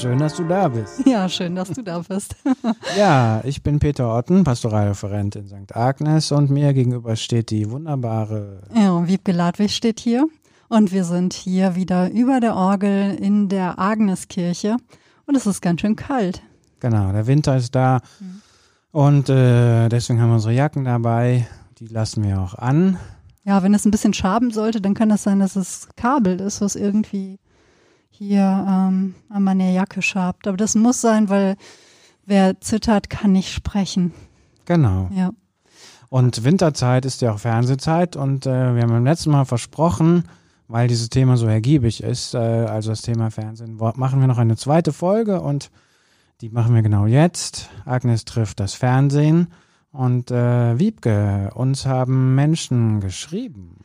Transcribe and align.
Schön, 0.00 0.18
dass 0.18 0.34
du 0.34 0.44
da 0.44 0.68
bist. 0.68 1.00
Ja, 1.06 1.26
schön, 1.26 1.56
dass 1.56 1.70
du 1.70 1.82
da 1.82 2.00
bist. 2.00 2.36
ja, 2.98 3.40
ich 3.44 3.62
bin 3.62 3.78
Peter 3.78 4.14
Otten, 4.14 4.44
Pastoralreferent 4.44 5.36
in 5.36 5.48
St. 5.48 5.74
Agnes 5.74 6.32
und 6.32 6.50
mir 6.50 6.74
gegenüber 6.74 7.16
steht 7.16 7.50
die 7.50 7.70
wunderbare. 7.70 8.60
Ja, 8.74 9.08
Wiebke 9.08 9.32
Ladwig 9.32 9.74
steht 9.74 9.98
hier 9.98 10.28
und 10.68 10.92
wir 10.92 11.04
sind 11.04 11.32
hier 11.32 11.76
wieder 11.76 12.10
über 12.10 12.40
der 12.40 12.56
Orgel 12.56 13.14
in 13.14 13.48
der 13.48 13.78
Agneskirche 13.78 14.76
und 15.24 15.34
es 15.34 15.46
ist 15.46 15.62
ganz 15.62 15.80
schön 15.80 15.96
kalt. 15.96 16.42
Genau, 16.80 17.10
der 17.12 17.26
Winter 17.26 17.56
ist 17.56 17.74
da 17.74 18.02
mhm. 18.20 18.42
und 18.92 19.30
äh, 19.30 19.88
deswegen 19.88 20.20
haben 20.20 20.28
wir 20.28 20.34
unsere 20.34 20.52
Jacken 20.52 20.84
dabei. 20.84 21.48
Die 21.78 21.86
lassen 21.86 22.22
wir 22.22 22.38
auch 22.38 22.54
an. 22.54 22.98
Ja, 23.44 23.62
wenn 23.62 23.72
es 23.72 23.86
ein 23.86 23.92
bisschen 23.92 24.12
schaben 24.12 24.50
sollte, 24.50 24.82
dann 24.82 24.92
kann 24.92 25.08
das 25.08 25.22
sein, 25.22 25.40
dass 25.40 25.56
es 25.56 25.88
Kabel 25.96 26.38
ist, 26.40 26.60
was 26.60 26.76
irgendwie 26.76 27.38
hier 28.18 28.40
ähm, 28.40 29.14
an 29.28 29.42
meiner 29.42 29.70
Jacke 29.70 30.00
schabt. 30.00 30.46
Aber 30.48 30.56
das 30.56 30.74
muss 30.74 31.00
sein, 31.00 31.28
weil 31.28 31.56
wer 32.24 32.60
zittert, 32.60 33.10
kann 33.10 33.32
nicht 33.32 33.52
sprechen. 33.52 34.12
Genau. 34.64 35.08
Ja. 35.12 35.32
Und 36.08 36.44
Winterzeit 36.44 37.04
ist 37.04 37.20
ja 37.20 37.32
auch 37.32 37.38
Fernsehzeit 37.38 38.16
und 38.16 38.46
äh, 38.46 38.74
wir 38.74 38.82
haben 38.82 38.90
beim 38.90 39.04
letzten 39.04 39.30
Mal 39.30 39.44
versprochen, 39.44 40.24
weil 40.68 40.88
dieses 40.88 41.10
Thema 41.10 41.36
so 41.36 41.46
ergiebig 41.46 42.02
ist, 42.02 42.34
äh, 42.34 42.38
also 42.38 42.90
das 42.90 43.02
Thema 43.02 43.30
Fernsehen, 43.30 43.76
machen 43.76 44.20
wir 44.20 44.26
noch 44.26 44.38
eine 44.38 44.56
zweite 44.56 44.92
Folge 44.92 45.40
und 45.40 45.70
die 46.40 46.48
machen 46.48 46.74
wir 46.74 46.82
genau 46.82 47.06
jetzt. 47.06 47.70
Agnes 47.84 48.24
trifft 48.24 48.60
das 48.60 48.74
Fernsehen 48.74 49.48
und 49.90 50.30
äh, 50.30 50.78
Wiebke, 50.78 51.50
uns 51.54 51.86
haben 51.86 52.34
Menschen 52.34 53.00
geschrieben. 53.00 53.75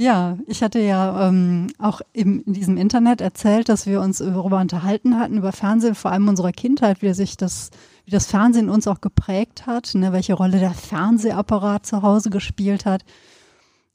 Ja, 0.00 0.38
ich 0.46 0.62
hatte 0.62 0.78
ja 0.78 1.26
ähm, 1.26 1.72
auch 1.80 2.00
im, 2.12 2.44
in 2.46 2.52
diesem 2.52 2.76
Internet 2.76 3.20
erzählt, 3.20 3.68
dass 3.68 3.84
wir 3.84 4.00
uns 4.00 4.18
darüber 4.18 4.60
unterhalten 4.60 5.18
hatten, 5.18 5.38
über 5.38 5.50
Fernsehen, 5.50 5.96
vor 5.96 6.12
allem 6.12 6.28
unserer 6.28 6.52
Kindheit, 6.52 7.02
wie 7.02 7.12
sich 7.14 7.36
das, 7.36 7.70
wie 8.04 8.12
das 8.12 8.26
Fernsehen 8.26 8.70
uns 8.70 8.86
auch 8.86 9.00
geprägt 9.00 9.66
hat, 9.66 9.96
ne, 9.96 10.12
welche 10.12 10.34
Rolle 10.34 10.60
der 10.60 10.70
Fernsehapparat 10.70 11.84
zu 11.84 12.02
Hause 12.02 12.30
gespielt 12.30 12.86
hat. 12.86 13.04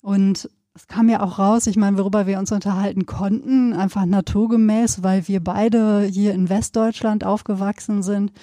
Und 0.02 0.50
es 0.76 0.88
kam 0.88 1.08
ja 1.08 1.22
auch 1.22 1.40
raus, 1.40 1.68
ich 1.68 1.78
meine, 1.78 1.98
worüber 1.98 2.28
wir 2.28 2.38
uns 2.38 2.52
unterhalten 2.52 3.06
konnten, 3.06 3.72
einfach 3.72 4.06
naturgemäß, 4.06 5.04
weil 5.04 5.30
wir 5.30 5.42
beide 5.42 6.02
hier 6.02 6.34
in 6.34 6.50
Westdeutschland 6.50 7.24
aufgewachsen 7.24 8.04
sind 8.04 8.34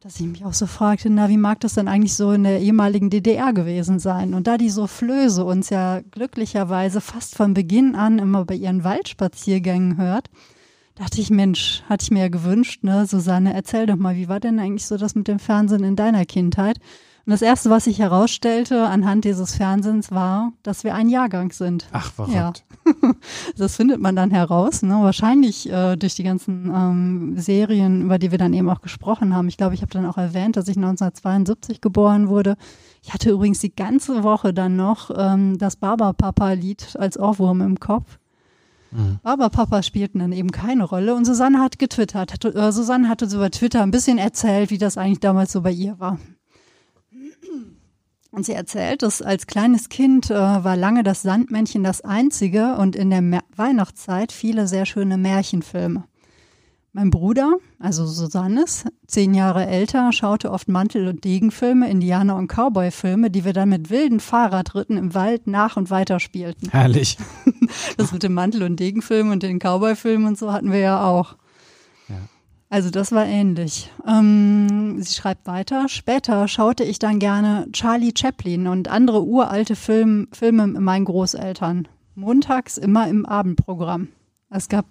dass 0.00 0.20
ich 0.20 0.26
mich 0.26 0.44
auch 0.44 0.52
so 0.52 0.66
fragte, 0.66 1.08
na, 1.10 1.28
wie 1.28 1.38
mag 1.38 1.60
das 1.60 1.74
denn 1.74 1.88
eigentlich 1.88 2.14
so 2.14 2.32
in 2.32 2.44
der 2.44 2.60
ehemaligen 2.60 3.10
DDR 3.10 3.52
gewesen 3.52 3.98
sein? 3.98 4.34
Und 4.34 4.46
da 4.46 4.58
die 4.58 4.68
so 4.68 4.86
Flöße 4.86 5.44
uns 5.44 5.70
ja 5.70 6.00
glücklicherweise 6.10 7.00
fast 7.00 7.34
von 7.34 7.54
Beginn 7.54 7.94
an 7.94 8.18
immer 8.18 8.44
bei 8.44 8.54
ihren 8.54 8.84
Waldspaziergängen 8.84 9.96
hört, 9.96 10.28
dachte 10.94 11.20
ich, 11.20 11.30
Mensch, 11.30 11.82
hatte 11.88 12.04
ich 12.04 12.10
mir 12.10 12.20
ja 12.20 12.28
gewünscht, 12.28 12.84
ne, 12.84 13.06
Susanne, 13.06 13.54
erzähl 13.54 13.86
doch 13.86 13.96
mal, 13.96 14.16
wie 14.16 14.28
war 14.28 14.40
denn 14.40 14.58
eigentlich 14.58 14.86
so 14.86 14.96
das 14.96 15.14
mit 15.14 15.28
dem 15.28 15.38
Fernsehen 15.38 15.84
in 15.84 15.96
deiner 15.96 16.24
Kindheit? 16.24 16.78
Und 17.26 17.32
das 17.32 17.42
Erste, 17.42 17.70
was 17.70 17.84
sich 17.84 17.98
herausstellte 17.98 18.86
anhand 18.86 19.24
dieses 19.24 19.56
Fernsehens, 19.56 20.12
war, 20.12 20.52
dass 20.62 20.84
wir 20.84 20.94
ein 20.94 21.08
Jahrgang 21.08 21.50
sind. 21.50 21.88
Ach, 21.90 22.12
verrückt. 22.12 22.36
Ja. 22.36 22.52
das 23.56 23.74
findet 23.74 24.00
man 24.00 24.14
dann 24.14 24.30
heraus. 24.30 24.82
Ne? 24.82 24.94
Wahrscheinlich 24.94 25.68
äh, 25.68 25.96
durch 25.96 26.14
die 26.14 26.22
ganzen 26.22 26.70
ähm, 26.72 27.34
Serien, 27.36 28.02
über 28.02 28.20
die 28.20 28.30
wir 28.30 28.38
dann 28.38 28.52
eben 28.52 28.70
auch 28.70 28.80
gesprochen 28.80 29.34
haben. 29.34 29.48
Ich 29.48 29.56
glaube, 29.56 29.74
ich 29.74 29.82
habe 29.82 29.90
dann 29.90 30.06
auch 30.06 30.18
erwähnt, 30.18 30.56
dass 30.56 30.68
ich 30.68 30.76
1972 30.76 31.80
geboren 31.80 32.28
wurde. 32.28 32.56
Ich 33.02 33.12
hatte 33.12 33.30
übrigens 33.30 33.58
die 33.58 33.74
ganze 33.74 34.22
Woche 34.22 34.54
dann 34.54 34.76
noch 34.76 35.10
ähm, 35.16 35.58
das 35.58 35.74
Baba-Papa-Lied 35.74 36.94
als 36.96 37.18
Ohrwurm 37.18 37.60
im 37.60 37.80
Kopf. 37.80 38.20
Mhm. 38.92 39.18
Aber 39.24 39.50
Papa 39.50 39.82
spielten 39.82 40.20
dann 40.20 40.30
eben 40.30 40.52
keine 40.52 40.84
Rolle 40.84 41.16
und 41.16 41.24
Susanne 41.24 41.58
hat 41.58 41.80
getwittert. 41.80 42.32
Hat, 42.32 42.44
äh, 42.44 42.70
Susanne 42.70 43.08
hatte 43.08 43.28
so 43.28 43.38
über 43.38 43.50
Twitter 43.50 43.82
ein 43.82 43.90
bisschen 43.90 44.18
erzählt, 44.18 44.70
wie 44.70 44.78
das 44.78 44.96
eigentlich 44.96 45.18
damals 45.18 45.50
so 45.50 45.62
bei 45.62 45.72
ihr 45.72 45.98
war. 45.98 46.20
Und 48.36 48.44
sie 48.44 48.52
erzählt, 48.52 49.00
dass 49.00 49.22
als 49.22 49.46
kleines 49.46 49.88
Kind 49.88 50.30
äh, 50.30 50.34
war 50.34 50.76
lange 50.76 51.02
das 51.02 51.22
Sandmännchen 51.22 51.82
das 51.82 52.02
einzige 52.02 52.76
und 52.76 52.94
in 52.94 53.08
der 53.08 53.22
Mer 53.22 53.42
Weihnachtszeit 53.56 54.30
viele 54.30 54.68
sehr 54.68 54.84
schöne 54.84 55.16
Märchenfilme. 55.16 56.04
Mein 56.92 57.08
Bruder, 57.08 57.54
also 57.78 58.04
Susannes, 58.04 58.84
zehn 59.06 59.32
Jahre 59.32 59.66
älter, 59.66 60.12
schaute 60.12 60.50
oft 60.50 60.68
Mantel- 60.68 61.08
und 61.08 61.24
Degenfilme, 61.24 61.88
Indianer- 61.88 62.36
und 62.36 62.48
Cowboy-Filme, 62.48 63.30
die 63.30 63.46
wir 63.46 63.54
dann 63.54 63.70
mit 63.70 63.88
wilden 63.88 64.20
Fahrradritten 64.20 64.98
im 64.98 65.14
Wald 65.14 65.46
nach 65.46 65.78
und 65.78 65.88
weiter 65.88 66.20
spielten. 66.20 66.68
Herrlich. 66.68 67.16
Das 67.96 68.12
mit 68.12 68.22
dem 68.22 68.34
Mantel- 68.34 68.64
und 68.64 68.78
Degenfilm 68.78 69.30
und 69.30 69.42
den 69.42 69.58
Cowboy-Filmen 69.58 70.26
und 70.26 70.38
so 70.38 70.52
hatten 70.52 70.72
wir 70.72 70.80
ja 70.80 71.06
auch. 71.06 71.36
Also 72.68 72.90
das 72.90 73.12
war 73.12 73.26
ähnlich. 73.26 73.92
Ähm, 74.06 75.00
sie 75.00 75.14
schreibt 75.14 75.46
weiter, 75.46 75.88
später 75.88 76.48
schaute 76.48 76.82
ich 76.82 76.98
dann 76.98 77.20
gerne 77.20 77.68
Charlie 77.72 78.12
Chaplin 78.16 78.66
und 78.66 78.88
andere 78.88 79.22
uralte 79.22 79.76
Film, 79.76 80.28
Filme 80.32 80.66
mit 80.66 80.80
meinen 80.80 81.04
Großeltern. 81.04 81.86
Montags 82.16 82.76
immer 82.76 83.08
im 83.08 83.24
Abendprogramm. 83.24 84.08
Es 84.50 84.68
gab, 84.68 84.86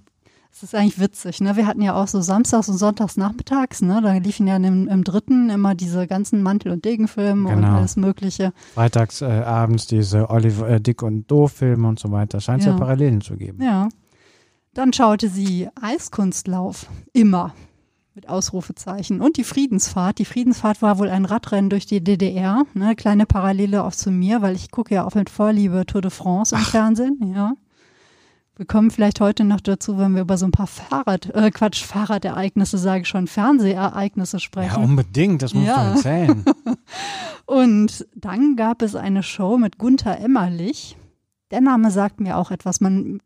es 0.53 0.64
ist 0.64 0.75
eigentlich 0.75 1.00
witzig, 1.00 1.41
ne? 1.41 1.58
Wir 1.58 1.68
hatten 1.68 1.81
ja 1.81 1.96
auch 1.96 2.08
so 2.08 2.22
samstags 2.22 2.69
und 2.69 2.78
sonntags 2.78 3.18
nachmittags, 3.18 3.81
ne? 3.81 4.00
Da 4.02 4.14
liefen 4.14 4.47
ja 4.47 4.56
im, 4.56 4.88
im 4.88 5.03
dritten 5.03 5.50
immer 5.50 5.75
diese 5.75 6.08
ganzen 6.08 6.44
Mantel- 6.44 6.72
und 6.72 6.85
Degenfilme 6.85 7.50
genau. 7.50 7.68
und 7.68 7.74
alles 7.75 7.97
Mögliche. 7.97 8.53
Freitags 8.74 9.22
äh, 9.22 9.25
abends 9.25 9.88
diese 9.88 10.30
Oliver 10.30 10.69
äh, 10.69 10.80
Dick 10.80 11.02
und 11.02 11.30
Doof-Filme 11.30 11.88
und 11.88 12.00
so 12.00 12.12
weiter. 12.12 12.40
Scheint 12.40 12.62
es 12.62 12.68
ja. 12.68 12.74
ja 12.74 12.78
Parallelen 12.78 13.19
zu 13.22 13.35
geben. 13.35 13.62
Ja. 13.62 13.90
Dann 14.75 14.91
schaute 14.91 15.30
sie 15.30 15.69
Eiskunstlauf. 15.81 16.88
Immer 17.13 17.53
mit 18.13 18.28
Ausrufezeichen. 18.30 19.22
Und 19.22 19.38
die 19.38 19.46
Friedensfahrt. 19.46 20.19
Die 20.19 20.25
Friedensfahrt 20.25 20.81
war 20.81 21.00
wohl 21.00 21.09
ein 21.09 21.25
Radrennen 21.25 21.69
durch 21.69 21.86
die 21.86 22.03
DDR. 22.03 22.63
Ne? 22.74 22.96
Kleine 22.96 23.25
Parallele 23.25 23.84
auch 23.84 23.94
zu 23.94 24.12
mir, 24.12 24.41
weil 24.41 24.56
ich 24.56 24.72
gucke 24.72 24.94
ja 24.94 25.06
auch 25.06 25.16
mit 25.16 25.30
Vorliebe 25.30 25.85
Tour 25.85 26.02
de 26.02 26.12
France 26.12 26.53
im 26.53 26.62
Ach. 26.62 26.69
Fernsehen. 26.69 27.34
Ja. 27.34 27.53
Wir 28.58 28.66
kommen 28.66 28.91
vielleicht 28.91 29.22
heute 29.22 29.46
noch 29.46 29.62
dazu, 29.62 29.97
wenn 29.97 30.14
wir 30.14 30.22
über 30.22 30.38
so 30.38 30.46
ein 30.46 30.52
paar 30.52 30.68
Fahrrad, 30.68 31.34
äh, 31.34 31.52
Quatsch, 31.52 31.84
Fahrradereignisse, 31.84 32.78
sage 32.78 33.02
ich 33.02 33.08
schon, 33.08 33.28
Fernsehereignisse 33.28 34.40
sprechen. 34.40 34.75
Ja, 34.75 34.84
unbedingt, 34.84 35.41
das 35.41 35.53
muss 35.53 35.68
ja. 35.68 35.78
man 35.78 35.96
erzählen. 35.96 36.46
Und 37.46 38.06
dann 38.16 38.58
gab 38.58 38.81
es 38.81 38.96
eine 38.96 39.24
Show 39.24 39.58
mit 39.58 39.78
Gunther 39.78 40.19
Emmerlich. 40.19 40.97
Der 41.52 41.62
Name 41.62 41.91
sagt 41.91 42.19
mir 42.19 42.38
auch 42.38 42.52
etwas. 42.52 42.81
Man 42.81 43.19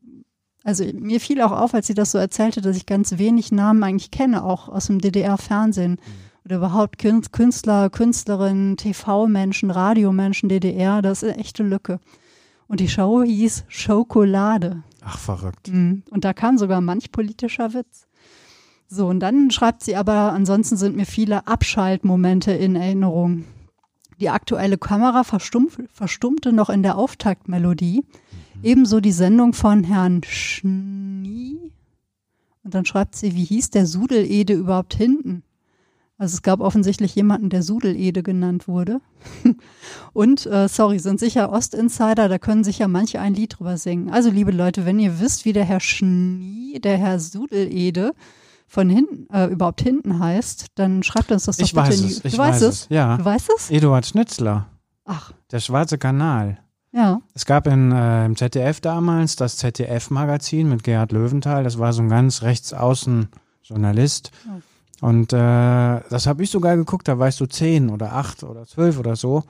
also 0.64 0.84
mir 0.94 1.20
fiel 1.20 1.42
auch 1.42 1.52
auf, 1.52 1.74
als 1.74 1.88
sie 1.88 1.94
das 1.94 2.12
so 2.12 2.18
erzählte, 2.18 2.62
dass 2.62 2.76
ich 2.76 2.86
ganz 2.86 3.18
wenig 3.18 3.52
Namen 3.52 3.84
eigentlich 3.84 4.12
kenne, 4.12 4.44
auch 4.44 4.70
aus 4.70 4.88
dem 4.88 5.00
DDR-Fernsehen. 5.00 5.92
Mhm. 5.92 5.98
Oder 6.46 6.58
überhaupt 6.58 6.98
Künstler, 6.98 7.90
Künstlerinnen, 7.90 8.78
TV-Menschen, 8.78 9.72
Radiomenschen, 9.72 10.50
DDR, 10.50 11.02
das 11.02 11.24
ist 11.24 11.30
eine 11.30 11.40
echte 11.40 11.64
Lücke. 11.64 12.00
Und 12.68 12.80
die 12.80 12.90
Show 12.90 13.24
hieß 13.24 13.66
Schokolade. 13.68 14.84
Ach, 15.04 15.18
verrückt. 15.18 15.70
Mhm. 15.70 16.04
Und 16.12 16.24
da 16.24 16.34
kam 16.34 16.58
sogar 16.58 16.82
manch 16.82 17.12
politischer 17.12 17.74
Witz. 17.74 18.08
So, 18.88 19.08
und 19.08 19.20
dann 19.20 19.52
schreibt 19.52 19.84
sie 19.84 19.96
aber, 19.96 20.34
ansonsten 20.34 20.76
sind 20.76 20.96
mir 20.96 21.06
viele 21.06 21.46
Abschaltmomente 21.46 22.52
in 22.52 22.76
Erinnerung. 22.76 23.46
Die 24.20 24.30
aktuelle 24.30 24.78
Kamera 24.78 25.24
verstummte 25.24 26.52
noch 26.52 26.70
in 26.70 26.84
der 26.84 26.98
Auftaktmelodie. 26.98 28.04
Ebenso 28.62 29.00
die 29.00 29.12
Sendung 29.12 29.54
von 29.54 29.84
Herrn 29.84 30.22
Schnie. 30.24 31.72
Und 32.64 32.74
dann 32.74 32.86
schreibt 32.86 33.16
sie, 33.16 33.36
wie 33.36 33.46
hieß 33.46 33.70
der 33.70 33.86
Sudelede 33.86 34.54
überhaupt 34.54 34.94
hinten? 34.94 35.44
Also 36.18 36.36
es 36.36 36.42
gab 36.42 36.60
offensichtlich 36.60 37.16
jemanden, 37.16 37.50
der 37.50 37.64
Sudelede 37.64 38.24
genannt 38.24 38.68
wurde. 38.68 39.00
Und 40.14 40.46
äh, 40.46 40.68
sorry, 40.68 41.00
sind 41.00 41.18
sicher 41.22 41.50
Ostinsider, 41.50 42.28
da 42.28 42.38
können 42.38 42.66
sicher 42.66 42.90
manche 42.90 43.22
ein 43.22 43.34
Lied 43.34 43.58
drüber 43.58 43.78
singen. 43.78 44.10
Also 44.10 44.30
liebe 44.30 44.52
Leute, 44.52 44.86
wenn 44.86 45.00
ihr 45.00 45.22
wisst, 45.22 45.46
wie 45.46 45.54
der 45.54 45.64
Herr 45.64 45.80
Schnie, 45.80 46.80
der 46.82 46.98
Herr 46.98 47.20
Sudelede 47.22 48.12
von 48.68 48.90
hinten 48.90 49.34
äh, 49.34 49.46
überhaupt 49.46 49.82
hinten 49.82 50.20
heißt, 50.20 50.68
dann 50.76 51.04
schreibt 51.04 51.32
uns 51.32 51.46
das 51.46 51.56
doch 51.56 51.66
ich 51.66 51.74
bitte 51.74 51.88
weiß 51.88 52.02
in 52.02 52.08
die. 52.08 52.14
Es. 52.14 52.26
Ich 52.26 52.34
du 52.34 52.38
weißt 52.38 52.62
es? 52.64 52.88
Ja. 52.90 53.16
Du 53.16 53.24
weißt 53.24 53.50
es? 53.56 53.72
Eduard 53.72 54.06
Schnitzler. 54.06 54.68
Ach. 55.06 55.32
Der 55.52 55.62
Schwarze 55.62 55.98
Kanal. 55.98 56.60
Ja. 56.92 57.22
Es 57.34 57.46
gab 57.46 57.68
in, 57.68 57.92
äh, 57.92 58.26
im 58.26 58.36
ZDF 58.36 58.82
damals 58.82 59.36
das 59.36 59.58
ZDF-Magazin 59.58 60.68
mit 60.70 60.84
Gerhard 60.84 61.12
Löwenthal. 61.12 61.64
Das 61.64 61.78
war 61.78 61.94
so 61.94 62.02
ein 62.02 62.10
ganz 62.10 62.42
rechtsaußen 62.42 63.30
Journalist. 63.64 64.32
Oh. 64.48 65.08
Und 65.08 65.32
äh, 65.32 65.38
das 65.38 66.28
habe 66.28 66.44
ich 66.44 66.50
sogar 66.50 66.76
geguckt, 66.76 67.08
da 67.08 67.20
war 67.20 67.30
ich 67.30 67.36
so 67.36 67.46
zehn 67.46 67.90
oder 67.90 68.14
acht 68.14 68.44
oder 68.44 68.66
zwölf 68.66 69.00
oder 69.00 69.16
so. 69.16 69.44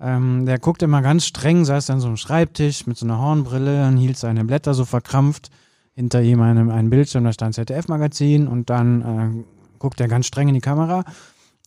Ähm, 0.00 0.46
der 0.46 0.58
guckte 0.58 0.84
immer 0.84 1.02
ganz 1.02 1.26
streng, 1.26 1.64
saß 1.64 1.90
an 1.90 2.00
so 2.00 2.06
einem 2.06 2.16
Schreibtisch 2.16 2.86
mit 2.86 2.96
so 2.96 3.06
einer 3.06 3.18
Hornbrille 3.18 3.86
und 3.88 3.96
hielt 3.96 4.16
seine 4.16 4.44
Blätter 4.44 4.74
so 4.74 4.84
verkrampft. 4.84 5.50
Hinter 5.94 6.22
ihm 6.22 6.42
einem, 6.42 6.70
ein 6.70 6.90
Bildschirm, 6.90 7.24
da 7.24 7.32
stand 7.32 7.54
ZDF-Magazin 7.54 8.48
und 8.48 8.68
dann 8.68 9.02
äh, 9.02 9.78
guckt 9.78 9.98
er 10.00 10.08
ganz 10.08 10.26
streng 10.26 10.48
in 10.48 10.54
die 10.54 10.60
Kamera. 10.60 11.04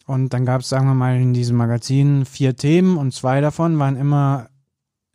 Und 0.06 0.34
dann 0.34 0.46
gab 0.46 0.62
es, 0.62 0.70
sagen 0.70 0.88
wir 0.88 0.94
mal, 0.94 1.20
in 1.20 1.34
diesem 1.34 1.58
Magazin 1.58 2.26
vier 2.26 2.56
Themen 2.56 2.98
und 2.98 3.14
zwei 3.14 3.42
davon 3.42 3.78
waren 3.80 3.96
immer 3.96 4.49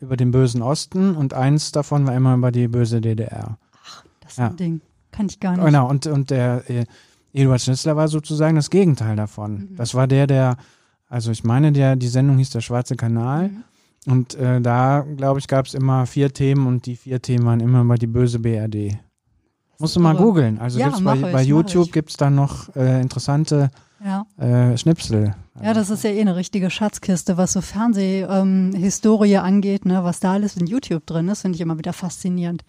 über 0.05 0.17
den 0.17 0.31
bösen 0.31 0.62
Osten 0.62 1.15
und 1.17 1.35
eins 1.35 1.73
davon 1.73 2.06
war 2.06 2.15
immer 2.15 2.35
über 2.35 2.53
die 2.53 2.69
böse 2.69 3.01
DDR. 3.01 3.59
Ach, 3.85 4.05
das 4.21 4.33
ist 4.33 4.39
ja. 4.39 4.49
ein 4.49 4.56
Ding. 4.56 4.81
kann 5.12 5.27
ich 5.27 5.41
gar 5.41 5.56
nicht. 5.56 5.65
Genau, 5.65 5.89
und, 5.89 6.06
und 6.06 6.31
der 6.31 6.69
äh, 6.71 6.85
Eduard 7.33 7.61
Schnitzler 7.61 7.97
war 7.97 8.09
sozusagen 8.09 8.56
das 8.56 8.71
Gegenteil 8.71 9.17
davon. 9.17 9.53
Mhm. 9.71 9.77
Das 9.77 9.95
war 9.95 10.06
der, 10.06 10.27
der, 10.27 10.56
also 11.09 11.31
ich 11.31 11.45
meine, 11.45 11.73
der, 11.73 11.97
die 11.97 12.09
Sendung 12.09 12.39
hieß 12.39 12.51
Der 12.51 12.61
Schwarze 12.61 12.97
Kanal. 12.97 13.49
Mhm. 13.49 13.65
Und 14.06 14.35
äh, 14.35 14.61
da, 14.61 15.05
glaube 15.17 15.39
ich, 15.39 15.49
gab 15.49 15.67
es 15.67 15.75
immer 15.75 16.07
vier 16.07 16.33
Themen 16.33 16.67
und 16.67 16.87
die 16.87 16.97
vier 16.97 17.23
Themen 17.23 17.47
waren 17.47 17.61
immer 17.61 17.81
über 17.81 17.97
die 17.97 18.07
böse 18.07 18.39
BRD. 18.39 18.99
Musst 19.79 19.97
du 19.97 20.00
mal 20.00 20.15
googeln. 20.15 20.59
Also 20.59 20.79
Ja, 20.79 20.87
gibt's 20.87 21.03
bei, 21.03 21.17
ich, 21.17 21.23
bei 21.23 21.43
YouTube 21.43 21.91
gibt 21.91 22.11
es 22.11 22.17
dann 22.17 22.35
noch 22.35 22.75
äh, 22.77 23.00
interessante 23.00 23.71
Ja. 24.05 24.27
äh, 24.37 24.77
Schnipsel. 24.77 25.35
Ja, 25.62 25.73
das 25.73 25.89
ist 25.89 26.05
ja 26.05 26.11
eh 26.11 26.21
eine 26.21 26.37
richtige 26.37 26.69
Schatzkiste, 26.69 27.39
was 27.39 27.55
so 27.55 27.62
Fernsehhistorie 27.62 29.35
ähm, 29.35 29.41
angeht, 29.41 29.87
ne, 29.87 30.05
was 30.05 30.21
da 30.21 30.33
alles 30.33 30.56
in 30.56 30.67
YouTube 30.67 31.06
drin 31.06 31.29
ist, 31.29 31.43
finde 31.43 31.56
ich 31.56 31.62
immer 31.62 31.79
wieder 31.79 31.93
faszinierend. 31.93 32.65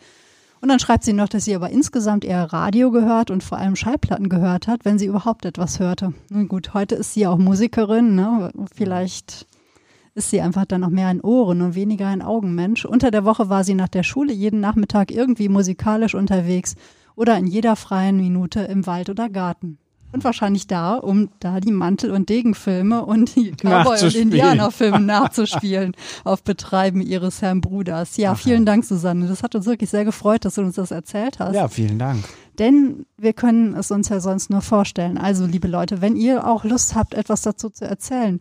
Und 0.61 0.69
dann 0.69 0.79
schreibt 0.79 1.03
sie 1.03 1.13
noch, 1.13 1.27
dass 1.27 1.45
sie 1.45 1.55
aber 1.55 1.69
insgesamt 1.69 2.23
eher 2.23 2.53
Radio 2.53 2.89
gehört 2.89 3.31
und 3.31 3.43
vor 3.43 3.57
allem 3.57 3.75
Schallplatten 3.75 4.29
gehört 4.29 4.67
hat, 4.67 4.85
wenn 4.85 4.97
sie 4.97 5.07
überhaupt 5.07 5.45
etwas 5.45 5.79
hörte. 5.79 6.13
Nun 6.29 6.47
gut, 6.47 6.73
heute 6.73 6.95
ist 6.95 7.13
sie 7.13 7.27
auch 7.27 7.37
Musikerin, 7.37 8.15
ne? 8.15 8.51
vielleicht 8.73 9.45
ist 10.13 10.29
sie 10.29 10.39
einfach 10.39 10.65
dann 10.65 10.81
noch 10.81 10.89
mehr 10.89 11.07
ein 11.07 11.21
Ohren- 11.21 11.61
und 11.61 11.75
weniger 11.75 12.07
ein 12.07 12.21
Augenmensch. 12.21 12.85
Unter 12.85 13.11
der 13.11 13.25
Woche 13.25 13.49
war 13.49 13.63
sie 13.65 13.73
nach 13.73 13.89
der 13.89 14.03
Schule 14.03 14.31
jeden 14.31 14.61
Nachmittag 14.61 15.11
irgendwie 15.11 15.49
musikalisch 15.49 16.15
unterwegs 16.15 16.75
oder 17.15 17.37
in 17.37 17.47
jeder 17.47 17.75
freien 17.75 18.17
Minute 18.17 18.61
im 18.61 18.87
Wald 18.87 19.09
oder 19.09 19.29
Garten. 19.29 19.77
Und 20.15 20.23
wahrscheinlich 20.23 20.65
da, 20.65 20.95
um 20.95 21.27
da 21.41 21.59
die 21.59 21.73
Mantel- 21.73 22.11
und 22.11 22.29
Degenfilme 22.29 23.03
und 23.05 23.35
die 23.35 23.51
Cowboy- 23.51 24.01
und. 24.01 24.15
Indianerfilme 24.15 24.99
nachzuspielen 25.01 25.93
auf 26.23 26.41
Betreiben 26.41 27.01
ihres 27.01 27.41
Herrn 27.41 27.59
Bruders. 27.59 28.15
Ja, 28.15 28.33
vielen 28.35 28.65
Dank, 28.65 28.85
Susanne. 28.85 29.27
Das 29.27 29.43
hat 29.43 29.55
uns 29.55 29.65
wirklich 29.65 29.89
sehr 29.89 30.05
gefreut, 30.05 30.45
dass 30.45 30.55
du 30.55 30.61
uns 30.61 30.75
das 30.75 30.91
erzählt 30.91 31.39
hast. 31.39 31.53
Ja, 31.53 31.67
vielen 31.67 31.99
Dank. 31.99 32.23
Denn 32.59 33.05
wir 33.17 33.33
können 33.33 33.75
es 33.75 33.91
uns 33.91 34.07
ja 34.07 34.21
sonst 34.21 34.49
nur 34.49 34.61
vorstellen. 34.61 35.17
Also, 35.17 35.45
liebe 35.45 35.67
Leute, 35.67 35.99
wenn 35.99 36.15
ihr 36.15 36.47
auch 36.47 36.63
Lust 36.63 36.95
habt, 36.95 37.13
etwas 37.13 37.41
dazu 37.41 37.69
zu 37.69 37.83
erzählen, 37.83 38.39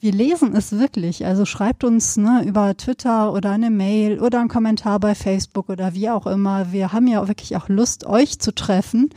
wir 0.00 0.12
lesen 0.12 0.54
es 0.54 0.72
wirklich. 0.72 1.24
Also 1.24 1.46
schreibt 1.46 1.84
uns 1.84 2.18
ne, 2.18 2.44
über 2.44 2.76
Twitter 2.76 3.32
oder 3.32 3.52
eine 3.52 3.70
Mail 3.70 4.20
oder 4.20 4.40
einen 4.40 4.50
Kommentar 4.50 5.00
bei 5.00 5.14
Facebook 5.14 5.70
oder 5.70 5.94
wie 5.94 6.10
auch 6.10 6.26
immer. 6.26 6.70
Wir 6.70 6.92
haben 6.92 7.06
ja 7.06 7.26
wirklich 7.26 7.56
auch 7.56 7.70
Lust, 7.70 8.04
euch 8.04 8.38
zu 8.38 8.54
treffen. 8.54 9.08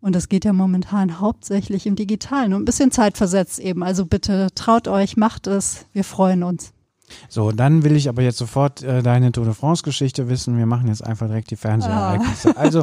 Und 0.00 0.14
das 0.14 0.28
geht 0.28 0.44
ja 0.44 0.52
momentan 0.52 1.20
hauptsächlich 1.20 1.86
im 1.86 1.94
Digitalen 1.94 2.54
und 2.54 2.62
ein 2.62 2.64
bisschen 2.64 2.90
zeitversetzt 2.90 3.58
eben. 3.58 3.82
Also 3.82 4.06
bitte 4.06 4.48
traut 4.54 4.88
euch, 4.88 5.16
macht 5.16 5.46
es. 5.46 5.86
Wir 5.92 6.04
freuen 6.04 6.42
uns. 6.42 6.72
So, 7.28 7.52
dann 7.52 7.82
will 7.82 7.96
ich 7.96 8.08
aber 8.08 8.22
jetzt 8.22 8.38
sofort 8.38 8.82
äh, 8.82 9.02
deine 9.02 9.32
Tour 9.32 9.44
de 9.44 9.54
France-Geschichte 9.54 10.28
wissen. 10.28 10.56
Wir 10.56 10.66
machen 10.66 10.88
jetzt 10.88 11.04
einfach 11.04 11.26
direkt 11.26 11.50
die 11.50 11.56
Fernsehereignisse. 11.56 12.56
Also, 12.56 12.82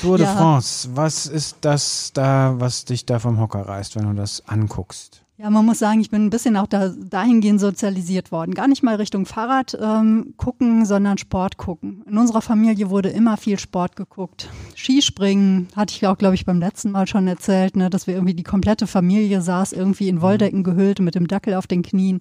Tour 0.00 0.16
de 0.16 0.26
Ja. 0.26 0.34
France, 0.34 0.88
was 0.94 1.26
ist 1.26 1.58
das 1.60 2.10
da, 2.14 2.54
was 2.58 2.84
dich 2.84 3.06
da 3.06 3.18
vom 3.18 3.38
Hocker 3.38 3.60
reißt, 3.60 3.96
wenn 3.96 4.06
du 4.06 4.14
das 4.14 4.42
anguckst? 4.48 5.22
Ja, 5.40 5.50
man 5.50 5.64
muss 5.64 5.78
sagen, 5.78 6.00
ich 6.00 6.10
bin 6.10 6.24
ein 6.24 6.30
bisschen 6.30 6.56
auch 6.56 6.66
da, 6.66 6.88
dahingehend 6.88 7.60
sozialisiert 7.60 8.32
worden. 8.32 8.54
Gar 8.54 8.66
nicht 8.66 8.82
mal 8.82 8.96
Richtung 8.96 9.24
Fahrrad 9.24 9.78
ähm, 9.80 10.34
gucken, 10.36 10.84
sondern 10.84 11.16
Sport 11.16 11.58
gucken. 11.58 12.02
In 12.10 12.18
unserer 12.18 12.42
Familie 12.42 12.90
wurde 12.90 13.10
immer 13.10 13.36
viel 13.36 13.56
Sport 13.56 13.94
geguckt. 13.94 14.48
Skispringen 14.74 15.68
hatte 15.76 15.94
ich 15.94 16.04
auch, 16.08 16.18
glaube 16.18 16.34
ich, 16.34 16.44
beim 16.44 16.58
letzten 16.58 16.90
Mal 16.90 17.06
schon 17.06 17.28
erzählt, 17.28 17.76
ne, 17.76 17.88
dass 17.88 18.08
wir 18.08 18.14
irgendwie 18.14 18.34
die 18.34 18.42
komplette 18.42 18.88
Familie 18.88 19.40
saß 19.40 19.74
irgendwie 19.74 20.08
in 20.08 20.22
Wolldecken 20.22 20.64
gehüllt 20.64 20.98
mit 20.98 21.14
dem 21.14 21.28
Dackel 21.28 21.54
auf 21.54 21.68
den 21.68 21.82
Knien 21.82 22.20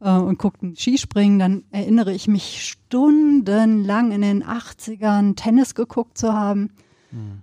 äh, 0.00 0.08
und 0.08 0.38
guckten 0.38 0.76
Skispringen. 0.76 1.38
Dann 1.38 1.64
erinnere 1.72 2.14
ich 2.14 2.26
mich 2.26 2.64
stundenlang 2.64 4.12
in 4.12 4.22
den 4.22 4.42
80ern 4.42 5.36
Tennis 5.36 5.74
geguckt 5.74 6.16
zu 6.16 6.32
haben. 6.32 6.70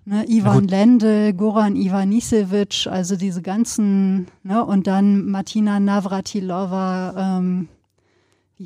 Ne, 0.06 0.26
Ivan. 0.30 0.68
Lendl, 0.68 1.34
Goran 1.34 1.76
Ivanisevic, 1.76 2.88
also 2.88 3.16
diese 3.16 3.42
ganzen, 3.42 4.28
ne, 4.44 4.64
und 4.64 4.88
dann 4.88 5.30
Martina 5.30 5.80
Navratilova, 5.80 7.38
ähm, 7.40 7.70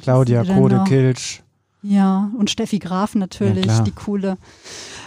Claudia 0.01 0.43
sie 0.43 0.49
denn 0.49 0.57
Kode 0.57 0.75
noch? 0.77 0.85
Kilsch. 0.85 1.43
Ja, 1.83 2.31
und 2.37 2.49
Steffi 2.49 2.79
Graf 2.79 3.15
natürlich, 3.15 3.65
Ja, 3.67 3.81
die 3.81 3.91
coole. 3.91 4.37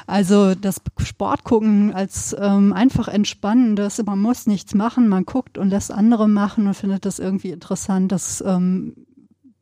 Also 0.06 0.54
das 0.54 0.80
Sport 0.98 1.44
gucken 1.44 1.92
als 1.92 2.34
ähm, 2.38 2.72
einfach 2.72 3.08
entspannendes, 3.08 4.02
man 4.04 4.20
muss 4.20 4.46
nichts 4.46 4.74
machen, 4.74 5.08
man 5.08 5.24
guckt 5.24 5.58
und 5.58 5.68
lässt 5.68 5.92
andere 5.92 6.28
machen 6.28 6.66
und 6.66 6.74
findet 6.74 7.04
das 7.04 7.18
irgendwie 7.18 7.50
interessant. 7.50 8.12
Das, 8.12 8.42
ähm, 8.46 8.94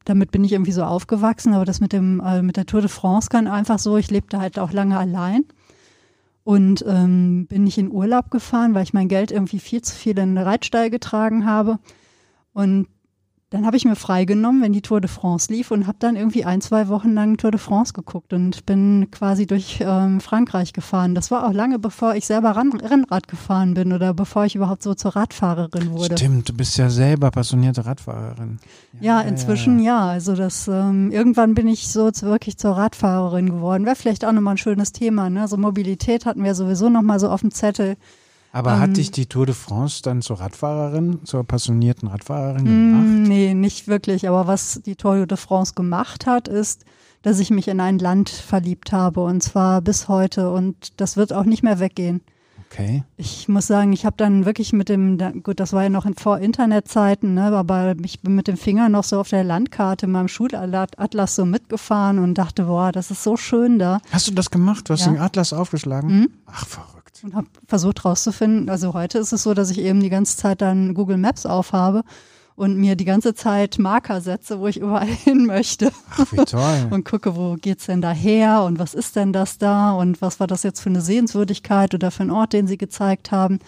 damit 0.04 0.30
bin 0.30 0.44
ich 0.44 0.52
irgendwie 0.52 0.72
so 0.72 0.84
aufgewachsen, 0.84 1.54
aber 1.54 1.64
das 1.64 1.80
mit 1.80 1.92
dem 1.92 2.20
äh, 2.20 2.42
mit 2.42 2.56
der 2.56 2.66
Tour 2.66 2.82
de 2.82 2.90
France 2.90 3.28
kann 3.30 3.46
einfach 3.46 3.78
so. 3.78 3.96
Ich 3.96 4.10
lebte 4.10 4.38
halt 4.38 4.58
auch 4.58 4.72
lange 4.72 4.96
allein 4.98 5.44
und 6.48 6.82
ähm, 6.88 7.46
bin 7.46 7.64
nicht 7.64 7.76
in 7.76 7.92
Urlaub 7.92 8.30
gefahren, 8.30 8.72
weil 8.72 8.82
ich 8.82 8.94
mein 8.94 9.08
Geld 9.08 9.30
irgendwie 9.30 9.58
viel 9.58 9.82
zu 9.82 9.94
viel 9.94 10.18
in 10.18 10.34
den 10.34 10.38
Reitstall 10.38 10.88
getragen 10.88 11.44
habe. 11.44 11.78
Und 12.54 12.88
dann 13.50 13.64
habe 13.64 13.78
ich 13.78 13.86
mir 13.86 13.96
freigenommen, 13.96 14.60
wenn 14.60 14.74
die 14.74 14.82
Tour 14.82 15.00
de 15.00 15.08
France 15.08 15.50
lief 15.50 15.70
und 15.70 15.86
habe 15.86 15.96
dann 16.00 16.16
irgendwie 16.16 16.44
ein, 16.44 16.60
zwei 16.60 16.88
Wochen 16.88 17.14
lang 17.14 17.38
Tour 17.38 17.50
de 17.50 17.58
France 17.58 17.94
geguckt 17.94 18.34
und 18.34 18.66
bin 18.66 19.10
quasi 19.10 19.46
durch 19.46 19.78
ähm, 19.80 20.20
Frankreich 20.20 20.74
gefahren. 20.74 21.14
Das 21.14 21.30
war 21.30 21.46
auch 21.46 21.54
lange 21.54 21.78
bevor 21.78 22.14
ich 22.14 22.26
selber 22.26 22.50
Ran 22.50 22.72
Rennrad 22.72 23.26
gefahren 23.26 23.72
bin 23.72 23.94
oder 23.94 24.12
bevor 24.12 24.44
ich 24.44 24.54
überhaupt 24.54 24.82
so 24.82 24.94
zur 24.94 25.16
Radfahrerin 25.16 25.92
wurde. 25.92 26.18
Stimmt, 26.18 26.50
du 26.50 26.52
bist 26.52 26.76
ja 26.76 26.90
selber 26.90 27.30
passionierte 27.30 27.86
Radfahrerin. 27.86 28.58
Ja, 29.00 29.22
inzwischen 29.22 29.78
ja. 29.78 30.06
ja. 30.06 30.06
Also 30.10 30.36
das 30.36 30.68
ähm, 30.68 31.10
irgendwann 31.10 31.54
bin 31.54 31.68
ich 31.68 31.88
so 31.88 32.10
wirklich 32.20 32.58
zur 32.58 32.72
Radfahrerin 32.72 33.48
geworden. 33.48 33.86
Wäre 33.86 33.96
vielleicht 33.96 34.26
auch 34.26 34.32
nochmal 34.32 34.54
ein 34.54 34.58
schönes 34.58 34.92
Thema. 34.92 35.30
Ne? 35.30 35.48
So 35.48 35.56
Mobilität 35.56 36.26
hatten 36.26 36.44
wir 36.44 36.54
sowieso 36.54 36.90
nochmal 36.90 37.18
so 37.18 37.30
auf 37.30 37.40
dem 37.40 37.50
Zettel. 37.50 37.96
Aber 38.58 38.72
Ähm, 38.74 38.80
hat 38.80 38.96
dich 38.96 39.10
die 39.12 39.26
Tour 39.26 39.46
de 39.46 39.54
France 39.54 40.02
dann 40.02 40.20
zur 40.20 40.40
Radfahrerin, 40.40 41.20
zur 41.24 41.44
passionierten 41.44 42.08
Radfahrerin 42.08 42.64
gemacht? 42.64 43.04
Mm, 43.06 43.22
nee, 43.22 43.54
nicht 43.54 43.86
wirklich. 43.86 44.28
Aber 44.28 44.46
was 44.48 44.80
die 44.84 44.96
Tour 44.96 45.26
de 45.26 45.36
France 45.38 45.74
gemacht 45.74 46.26
hat, 46.26 46.48
ist, 46.48 46.84
dass 47.22 47.38
ich 47.38 47.50
mich 47.50 47.68
in 47.68 47.80
ein 47.80 47.98
Land 47.98 48.30
verliebt 48.30 48.90
habe 48.92 49.20
und 49.22 49.42
zwar 49.42 49.80
bis 49.80 50.08
heute 50.08 50.50
und 50.50 51.00
das 51.00 51.16
wird 51.16 51.32
auch 51.32 51.44
nicht 51.44 51.62
mehr 51.62 51.78
weggehen. 51.78 52.20
Okay. 52.70 53.02
Ich 53.16 53.48
muss 53.48 53.66
sagen, 53.66 53.92
ich 53.94 54.04
habe 54.04 54.16
dann 54.18 54.44
wirklich 54.44 54.72
mit 54.74 54.88
dem, 54.90 55.16
gut, 55.42 55.58
das 55.58 55.72
war 55.72 55.84
ja 55.84 55.88
noch 55.88 56.04
in 56.04 56.14
Vor-Internet-Zeiten, 56.14 57.32
ne, 57.34 57.44
aber 57.56 57.94
ich 58.04 58.20
bin 58.20 58.34
mit 58.34 58.46
dem 58.46 58.56
Finger 58.58 58.88
noch 58.90 59.04
so 59.04 59.20
auf 59.20 59.28
der 59.30 59.42
Landkarte 59.42 60.04
in 60.06 60.12
meinem 60.12 60.28
Schulatlas 60.28 61.34
so 61.34 61.46
mitgefahren 61.46 62.18
und 62.18 62.34
dachte, 62.34 62.64
boah, 62.64 62.92
das 62.92 63.10
ist 63.10 63.22
so 63.22 63.36
schön 63.38 63.78
da. 63.78 64.00
Hast 64.10 64.28
du 64.28 64.32
das 64.34 64.50
gemacht? 64.50 64.88
Du 64.88 64.92
hast 64.92 65.06
Ja. 65.06 65.12
den 65.12 65.18
Atlas 65.20 65.52
aufgeschlagen? 65.54 66.10
Mhm. 66.20 66.30
Ach, 66.46 66.66
verrückt. 66.66 66.97
Und 67.24 67.34
habe 67.34 67.48
versucht 67.66 68.04
rauszufinden. 68.04 68.68
Also 68.68 68.94
heute 68.94 69.18
ist 69.18 69.32
es 69.32 69.42
so, 69.42 69.54
dass 69.54 69.70
ich 69.70 69.78
eben 69.78 70.00
die 70.00 70.10
ganze 70.10 70.36
Zeit 70.36 70.60
dann 70.60 70.94
Google 70.94 71.18
Maps 71.18 71.46
aufhabe 71.46 72.02
und 72.58 72.76
mir 72.76 72.96
die 72.96 73.04
ganze 73.04 73.34
Zeit 73.34 73.78
Marker 73.78 74.20
setze, 74.20 74.58
wo 74.58 74.66
ich 74.66 74.78
überall 74.78 75.06
hin 75.24 75.46
möchte 75.46 75.92
Ach, 76.10 76.32
wie 76.32 76.44
toll. 76.44 76.88
und 76.90 77.04
gucke, 77.04 77.36
wo 77.36 77.54
geht's 77.54 77.86
denn 77.86 78.00
da 78.00 78.10
her 78.10 78.62
und 78.64 78.78
was 78.78 78.94
ist 78.94 79.16
denn 79.16 79.32
das 79.32 79.58
da 79.58 79.92
und 79.92 80.20
was 80.20 80.40
war 80.40 80.46
das 80.46 80.64
jetzt 80.64 80.80
für 80.80 80.90
eine 80.90 81.00
Sehenswürdigkeit 81.00 81.94
oder 81.94 82.10
für 82.10 82.22
einen 82.22 82.32
Ort, 82.32 82.52
den 82.52 82.66
sie 82.66 82.76
gezeigt 82.76 83.30
haben. 83.30 83.60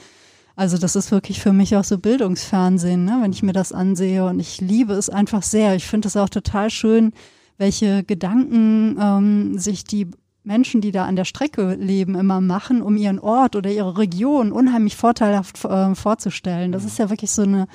Also 0.56 0.76
das 0.76 0.96
ist 0.96 1.10
wirklich 1.12 1.40
für 1.40 1.52
mich 1.52 1.76
auch 1.76 1.84
so 1.84 1.98
Bildungsfernsehen, 1.98 3.04
ne, 3.04 3.18
wenn 3.22 3.32
ich 3.32 3.42
mir 3.42 3.52
das 3.52 3.72
ansehe 3.72 4.26
und 4.26 4.40
ich 4.40 4.60
liebe 4.60 4.92
es 4.94 5.08
einfach 5.08 5.42
sehr. 5.42 5.76
Ich 5.76 5.86
finde 5.86 6.08
es 6.08 6.16
auch 6.16 6.28
total 6.28 6.68
schön, 6.68 7.12
welche 7.56 8.02
Gedanken 8.02 8.98
ähm, 9.00 9.58
sich 9.58 9.84
die 9.84 10.08
Menschen, 10.42 10.80
die 10.80 10.90
da 10.90 11.04
an 11.04 11.16
der 11.16 11.24
Strecke 11.24 11.74
leben, 11.74 12.14
immer 12.14 12.40
machen, 12.40 12.82
um 12.82 12.96
ihren 12.96 13.18
Ort 13.18 13.56
oder 13.56 13.70
ihre 13.70 13.98
Region 13.98 14.52
unheimlich 14.52 14.96
vorteilhaft 14.96 15.64
äh, 15.64 15.94
vorzustellen. 15.94 16.72
Das 16.72 16.84
ist 16.84 16.98
ja 16.98 17.10
wirklich 17.10 17.30
so 17.30 17.42
eine 17.42 17.66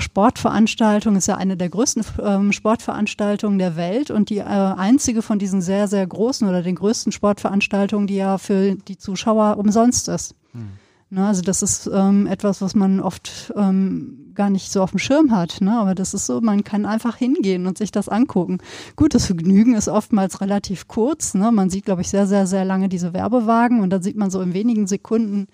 Sportveranstaltung, 0.00 1.16
ist 1.16 1.26
ja 1.28 1.36
eine 1.36 1.56
der 1.56 1.68
größten 1.68 2.04
ähm, 2.22 2.52
Sportveranstaltungen 2.52 3.58
der 3.58 3.76
Welt 3.76 4.10
und 4.10 4.30
die 4.30 4.38
äh, 4.38 4.44
einzige 4.44 5.20
von 5.20 5.38
diesen 5.38 5.60
sehr, 5.60 5.88
sehr 5.88 6.06
großen 6.06 6.48
oder 6.48 6.62
den 6.62 6.76
größten 6.76 7.12
Sportveranstaltungen, 7.12 8.06
die 8.06 8.16
ja 8.16 8.38
für 8.38 8.76
die 8.76 8.96
Zuschauer 8.96 9.58
umsonst 9.58 10.08
ist. 10.08 10.34
Ne, 11.10 11.26
also 11.26 11.42
das 11.42 11.62
ist 11.62 11.90
ähm, 11.92 12.26
etwas, 12.26 12.62
was 12.62 12.74
man 12.74 13.00
oft 13.00 13.52
ähm, 13.54 14.21
gar 14.34 14.50
nicht 14.50 14.70
so 14.72 14.82
auf 14.82 14.90
dem 14.90 14.98
Schirm 14.98 15.30
hat. 15.30 15.60
Ne? 15.60 15.78
Aber 15.78 15.94
das 15.94 16.14
ist 16.14 16.26
so, 16.26 16.40
man 16.40 16.64
kann 16.64 16.86
einfach 16.86 17.16
hingehen 17.16 17.66
und 17.66 17.78
sich 17.78 17.90
das 17.90 18.08
angucken. 18.08 18.58
Gut, 18.96 19.14
das 19.14 19.26
Vergnügen 19.26 19.74
ist 19.74 19.88
oftmals 19.88 20.40
relativ 20.40 20.88
kurz. 20.88 21.34
Ne? 21.34 21.52
Man 21.52 21.70
sieht, 21.70 21.84
glaube 21.84 22.02
ich, 22.02 22.08
sehr, 22.08 22.26
sehr, 22.26 22.46
sehr 22.46 22.64
lange 22.64 22.88
diese 22.88 23.12
Werbewagen 23.12 23.80
und 23.80 23.90
dann 23.90 24.02
sieht 24.02 24.16
man 24.16 24.30
so 24.30 24.40
in 24.40 24.54
wenigen 24.54 24.86
Sekunden, 24.86 25.46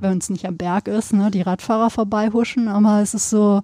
wenn 0.00 0.18
es 0.18 0.30
nicht 0.30 0.46
am 0.46 0.56
Berg 0.56 0.88
ist, 0.88 1.12
ne, 1.12 1.30
die 1.30 1.42
Radfahrer 1.42 1.90
vorbeihuschen. 1.90 2.66
Aber 2.66 3.02
es 3.02 3.14
ist 3.14 3.30
so, 3.30 3.62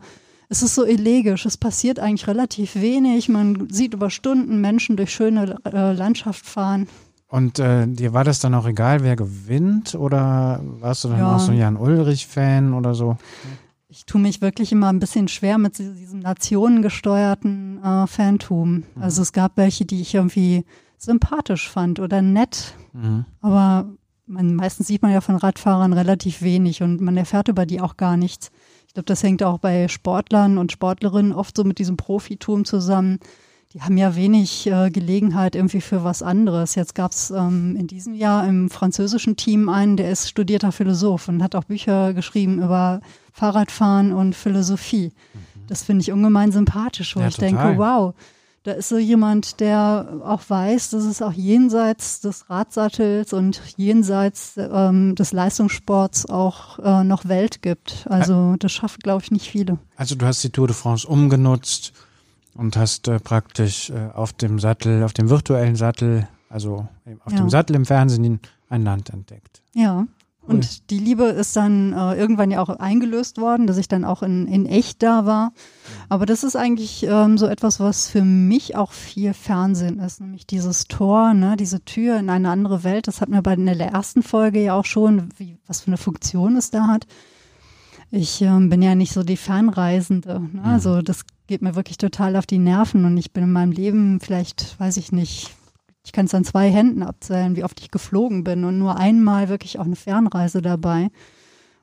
es 0.48 0.62
ist 0.62 0.74
so 0.74 0.84
elegisch. 0.84 1.46
Es 1.46 1.56
passiert 1.56 1.98
eigentlich 1.98 2.28
relativ 2.28 2.76
wenig. 2.76 3.28
Man 3.28 3.68
sieht 3.70 3.94
über 3.94 4.10
Stunden 4.10 4.60
Menschen 4.60 4.96
durch 4.96 5.10
schöne 5.12 5.56
äh, 5.64 5.92
Landschaft 5.92 6.46
fahren. 6.46 6.86
Und 7.28 7.58
äh, 7.58 7.86
dir 7.88 8.12
war 8.12 8.24
das 8.24 8.40
dann 8.40 8.54
auch 8.54 8.66
egal, 8.66 9.02
wer 9.02 9.16
gewinnt? 9.16 9.94
Oder 9.94 10.60
warst 10.80 11.02
du 11.04 11.08
dann 11.08 11.18
Ja. 11.20 11.34
auch 11.34 11.40
so 11.40 11.50
ein 11.50 11.56
Jan-Ulrich-Fan 11.58 12.74
oder 12.74 12.94
so? 12.94 13.16
Ich 13.92 14.06
tue 14.06 14.22
mich 14.22 14.40
wirklich 14.40 14.72
immer 14.72 14.88
ein 14.88 15.00
bisschen 15.00 15.28
schwer 15.28 15.58
mit 15.58 15.76
diesem 15.76 16.20
nationengesteuerten 16.20 17.78
äh, 17.84 18.06
Fantum. 18.06 18.84
Also 18.98 19.20
es 19.20 19.32
gab 19.32 19.58
welche, 19.58 19.84
die 19.84 20.00
ich 20.00 20.14
irgendwie 20.14 20.64
sympathisch 20.96 21.68
fand 21.68 22.00
oder 22.00 22.22
nett. 22.22 22.74
Mhm. 22.94 23.26
Aber 23.42 23.90
man, 24.24 24.54
meistens 24.54 24.86
sieht 24.86 25.02
man 25.02 25.12
ja 25.12 25.20
von 25.20 25.36
Radfahrern 25.36 25.92
relativ 25.92 26.40
wenig 26.40 26.82
und 26.82 27.02
man 27.02 27.18
erfährt 27.18 27.48
über 27.48 27.66
die 27.66 27.82
auch 27.82 27.98
gar 27.98 28.16
nichts. 28.16 28.50
Ich 28.86 28.94
glaube, 28.94 29.04
das 29.04 29.22
hängt 29.22 29.42
auch 29.42 29.58
bei 29.58 29.88
Sportlern 29.88 30.56
und 30.56 30.72
Sportlerinnen 30.72 31.34
oft 31.34 31.54
so 31.54 31.62
mit 31.62 31.78
diesem 31.78 31.98
Profitum 31.98 32.64
zusammen. 32.64 33.18
Die 33.74 33.80
haben 33.80 33.96
ja 33.96 34.14
wenig 34.16 34.66
äh, 34.66 34.90
Gelegenheit 34.90 35.54
irgendwie 35.54 35.80
für 35.80 36.04
was 36.04 36.22
anderes. 36.22 36.74
Jetzt 36.74 36.94
gab 36.94 37.12
es 37.12 37.30
ähm, 37.30 37.74
in 37.76 37.86
diesem 37.86 38.14
Jahr 38.14 38.46
im 38.46 38.68
französischen 38.68 39.36
Team 39.36 39.70
einen, 39.70 39.96
der 39.96 40.10
ist 40.10 40.28
studierter 40.28 40.72
Philosoph 40.72 41.28
und 41.28 41.42
hat 41.42 41.54
auch 41.54 41.64
Bücher 41.64 42.12
geschrieben 42.12 42.62
über 42.62 43.00
Fahrradfahren 43.32 44.12
und 44.12 44.34
Philosophie. 44.34 45.12
Mhm. 45.32 45.38
Das 45.68 45.82
finde 45.82 46.02
ich 46.02 46.12
ungemein 46.12 46.52
sympathisch, 46.52 47.16
wo 47.16 47.20
ja, 47.20 47.28
ich 47.28 47.36
total. 47.36 47.48
denke, 47.48 47.78
wow, 47.78 48.14
da 48.64 48.72
ist 48.72 48.90
so 48.90 48.98
jemand, 48.98 49.58
der 49.58 50.20
auch 50.22 50.42
weiß, 50.46 50.90
dass 50.90 51.04
es 51.04 51.22
auch 51.22 51.32
jenseits 51.32 52.20
des 52.20 52.50
Radsattels 52.50 53.32
und 53.32 53.60
jenseits 53.76 54.54
ähm, 54.56 55.14
des 55.14 55.32
Leistungssports 55.32 56.26
auch 56.26 56.78
äh, 56.78 57.04
noch 57.04 57.26
Welt 57.26 57.62
gibt. 57.62 58.06
Also 58.08 58.56
das 58.58 58.70
schafft, 58.70 59.02
glaube 59.02 59.22
ich, 59.24 59.30
nicht 59.30 59.48
viele. 59.48 59.78
Also 59.96 60.14
du 60.14 60.26
hast 60.26 60.44
die 60.44 60.50
Tour 60.50 60.66
de 60.66 60.76
France 60.76 61.08
umgenutzt 61.08 61.92
und 62.54 62.76
hast 62.76 63.08
äh, 63.08 63.18
praktisch 63.18 63.90
äh, 63.90 64.10
auf 64.14 64.32
dem 64.32 64.58
Sattel, 64.58 65.02
auf 65.02 65.12
dem 65.12 65.30
virtuellen 65.30 65.76
Sattel, 65.76 66.28
also 66.48 66.86
auf 67.24 67.32
ja. 67.32 67.38
dem 67.38 67.50
Sattel 67.50 67.76
im 67.76 67.86
Fernsehen 67.86 68.40
ein 68.68 68.82
Land 68.82 69.10
entdeckt. 69.10 69.62
Ja. 69.74 70.06
Und 70.44 70.90
die 70.90 70.98
Liebe 70.98 71.24
ist 71.24 71.54
dann 71.54 71.92
äh, 71.92 72.14
irgendwann 72.14 72.50
ja 72.50 72.60
auch 72.60 72.68
eingelöst 72.68 73.38
worden, 73.38 73.68
dass 73.68 73.76
ich 73.76 73.86
dann 73.86 74.04
auch 74.04 74.24
in, 74.24 74.48
in 74.48 74.66
echt 74.66 75.00
da 75.00 75.24
war. 75.24 75.52
Aber 76.08 76.26
das 76.26 76.42
ist 76.42 76.56
eigentlich 76.56 77.06
ähm, 77.08 77.38
so 77.38 77.46
etwas, 77.46 77.78
was 77.78 78.08
für 78.08 78.24
mich 78.24 78.74
auch 78.74 78.90
viel 78.90 79.34
Fernsehen 79.34 80.00
ist, 80.00 80.20
nämlich 80.20 80.44
dieses 80.44 80.86
Tor, 80.86 81.32
ne, 81.32 81.56
diese 81.56 81.84
Tür 81.84 82.18
in 82.18 82.28
eine 82.28 82.50
andere 82.50 82.82
Welt. 82.82 83.06
Das 83.06 83.20
hat 83.20 83.28
mir 83.28 83.40
bei 83.40 83.54
in 83.54 83.66
der 83.66 83.92
ersten 83.92 84.24
Folge 84.24 84.60
ja 84.60 84.74
auch 84.74 84.84
schon, 84.84 85.28
wie, 85.36 85.58
was 85.68 85.82
für 85.82 85.88
eine 85.88 85.96
Funktion 85.96 86.56
es 86.56 86.72
da 86.72 86.88
hat. 86.88 87.06
Ich 88.10 88.42
ähm, 88.42 88.68
bin 88.68 88.82
ja 88.82 88.96
nicht 88.96 89.12
so 89.12 89.22
die 89.22 89.36
Fernreisende. 89.36 90.40
Ne? 90.40 90.50
Mhm. 90.52 90.64
Also 90.64 91.02
das 91.02 91.24
geht 91.46 91.62
mir 91.62 91.74
wirklich 91.74 91.98
total 91.98 92.36
auf 92.36 92.46
die 92.46 92.58
Nerven 92.58 93.04
und 93.04 93.16
ich 93.16 93.32
bin 93.32 93.44
in 93.44 93.52
meinem 93.52 93.72
Leben 93.72 94.20
vielleicht, 94.20 94.78
weiß 94.80 94.96
ich 94.96 95.12
nicht, 95.12 95.50
ich 96.04 96.12
kann 96.12 96.26
es 96.26 96.34
an 96.34 96.44
zwei 96.44 96.70
Händen 96.70 97.02
abzählen, 97.02 97.56
wie 97.56 97.64
oft 97.64 97.80
ich 97.80 97.90
geflogen 97.90 98.44
bin 98.44 98.64
und 98.64 98.78
nur 98.78 98.96
einmal 98.96 99.48
wirklich 99.48 99.78
auch 99.78 99.84
eine 99.84 99.96
Fernreise 99.96 100.62
dabei. 100.62 101.10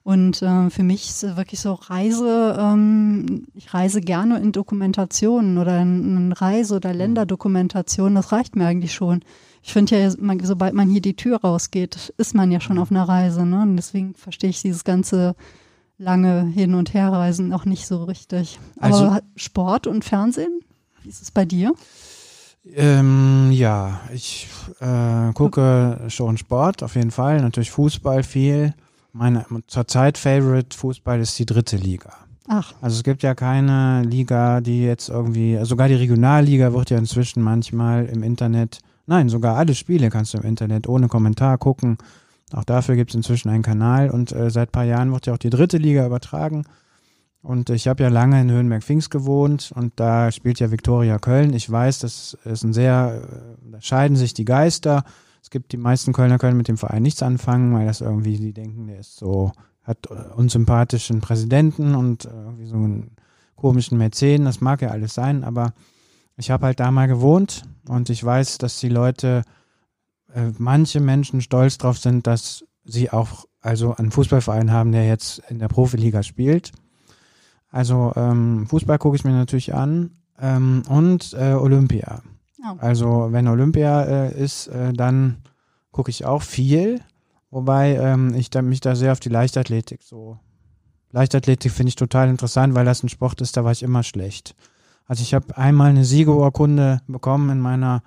Und 0.04 0.42
äh, 0.42 0.70
für 0.70 0.84
mich 0.84 1.10
ist 1.10 1.38
wirklich 1.38 1.60
so 1.60 1.74
Reise, 1.74 2.58
ähm, 2.60 3.46
ich 3.54 3.74
reise 3.74 4.02
gerne 4.02 4.40
in 4.40 4.52
Dokumentationen 4.52 5.58
oder 5.58 5.82
in, 5.82 6.18
in 6.18 6.32
Reise- 6.32 6.78
oder 6.78 6.94
Länderdokumentationen, 6.94 8.16
das 8.16 8.32
reicht 8.32 8.56
mir 8.56 8.66
eigentlich 8.66 8.94
schon. 8.94 9.22
Ich 9.62 9.74
finde 9.74 10.00
ja, 10.00 10.12
man, 10.18 10.40
sobald 10.40 10.74
man 10.74 10.90
hier 10.90 11.02
die 11.02 11.16
Tür 11.16 11.42
rausgeht, 11.42 12.14
ist 12.18 12.34
man 12.34 12.52
ja 12.52 12.60
schon 12.60 12.80
auf 12.80 12.92
einer 12.92 13.08
Reise. 13.08 13.46
Ne? 13.46 13.62
Und 13.62 13.76
deswegen 13.76 14.16
verstehe 14.16 14.50
ich 14.50 14.62
dieses 14.62 14.84
ganze 14.84 15.36
lange 16.00 16.46
Hin- 16.46 16.74
und 16.74 16.94
Herreisen 16.94 17.48
noch 17.48 17.66
nicht 17.66 17.86
so 17.86 18.06
richtig. 18.06 18.60
Also, 18.80 19.06
Aber 19.06 19.22
Sport 19.36 19.86
und 19.86 20.04
Fernsehen, 20.04 20.62
wie 21.04 21.10
ist 21.10 21.22
es 21.22 21.30
bei 21.30 21.46
dir? 21.46 21.74
Ähm, 22.76 23.52
ja, 23.52 24.00
ich 24.14 24.48
äh, 24.80 25.32
gucke 25.34 26.06
schon 26.08 26.38
Sport, 26.38 26.84
auf 26.84 26.96
jeden 26.96 27.12
Fall. 27.12 27.42
Natürlich 27.42 27.72
Fußball 27.72 28.24
viel. 28.24 28.74
Meine 29.12 29.46
zurzeit 29.68 30.18
Favorite 30.18 30.76
Fußball 30.76 31.20
ist 31.20 31.38
die 31.40 31.46
dritte 31.46 31.78
Liga. 31.78 32.14
Ach. 32.48 32.74
Also 32.82 32.98
es 32.98 33.04
gibt 33.04 33.24
ja 33.24 33.36
keine 33.36 34.04
Liga, 34.04 34.62
die 34.62 34.84
jetzt 34.84 35.10
irgendwie, 35.10 35.58
also 35.58 35.70
sogar 35.70 35.88
die 35.88 35.96
Regionalliga 35.96 36.74
wird 36.74 36.90
ja 36.90 36.98
inzwischen 36.98 37.44
manchmal 37.44 38.06
im 38.06 38.24
Internet, 38.24 38.80
nein, 39.06 39.30
sogar 39.30 39.56
alle 39.56 39.76
Spiele 39.76 40.10
kannst 40.10 40.34
du 40.34 40.40
im 40.40 40.46
Internet 40.46 40.88
ohne 40.88 41.08
Kommentar 41.08 41.58
gucken. 41.58 41.98
Auch 42.54 42.64
dafür 42.64 42.96
gibt 42.96 43.12
es 43.12 43.16
inzwischen 43.16 43.50
einen 43.50 43.64
Kanal 43.64 44.10
und 44.10 44.32
äh, 44.32 44.50
seit 44.50 44.72
paar 44.72 44.86
Jahren 44.86 45.12
wird 45.12 45.28
ja 45.28 45.34
auch 45.34 45.38
die 45.38 45.50
dritte 45.50 45.78
Liga 45.78 46.06
übertragen. 46.06 46.64
Und 47.42 47.70
ich 47.70 47.88
habe 47.88 48.04
ja 48.04 48.10
lange 48.10 48.42
in 48.42 48.52
Höhenberg-Pfingst 48.52 49.10
gewohnt 49.10 49.72
und 49.74 49.94
da 49.96 50.32
spielt 50.32 50.60
ja 50.60 50.72
Viktoria 50.72 51.20
Köln. 51.20 51.54
Ich 51.54 51.70
weiß, 51.70 52.00
das 52.00 52.38
ist 52.44 52.64
ein 52.64 52.74
sehr, 52.74 53.22
äh, 53.24 53.72
da 53.72 53.82
scheiden 53.82 54.18
sich 54.18 54.34
die 54.34 54.46
Geister. 54.46 55.04
Es 55.42 55.50
gibt 55.50 55.72
die 55.72 55.78
meisten 55.78 56.12
Kölner 56.12 56.38
können 56.38 56.58
mit 56.58 56.68
dem 56.68 56.78
Verein 56.78 57.04
nichts 57.04 57.24
anfangen, 57.24 57.74
weil 57.74 57.86
das 57.86 58.02
irgendwie, 58.02 58.38
die 58.38 58.54
denken, 58.54 58.88
der 58.88 59.00
ist 59.00 59.18
so, 59.18 59.54
hat 59.84 60.08
äh, 60.10 60.34
unsympathischen 60.36 61.22
Präsidenten 61.22 61.96
und 61.96 62.26
äh, 62.26 62.30
irgendwie 62.30 62.66
so 62.66 62.76
einen 62.76 63.12
komischen 63.56 63.98
Mäzen. 63.98 64.46
Das 64.46 64.60
mag 64.60 64.82
ja 64.82 64.90
alles 64.90 65.14
sein, 65.14 65.44
aber 65.44 65.74
ich 66.36 66.52
habe 66.52 66.66
halt 66.66 66.80
da 66.80 66.92
mal 66.92 67.08
gewohnt 67.08 67.64
und 67.88 68.10
ich 68.10 68.24
weiß, 68.24 68.58
dass 68.58 68.80
die 68.80 68.90
Leute, 68.90 69.44
äh, 70.34 70.52
manche 70.58 71.00
Menschen 71.00 71.42
stolz 71.42 71.78
drauf 71.78 71.98
sind, 71.98 72.28
dass 72.28 72.66
sie 72.86 73.12
auch 73.12 73.46
also 73.62 73.96
einen 73.96 74.12
Fußballverein 74.12 74.72
haben, 74.72 74.92
der 74.92 75.08
jetzt 75.08 75.42
in 75.50 75.60
der 75.60 75.68
Profiliga 75.68 76.24
spielt. 76.24 76.72
Also 77.70 78.14
ähm, 78.16 78.68
Fußball 78.68 78.98
gucke 78.98 79.16
ich 79.16 79.24
mir 79.24 79.32
natürlich 79.32 79.74
an 79.74 80.12
ähm, 80.40 80.84
und 80.88 81.34
äh, 81.34 81.54
Olympia. 81.54 82.22
Oh. 82.62 82.78
Also 82.80 83.28
wenn 83.32 83.48
Olympia 83.48 84.04
äh, 84.04 84.44
ist, 84.44 84.68
äh, 84.68 84.94
dann 84.94 85.38
gucke 85.92 86.10
ich 86.10 86.26
auch 86.26 86.42
viel, 86.42 87.02
wobei 87.52 87.96
ähm, 87.96 88.34
ich 88.34 88.50
da, 88.50 88.62
mich 88.62 88.82
da 88.82 88.96
sehr 88.96 89.12
auf 89.12 89.20
die 89.20 89.30
Leichtathletik 89.30 90.02
so. 90.04 90.40
Leichtathletik 91.12 91.72
finde 91.72 91.90
ich 91.90 91.96
total 91.96 92.30
interessant, 92.30 92.76
weil 92.76 92.86
das 92.86 93.04
ein 93.04 93.10
Sport 93.10 93.42
ist, 93.42 93.58
da 93.58 93.64
war 93.64 93.72
ich 93.72 93.84
immer 93.84 94.04
schlecht. 94.04 94.56
Also 95.06 95.24
ich 95.24 95.34
habe 95.34 95.58
einmal 95.58 95.90
eine 95.90 96.06
Siegerurkunde 96.06 97.02
bekommen 97.08 97.50
in 97.50 97.60
meiner 97.60 98.04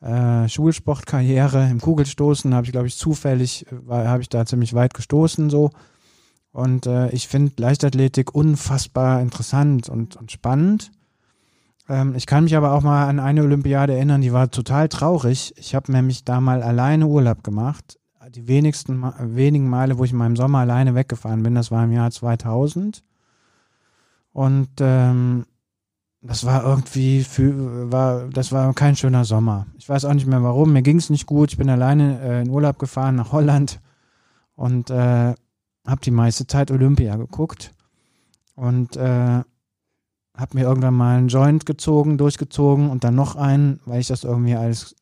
äh, 0.00 0.48
Schulsportkarriere 0.48 1.68
im 1.70 1.80
Kugelstoßen, 1.80 2.54
habe 2.54 2.66
ich 2.66 2.72
glaube 2.72 2.86
ich 2.86 2.96
zufällig, 2.96 3.66
äh, 3.70 3.92
habe 3.92 4.22
ich 4.22 4.28
da 4.28 4.46
ziemlich 4.46 4.74
weit 4.74 4.94
gestoßen 4.94 5.50
so. 5.50 5.70
Und 6.52 6.86
äh, 6.86 7.10
ich 7.10 7.28
finde 7.28 7.52
Leichtathletik 7.58 8.34
unfassbar 8.34 9.20
interessant 9.20 9.88
und, 9.88 10.16
und 10.16 10.32
spannend. 10.32 10.90
Ähm, 11.88 12.14
ich 12.16 12.26
kann 12.26 12.44
mich 12.44 12.56
aber 12.56 12.72
auch 12.72 12.82
mal 12.82 13.06
an 13.06 13.20
eine 13.20 13.42
Olympiade 13.42 13.94
erinnern, 13.94 14.20
die 14.20 14.32
war 14.32 14.50
total 14.50 14.88
traurig. 14.88 15.52
Ich 15.56 15.74
habe 15.74 15.92
nämlich 15.92 16.24
da 16.24 16.40
mal 16.40 16.62
alleine 16.62 17.06
Urlaub 17.06 17.44
gemacht. 17.44 17.98
Die 18.34 18.46
wenigsten, 18.46 19.02
wenigen 19.18 19.68
Male, 19.68 19.98
wo 19.98 20.04
ich 20.04 20.12
in 20.12 20.18
meinem 20.18 20.36
Sommer 20.36 20.58
alleine 20.58 20.94
weggefahren 20.94 21.42
bin, 21.42 21.54
das 21.54 21.70
war 21.70 21.84
im 21.84 21.92
Jahr 21.92 22.10
2000. 22.10 23.02
Und 24.32 24.68
ähm, 24.78 25.46
das 26.22 26.44
war 26.44 26.64
irgendwie, 26.64 27.24
für, 27.24 27.90
war, 27.90 28.28
das 28.28 28.52
war 28.52 28.74
kein 28.74 28.96
schöner 28.96 29.24
Sommer. 29.24 29.66
Ich 29.78 29.88
weiß 29.88 30.04
auch 30.04 30.12
nicht 30.12 30.26
mehr 30.26 30.42
warum. 30.42 30.72
Mir 30.72 30.82
ging 30.82 30.98
es 30.98 31.10
nicht 31.10 31.26
gut. 31.26 31.52
Ich 31.52 31.58
bin 31.58 31.70
alleine 31.70 32.20
äh, 32.20 32.42
in 32.42 32.50
Urlaub 32.50 32.78
gefahren 32.78 33.16
nach 33.16 33.32
Holland 33.32 33.80
und 34.54 34.90
äh, 34.90 35.34
habe 35.86 36.00
die 36.04 36.10
meiste 36.10 36.46
Zeit 36.46 36.70
Olympia 36.70 37.16
geguckt 37.16 37.72
und 38.54 38.96
äh, 38.96 39.42
habe 40.36 40.54
mir 40.54 40.64
irgendwann 40.64 40.94
mal 40.94 41.16
einen 41.16 41.28
Joint 41.28 41.64
gezogen, 41.64 42.18
durchgezogen 42.18 42.90
und 42.90 43.02
dann 43.02 43.14
noch 43.14 43.36
einen, 43.36 43.80
weil 43.86 44.00
ich 44.00 44.08
das 44.08 44.24
irgendwie 44.24 44.54
als 44.54 44.94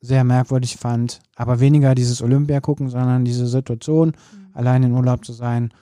sehr 0.00 0.24
merkwürdig 0.24 0.76
fand. 0.76 1.20
Aber 1.36 1.60
weniger 1.60 1.94
dieses 1.94 2.22
Olympia 2.22 2.60
gucken, 2.60 2.88
sondern 2.88 3.24
diese 3.24 3.46
Situation, 3.46 4.08
mhm. 4.08 4.48
allein 4.54 4.82
in 4.82 4.92
Urlaub 4.92 5.24
zu 5.24 5.34
sein, 5.34 5.72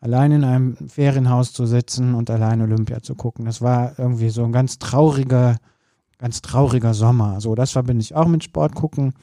allein 0.00 0.32
in 0.32 0.44
einem 0.44 0.76
Ferienhaus 0.76 1.52
zu 1.52 1.66
sitzen 1.66 2.14
und 2.14 2.30
allein 2.30 2.60
Olympia 2.60 3.02
zu 3.02 3.14
gucken. 3.14 3.44
Das 3.44 3.60
war 3.60 3.98
irgendwie 3.98 4.30
so 4.30 4.44
ein 4.44 4.52
ganz 4.52 4.78
trauriger, 4.78 5.56
ganz 6.18 6.42
trauriger 6.42 6.94
Sommer. 6.94 7.40
So, 7.40 7.54
das 7.54 7.72
verbinde 7.72 8.02
ich 8.02 8.14
auch 8.14 8.26
mit 8.26 8.44
Sport 8.44 8.74
gucken. 8.74 9.14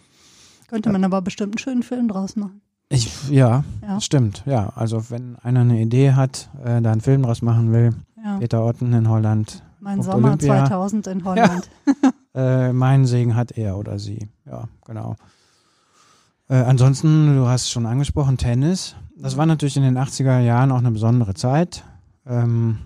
Könnte 0.67 0.91
man 0.91 1.03
aber 1.03 1.21
bestimmt 1.21 1.53
einen 1.53 1.59
schönen 1.59 1.83
Film 1.83 2.07
draus 2.07 2.35
machen. 2.35 2.61
Ich, 2.89 3.29
ja, 3.29 3.63
ja. 3.81 3.99
stimmt. 3.99 4.43
Ja, 4.45 4.71
also 4.75 5.09
wenn 5.09 5.37
einer 5.37 5.61
eine 5.61 5.81
Idee 5.81 6.13
hat, 6.13 6.49
äh, 6.63 6.81
da 6.81 6.91
einen 6.91 7.01
Film 7.01 7.23
draus 7.23 7.41
machen 7.41 7.71
will, 7.71 7.95
ja. 8.23 8.37
Peter 8.37 8.63
Otten 8.63 8.93
in 8.93 9.09
Holland. 9.09 9.63
Mein 9.79 10.01
Sommer 10.01 10.29
Olympia. 10.29 10.65
2000 10.65 11.07
in 11.07 11.23
Holland. 11.25 11.69
Ja. 12.33 12.67
äh, 12.69 12.73
meinen 12.73 13.05
Segen 13.05 13.35
hat 13.35 13.51
er 13.51 13.77
oder 13.77 13.99
sie. 13.99 14.27
Ja, 14.45 14.67
genau. 14.85 15.15
Äh, 16.49 16.55
ansonsten, 16.55 17.35
du 17.35 17.47
hast 17.47 17.71
schon 17.71 17.85
angesprochen, 17.85 18.37
Tennis. 18.37 18.95
Das 19.17 19.37
war 19.37 19.45
natürlich 19.45 19.77
in 19.77 19.83
den 19.83 19.97
80er 19.97 20.39
Jahren 20.39 20.71
auch 20.71 20.79
eine 20.79 20.91
besondere 20.91 21.33
Zeit. 21.33 21.83
Ähm, 22.27 22.79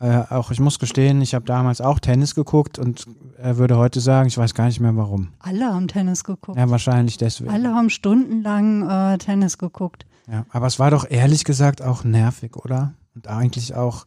äh, 0.00 0.22
auch 0.30 0.50
ich 0.50 0.60
muss 0.60 0.78
gestehen, 0.78 1.20
ich 1.20 1.34
habe 1.34 1.44
damals 1.44 1.82
auch 1.82 1.98
Tennis 1.98 2.34
geguckt 2.34 2.78
und 2.78 3.06
er 3.36 3.58
würde 3.58 3.76
heute 3.76 4.00
sagen, 4.00 4.28
ich 4.28 4.38
weiß 4.38 4.54
gar 4.54 4.64
nicht 4.66 4.80
mehr 4.80 4.96
warum. 4.96 5.28
Alle 5.40 5.66
haben 5.66 5.88
Tennis 5.88 6.24
geguckt. 6.24 6.58
Ja, 6.58 6.70
wahrscheinlich 6.70 7.18
deswegen. 7.18 7.50
Alle 7.50 7.74
haben 7.74 7.90
stundenlang 7.90 8.88
äh, 8.88 9.18
Tennis 9.18 9.58
geguckt. 9.58 10.06
Ja, 10.26 10.46
aber 10.50 10.66
es 10.66 10.78
war 10.78 10.90
doch 10.90 11.04
ehrlich 11.08 11.44
gesagt 11.44 11.82
auch 11.82 12.02
nervig, 12.02 12.56
oder? 12.56 12.94
Und 13.14 13.28
eigentlich 13.28 13.74
auch, 13.74 14.06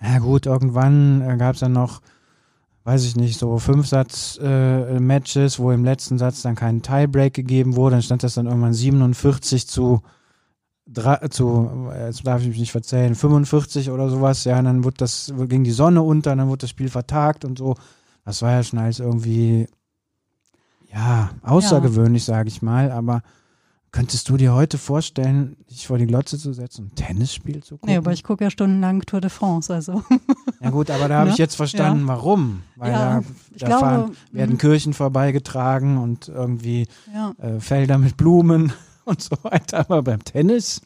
ja 0.00 0.18
gut, 0.20 0.46
irgendwann 0.46 1.20
äh, 1.20 1.36
gab 1.36 1.54
es 1.54 1.60
dann 1.60 1.72
noch, 1.72 2.00
weiß 2.84 3.04
ich 3.04 3.16
nicht, 3.16 3.38
so 3.38 3.58
Fünfsatz-Matches, 3.58 5.54
äh, 5.54 5.58
wo 5.58 5.70
im 5.70 5.84
letzten 5.84 6.18
Satz 6.18 6.42
dann 6.42 6.54
kein 6.54 6.82
Tiebreak 6.82 7.34
gegeben 7.34 7.76
wurde. 7.76 7.96
Dann 7.96 8.02
stand 8.02 8.22
das 8.22 8.34
dann 8.34 8.46
irgendwann 8.46 8.74
47 8.74 9.68
zu 9.68 10.00
drei, 10.92 11.28
zu, 11.28 11.90
jetzt 11.94 12.26
darf 12.26 12.42
ich 12.42 12.48
mich 12.48 12.58
nicht 12.58 12.72
verzählen, 12.72 13.14
45 13.14 13.90
oder 13.90 14.08
sowas, 14.08 14.44
ja, 14.44 14.58
und 14.58 14.64
dann 14.64 14.84
wurde 14.84 14.96
das, 14.98 15.32
ging 15.48 15.64
die 15.64 15.70
Sonne 15.70 16.02
unter, 16.02 16.34
dann 16.34 16.48
wurde 16.48 16.62
das 16.62 16.70
Spiel 16.70 16.88
vertagt 16.88 17.44
und 17.44 17.58
so. 17.58 17.76
Das 18.24 18.42
war 18.42 18.52
ja 18.52 18.62
schon 18.62 18.78
alles 18.78 18.98
irgendwie, 18.98 19.68
ja, 20.92 21.30
außergewöhnlich, 21.42 22.26
ja. 22.26 22.34
sage 22.34 22.48
ich 22.48 22.62
mal, 22.62 22.90
aber 22.90 23.22
Könntest 23.92 24.28
du 24.28 24.36
dir 24.36 24.54
heute 24.54 24.78
vorstellen, 24.78 25.56
dich 25.68 25.88
vor 25.88 25.98
die 25.98 26.06
Glotze 26.06 26.38
zu 26.38 26.52
setzen 26.52 26.82
und 26.84 26.92
ein 26.92 26.94
Tennisspiel 26.94 27.60
zu 27.62 27.74
gucken? 27.76 27.90
Nee, 27.90 27.96
aber 27.96 28.12
ich 28.12 28.22
gucke 28.22 28.44
ja 28.44 28.50
stundenlang 28.50 29.00
Tour 29.02 29.20
de 29.20 29.30
France, 29.30 29.74
also. 29.74 30.02
Ja 30.60 30.70
gut, 30.70 30.90
aber 30.90 31.08
da 31.08 31.16
habe 31.18 31.26
Ne? 31.26 31.32
ich 31.32 31.38
jetzt 31.38 31.56
verstanden, 31.56 32.02
Ja. 32.02 32.08
warum. 32.08 32.62
Weil 32.76 32.92
Ja, 32.92 33.22
da, 33.58 33.68
da 33.68 33.78
fahren, 33.80 34.16
werden 34.30 34.52
mhm. 34.52 34.58
Kirchen 34.58 34.94
vorbeigetragen 34.94 35.98
und 35.98 36.28
irgendwie 36.28 36.86
Ja. 37.12 37.32
äh, 37.38 37.58
Felder 37.58 37.98
mit 37.98 38.16
Blumen 38.16 38.72
und 39.04 39.20
so 39.22 39.36
weiter. 39.42 39.78
Aber 39.80 40.02
beim 40.02 40.22
Tennis, 40.22 40.82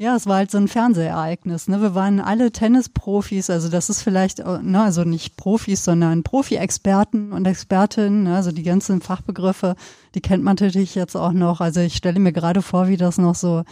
Ja, 0.00 0.16
es 0.16 0.26
war 0.26 0.36
halt 0.36 0.50
so 0.50 0.56
ein 0.56 0.66
Fernsehereignis. 0.66 1.68
Ne? 1.68 1.82
Wir 1.82 1.94
waren 1.94 2.20
alle 2.20 2.50
Tennisprofis, 2.52 3.50
also 3.50 3.68
das 3.68 3.90
ist 3.90 4.00
vielleicht, 4.00 4.40
äh, 4.40 4.58
ne, 4.62 4.80
also 4.82 5.04
nicht 5.04 5.36
Profis, 5.36 5.84
sondern 5.84 6.22
Profi-Experten 6.22 7.32
und 7.32 7.46
Expertinnen, 7.46 8.22
ne? 8.22 8.34
also 8.34 8.50
die 8.50 8.62
ganzen 8.62 9.02
Fachbegriffe, 9.02 9.76
die 10.14 10.22
kennt 10.22 10.42
man 10.42 10.56
natürlich 10.58 10.94
jetzt 10.94 11.16
auch 11.16 11.32
noch. 11.32 11.60
Also 11.60 11.80
ich 11.80 11.96
stelle 11.96 12.18
mir 12.18 12.32
gerade 12.32 12.62
vor, 12.62 12.88
wie 12.88 12.96
das 12.96 13.18
noch 13.18 13.34
so, 13.34 13.62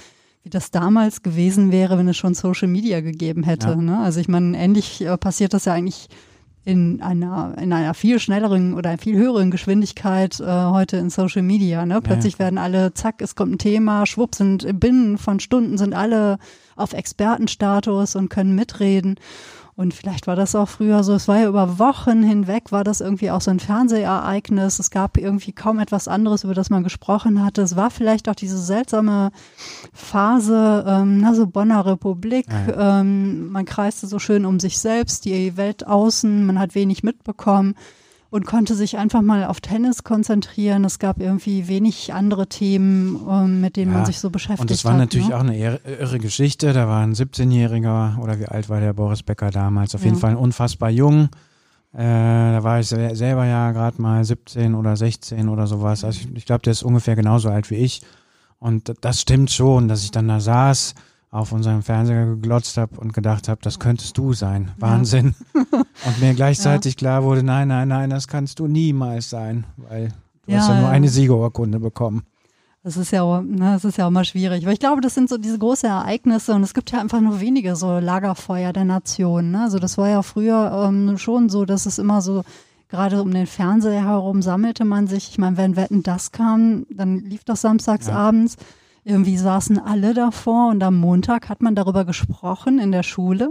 wie 0.42 0.50
das 0.50 0.70
damals 0.70 1.23
gewesen 1.23 1.73
wäre, 1.73 1.97
wenn 1.97 2.08
es 2.08 2.18
schon 2.18 2.35
Social 2.35 2.68
Media 2.68 3.00
gegeben 3.00 3.42
hätte. 3.42 3.68
Ja. 3.68 3.76
Ne? 3.76 3.99
Also 3.99 4.20
ich 4.20 4.28
meine, 4.28 4.54
ähnlich 4.58 5.00
äh, 5.00 5.16
passiert 5.16 5.54
das 5.54 5.64
ja 5.64 5.73
eigentlich 5.73 6.11
in 6.68 7.00
einer, 7.00 7.56
in 7.58 7.72
einer 7.72 7.94
viel 7.94 8.18
schnelleren 8.20 8.75
oder 8.75 8.98
viel 8.98 9.16
höheren 9.16 9.50
Geschwindigkeit 9.50 10.38
äh, 10.38 10.44
heute 10.44 10.98
in 10.98 11.08
Social 11.08 11.40
Media. 11.40 11.87
Ne? 11.87 12.02
Plötzlich 12.02 12.37
klar. 12.37 12.48
werden 12.48 12.58
alle, 12.58 12.92
zack, 12.92 13.22
es 13.22 13.34
kommt 13.34 13.52
ein 13.52 13.58
Thema, 13.58 14.04
schwupp, 14.04 14.34
sind 14.34 14.78
binnen 14.78 15.16
von 15.16 15.40
Stunden 15.40 15.78
sind 15.78 15.94
alle 15.94 16.38
auf 16.76 16.92
Expertenstatus 16.92 18.16
und 18.16 18.28
können 18.28 18.54
mitreden. 18.54 19.16
Und 19.78 19.94
vielleicht 19.94 20.26
war 20.26 20.35
das 20.35 20.56
auch 20.56 20.68
früher 20.68 21.04
so, 21.04 21.14
es 21.14 21.28
war 21.28 21.38
ja 21.38 21.47
über 21.47 21.78
Wochen 21.78 22.25
hinweg, 22.25 22.73
war 22.73 22.82
das 22.82 23.00
irgendwie 23.00 23.30
auch 23.30 23.40
so 23.40 23.52
ein 23.52 23.61
Fernsehereignis. 23.61 24.80
Es 24.80 24.90
gab 24.90 25.16
irgendwie 25.16 25.52
kaum 25.52 25.78
etwas 25.78 26.08
anderes, 26.08 26.42
über 26.42 26.52
das 26.52 26.68
man 26.68 26.82
gesprochen 26.82 27.44
hatte. 27.44 27.62
Es 27.62 27.76
war 27.76 27.92
vielleicht 27.92 28.28
auch 28.28 28.35
diese 28.35 28.58
seltsame 28.58 29.30
Phase, 29.92 30.85
ähm, 30.85 31.20
na, 31.20 31.32
so 31.32 31.47
Bonner 31.47 31.87
Republik. 31.87 32.47
Ja, 32.49 32.99
Ähm, 32.99 33.52
man 33.52 33.66
kreiste 33.66 34.08
so 34.08 34.18
schön 34.18 34.47
um 34.47 34.58
sich 34.58 34.80
selbst, 34.80 35.25
die 35.26 35.56
Welt 35.56 35.87
außen, 35.87 36.44
man 36.44 36.58
hat 36.58 36.75
wenig 36.75 37.04
mitbekommen 37.04 37.76
und 38.30 38.44
konnte 38.47 38.75
sich 38.75 38.99
einfach 38.99 39.23
mal 39.23 39.44
auf 39.47 39.61
Tennis 39.61 40.04
konzentrieren. 40.04 40.85
Es 40.85 40.99
gab 40.99 41.20
irgendwie 41.20 41.66
wenig 41.68 42.12
andere 42.12 42.47
Themen, 42.47 43.18
ähm, 43.28 43.61
mit 43.62 43.76
denen 43.76 43.90
Ja, 43.92 43.99
man 43.99 44.06
sich 44.06 44.18
so 44.20 44.28
beschäftigt 44.30 44.61
und 44.61 44.70
es 44.70 44.85
war 44.85 44.92
hat. 44.92 44.99
natürlich 45.00 45.28
ne? 45.28 45.37
auch 45.37 45.40
eine 45.40 45.56
irre, 45.58 46.18
Geschichte. 46.18 46.73
Da 46.75 46.87
war 46.88 47.02
ein 47.02 47.14
17-Jähriger 47.14 48.18
oder 48.18 48.38
wie 48.38 48.47
alt 48.47 48.68
war 48.68 48.80
der 48.80 48.92
Boris 48.92 49.23
Becker 49.23 49.50
damals? 49.50 49.94
Auf 49.94 50.02
jeden 50.04 50.16
Ja. 50.16 50.20
Fall 50.20 50.37
unfassbar 50.37 50.90
jung. 50.90 51.30
Äh, 51.94 52.02
da 52.02 52.62
war 52.62 52.80
ich 52.80 52.87
se- 52.88 53.16
selber 53.16 53.46
ja 53.46 53.72
gerade 53.72 54.00
mal 54.02 54.22
17 54.22 54.74
oder 54.74 54.94
16 54.96 55.48
oder 55.48 55.66
sowas. 55.66 56.05
Also 56.05 56.20
ich, 56.20 56.37
ich 56.37 56.44
glaube, 56.44 56.61
der 56.62 56.72
ist 56.72 56.83
ungefähr 56.83 57.16
genauso 57.16 57.48
alt 57.48 57.70
wie 57.70 57.76
ich. 57.76 58.02
Und 58.59 58.92
das 59.00 59.20
stimmt 59.22 59.50
schon, 59.50 59.88
dass 59.88 60.02
ich 60.05 60.11
dann 60.11 60.29
da 60.29 60.38
saß, 60.40 60.94
auf 61.30 61.52
unserem 61.52 61.82
Fernseher 61.82 62.26
geglotzt 62.26 62.76
habe 62.76 62.98
und 62.98 63.12
gedacht 63.12 63.48
habe, 63.48 63.60
das 63.62 63.78
könntest 63.78 64.16
du 64.16 64.32
sein. 64.32 64.70
Wahnsinn. 64.78 65.34
und 65.54 66.20
mir 66.20 66.34
gleichzeitig 66.34 66.96
klar 66.96 67.22
wurde, 67.22 67.42
nein, 67.42 67.68
nein, 67.68 67.88
nein, 67.88 68.10
das 68.10 68.28
kannst 68.28 68.58
du 68.60 68.66
niemals 68.66 69.28
sein, 69.28 69.64
weil 69.76 70.08
du 70.46 70.54
hast 70.54 70.68
Ja, 70.68 70.74
ja 70.74 70.80
nur 70.80 70.88
ja. 70.88 70.90
eine 70.90 71.08
Siegerurkunde 71.08 71.80
bekommen. 71.80 72.22
Das 72.82 72.96
ist 72.96 73.10
ja 73.10 73.22
auch, 73.22 73.42
ne, 73.42 73.72
das 73.74 73.84
ist 73.84 73.98
ja 73.98 74.06
auch 74.06 74.10
mal 74.10 74.24
schwierig. 74.24 74.64
Weil 74.64 74.72
ich 74.72 74.80
glaube, 74.80 75.02
das 75.02 75.14
sind 75.14 75.28
so 75.28 75.36
diese 75.36 75.58
großen 75.58 75.88
Ereignisse 75.88 76.54
und 76.54 76.62
es 76.62 76.72
gibt 76.72 76.90
ja 76.90 77.00
einfach 77.00 77.20
nur 77.20 77.40
wenige 77.40 77.76
so 77.76 77.98
Lagerfeuer 77.98 78.72
der 78.72 78.84
Nation. 78.84 79.50
Ne? 79.50 79.64
Also 79.64 79.78
das 79.78 79.98
war 79.98 80.08
ja 80.08 80.22
früher 80.22 80.86
ähm, 80.86 81.18
schon 81.18 81.50
so, 81.50 81.66
dass 81.66 81.84
es 81.84 81.98
immer 81.98 82.22
so, 82.22 82.44
gerade 82.88 83.20
um 83.20 83.30
den 83.32 83.46
Fernseher 83.46 84.04
herum 84.04 84.40
sammelte 84.40 84.86
man 84.86 85.06
sich. 85.06 85.28
Ich 85.28 85.38
meine, 85.38 85.58
wenn 85.58 85.76
Wetten 85.76 86.02
das 86.02 86.32
kam, 86.32 86.86
dann 86.88 87.18
lief 87.18 87.44
das 87.44 87.60
samstags 87.60 88.06
Ja. 88.06 88.28
Irgendwie 89.09 89.38
saßen 89.38 89.79
alle 89.79 90.12
davor 90.12 90.68
und 90.68 90.83
am 90.83 90.97
Montag 90.99 91.49
hat 91.49 91.62
man 91.62 91.75
darüber 91.75 92.05
gesprochen 92.05 92.79
in 92.79 92.92
der 92.92 93.03
Schule, 93.03 93.49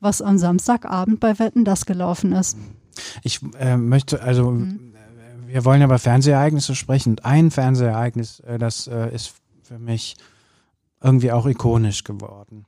was 0.00 0.22
am 0.22 0.38
Samstagabend 0.38 1.20
bei 1.20 1.38
Wetten 1.38 1.66
das 1.66 1.84
gelaufen 1.84 2.32
ist. 2.32 2.56
Ich 3.22 3.40
äh, 3.58 3.76
möchte, 3.76 4.22
also 4.22 4.52
Mhm. 4.52 4.94
äh, 4.94 5.52
wir 5.52 5.66
wollen 5.66 5.80
ja 5.80 5.86
über 5.86 5.98
Fernsehereignisse 5.98 6.74
sprechen. 6.74 7.10
Und 7.10 7.26
ein 7.26 7.50
Fernsehereignis, 7.50 8.40
äh, 8.40 8.56
das 8.58 8.86
äh, 8.86 9.14
ist 9.14 9.34
für 9.62 9.78
mich 9.78 10.16
irgendwie 11.02 11.30
auch 11.30 11.44
ikonisch 11.46 12.02
geworden. 12.02 12.64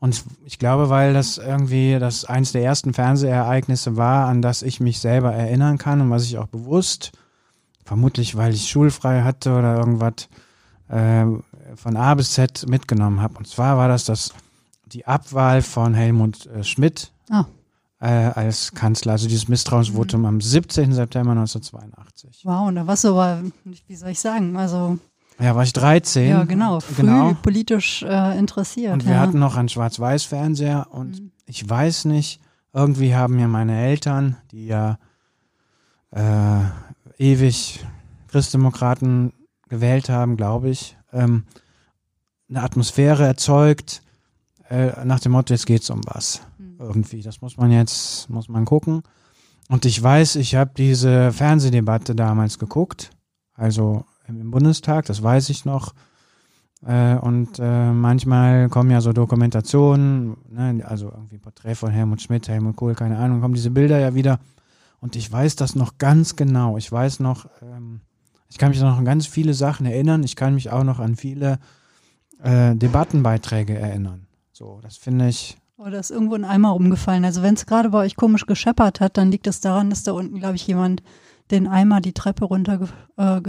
Und 0.00 0.24
ich 0.46 0.58
glaube, 0.58 0.90
weil 0.90 1.14
das 1.14 1.38
irgendwie 1.38 1.96
das 2.00 2.24
eins 2.24 2.50
der 2.50 2.64
ersten 2.64 2.92
Fernsehereignisse 2.92 3.96
war, 3.96 4.26
an 4.26 4.42
das 4.42 4.62
ich 4.62 4.80
mich 4.80 4.98
selber 4.98 5.32
erinnern 5.32 5.78
kann 5.78 6.00
und 6.00 6.10
was 6.10 6.24
ich 6.24 6.38
auch 6.38 6.48
bewusst, 6.48 7.12
vermutlich 7.84 8.36
weil 8.36 8.52
ich 8.52 8.68
schulfrei 8.68 9.22
hatte 9.22 9.52
oder 9.56 9.76
irgendwas, 9.76 10.28
äh, 10.88 11.24
von 11.78 11.96
A 11.96 12.14
bis 12.14 12.32
Z 12.32 12.66
mitgenommen 12.68 13.20
habe. 13.20 13.38
Und 13.38 13.46
zwar 13.48 13.76
war 13.76 13.88
das, 13.88 14.04
das 14.04 14.32
die 14.86 15.06
Abwahl 15.06 15.62
von 15.62 15.94
Helmut 15.94 16.46
äh, 16.46 16.64
Schmidt 16.64 17.12
Ah. 17.30 17.44
äh, 18.00 18.06
als 18.34 18.72
Kanzler, 18.72 19.12
also 19.12 19.28
dieses 19.28 19.48
Misstrauensvotum 19.48 20.24
am 20.24 20.40
17. 20.40 20.92
September 20.92 21.32
1982. 21.32 22.40
Wow, 22.44 22.68
und 22.68 22.76
da 22.76 22.86
warst 22.86 23.04
du 23.04 23.08
aber, 23.10 23.42
wie 23.86 23.96
soll 23.96 24.10
ich 24.10 24.20
sagen, 24.20 24.56
also 24.56 24.98
Ja, 25.38 25.54
war 25.54 25.62
ich 25.62 25.72
13. 25.74 26.30
Ja, 26.30 26.44
genau. 26.44 26.80
Früh 26.80 26.94
genau. 27.02 27.34
politisch 27.42 28.02
äh, 28.02 28.38
interessiert. 28.38 28.92
Und 28.94 29.04
wir 29.06 29.14
ja. 29.14 29.20
hatten 29.20 29.38
noch 29.38 29.56
einen 29.56 29.68
Schwarz-Weiß-Fernseher 29.68 30.86
und 30.90 31.20
Mhm. 31.20 31.30
ich 31.46 31.68
weiß 31.68 32.06
nicht, 32.06 32.40
irgendwie 32.72 33.14
haben 33.14 33.36
mir 33.36 33.46
meine 33.48 33.78
Eltern, 33.80 34.36
die 34.52 34.66
ja 34.66 34.98
äh, 36.12 36.60
ewig 37.18 37.84
Christdemokraten 38.28 39.32
gewählt 39.68 40.08
haben, 40.08 40.36
glaube 40.36 40.70
ich, 40.70 40.96
ähm, 41.12 41.44
eine 42.48 42.62
Atmosphäre 42.62 43.24
erzeugt, 43.26 44.02
äh, 44.70 45.04
nach 45.04 45.20
dem 45.20 45.32
Motto, 45.32 45.54
jetzt 45.54 45.66
geht's 45.66 45.90
um 45.90 46.00
was. 46.04 46.42
Mhm. 46.58 46.76
Irgendwie. 46.78 47.22
Das 47.22 47.40
muss 47.40 47.56
man 47.56 47.70
jetzt, 47.70 48.28
muss 48.30 48.48
man 48.48 48.64
gucken. 48.64 49.02
Und 49.68 49.84
ich 49.84 50.02
weiß, 50.02 50.36
ich 50.36 50.54
habe 50.54 50.70
diese 50.76 51.32
Fernsehdebatte 51.32 52.14
damals 52.14 52.58
geguckt, 52.58 53.10
also 53.54 54.04
im 54.26 54.50
Bundestag, 54.50 55.06
das 55.06 55.22
weiß 55.22 55.50
ich 55.50 55.64
noch. 55.64 55.94
Äh, 56.86 57.16
und 57.16 57.58
äh, 57.58 57.92
manchmal 57.92 58.68
kommen 58.68 58.90
ja 58.90 59.00
so 59.00 59.12
Dokumentationen, 59.12 60.36
ne, 60.48 60.84
also 60.86 61.10
irgendwie 61.10 61.38
Porträt 61.38 61.74
von 61.74 61.90
Helmut 61.90 62.22
Schmidt, 62.22 62.48
Helmut 62.48 62.76
Kohl, 62.76 62.94
keine 62.94 63.18
Ahnung, 63.18 63.40
kommen 63.40 63.54
diese 63.54 63.70
Bilder 63.70 63.98
ja 63.98 64.14
wieder. 64.14 64.38
Und 65.00 65.16
ich 65.16 65.30
weiß 65.30 65.56
das 65.56 65.74
noch 65.74 65.98
ganz 65.98 66.36
genau. 66.36 66.76
Ich 66.76 66.90
weiß 66.90 67.20
noch, 67.20 67.46
ähm, 67.62 68.00
ich 68.48 68.58
kann 68.58 68.70
mich 68.70 68.80
noch 68.80 68.96
an 68.96 69.04
ganz 69.04 69.26
viele 69.26 69.54
Sachen 69.54 69.86
erinnern. 69.86 70.22
Ich 70.22 70.36
kann 70.36 70.54
mich 70.54 70.70
auch 70.70 70.84
noch 70.84 70.98
an 70.98 71.16
viele 71.16 71.58
äh, 72.42 72.74
Debattenbeiträge 72.74 73.78
erinnern. 73.78 74.26
So, 74.52 74.80
das 74.82 74.96
finde 74.96 75.28
ich, 75.28 75.56
Oder 75.76 76.00
ist 76.00 76.10
irgendwo 76.10 76.34
ein 76.34 76.44
Eimer 76.44 76.74
umgefallen. 76.74 77.24
Also 77.24 77.42
wenn 77.42 77.54
es 77.54 77.66
gerade 77.66 77.90
bei 77.90 77.98
euch 77.98 78.16
komisch 78.16 78.46
gescheppert 78.46 79.00
hat, 79.00 79.16
dann 79.16 79.30
liegt 79.30 79.46
es 79.46 79.60
daran, 79.60 79.90
dass 79.90 80.02
da 80.02 80.12
unten, 80.12 80.38
glaube 80.38 80.56
ich, 80.56 80.66
jemand 80.66 81.02
den 81.50 81.66
Eimer 81.66 82.00
die 82.00 82.12
Treppe 82.12 82.44
runter 82.44 82.78
ge 82.78 82.88
äh, 83.16 83.40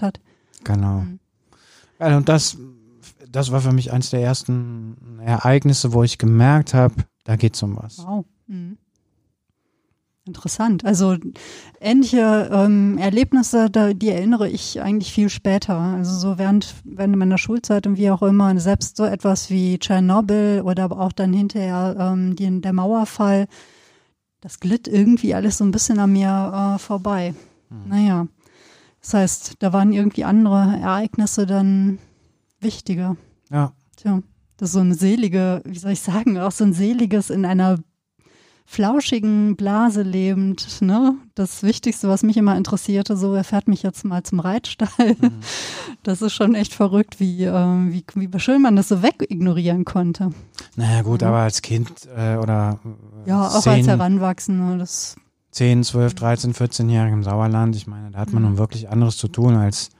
hat. 0.00 0.20
Genau. 0.64 1.00
Mhm. 1.00 1.20
Ja, 1.98 2.16
und 2.16 2.28
das, 2.28 2.56
das 3.30 3.52
war 3.52 3.60
für 3.60 3.72
mich 3.72 3.92
eines 3.92 4.10
der 4.10 4.22
ersten 4.22 5.20
Ereignisse, 5.20 5.92
wo 5.92 6.02
ich 6.02 6.18
gemerkt 6.18 6.74
habe, 6.74 6.94
da 7.24 7.36
geht's 7.36 7.62
um 7.62 7.76
was. 7.76 7.98
Wow. 7.98 8.24
Mhm. 8.46 8.78
Interessant. 10.26 10.84
Also 10.84 11.16
ähnliche 11.80 12.50
ähm, 12.52 12.98
Erlebnisse, 12.98 13.70
da, 13.70 13.94
die 13.94 14.10
erinnere 14.10 14.48
ich 14.48 14.80
eigentlich 14.80 15.12
viel 15.12 15.28
später. 15.28 15.76
Also 15.76 16.18
so 16.18 16.38
während, 16.38 16.74
während 16.84 17.16
meiner 17.16 17.38
Schulzeit 17.38 17.86
und 17.86 17.96
wie 17.96 18.10
auch 18.10 18.22
immer, 18.22 18.58
selbst 18.60 18.96
so 18.96 19.04
etwas 19.04 19.50
wie 19.50 19.78
Tschernobyl 19.78 20.62
oder 20.64 20.84
aber 20.84 21.00
auch 21.00 21.12
dann 21.12 21.32
hinterher 21.32 21.96
ähm, 21.98 22.36
die, 22.36 22.60
der 22.60 22.72
Mauerfall, 22.72 23.48
das 24.40 24.60
glitt 24.60 24.88
irgendwie 24.88 25.34
alles 25.34 25.58
so 25.58 25.64
ein 25.64 25.70
bisschen 25.70 25.98
an 25.98 26.12
mir 26.12 26.74
äh, 26.76 26.78
vorbei. 26.78 27.34
Naja, 27.86 28.26
das 29.00 29.14
heißt, 29.14 29.54
da 29.60 29.72
waren 29.72 29.92
irgendwie 29.92 30.24
andere 30.24 30.78
Ereignisse 30.80 31.46
dann 31.46 31.98
wichtiger. 32.60 33.16
Ja, 33.50 33.72
Tja, 33.96 34.22
das 34.56 34.70
ist 34.70 34.72
so 34.74 34.80
eine 34.80 34.94
selige, 34.94 35.62
wie 35.64 35.78
soll 35.78 35.92
ich 35.92 36.00
sagen, 36.00 36.38
auch 36.38 36.52
so 36.52 36.64
ein 36.64 36.72
seliges 36.72 37.30
in 37.30 37.44
einer 37.44 37.78
flauschigen 38.70 39.56
Blase 39.56 40.02
lebend, 40.02 40.80
ne? 40.80 41.14
Das 41.34 41.64
Wichtigste, 41.64 42.08
was 42.08 42.22
mich 42.22 42.36
immer 42.36 42.56
interessierte, 42.56 43.16
so, 43.16 43.34
er 43.34 43.42
fährt 43.42 43.66
mich 43.66 43.82
jetzt 43.82 44.04
mal 44.04 44.22
zum 44.22 44.38
Reitstall. 44.38 45.16
Mhm. 45.20 45.32
Das 46.04 46.22
ist 46.22 46.32
schon 46.34 46.54
echt 46.54 46.72
verrückt, 46.72 47.18
wie, 47.18 47.44
äh, 47.44 47.52
wie, 47.52 48.04
wie 48.14 48.38
schön 48.40 48.62
man 48.62 48.76
das 48.76 48.88
so 48.88 49.02
wegignorieren 49.02 49.84
konnte. 49.84 50.30
naja 50.76 51.02
gut, 51.02 51.20
Mhm. 51.22 51.26
aber 51.26 51.38
als 51.38 51.62
Kind 51.62 51.90
äh, 52.16 52.36
oder 52.36 52.78
äh, 53.26 53.28
Ja, 53.28 53.48
auch 53.48 53.54
als 53.54 53.64
10, 53.64 53.86
Heranwachsender, 53.86 54.78
das 54.78 55.16
10, 55.50 55.82
12, 55.82 56.14
13, 56.14 56.54
14-Jährige 56.54 57.12
im 57.12 57.24
Sauerland, 57.24 57.74
ich 57.74 57.88
meine, 57.88 58.12
da 58.12 58.20
hat 58.20 58.32
man 58.32 58.42
Mhm. 58.44 58.48
nun 58.50 58.58
wirklich 58.58 58.88
anderes 58.88 59.16
zu 59.16 59.26
tun, 59.26 59.56
als 59.56 59.90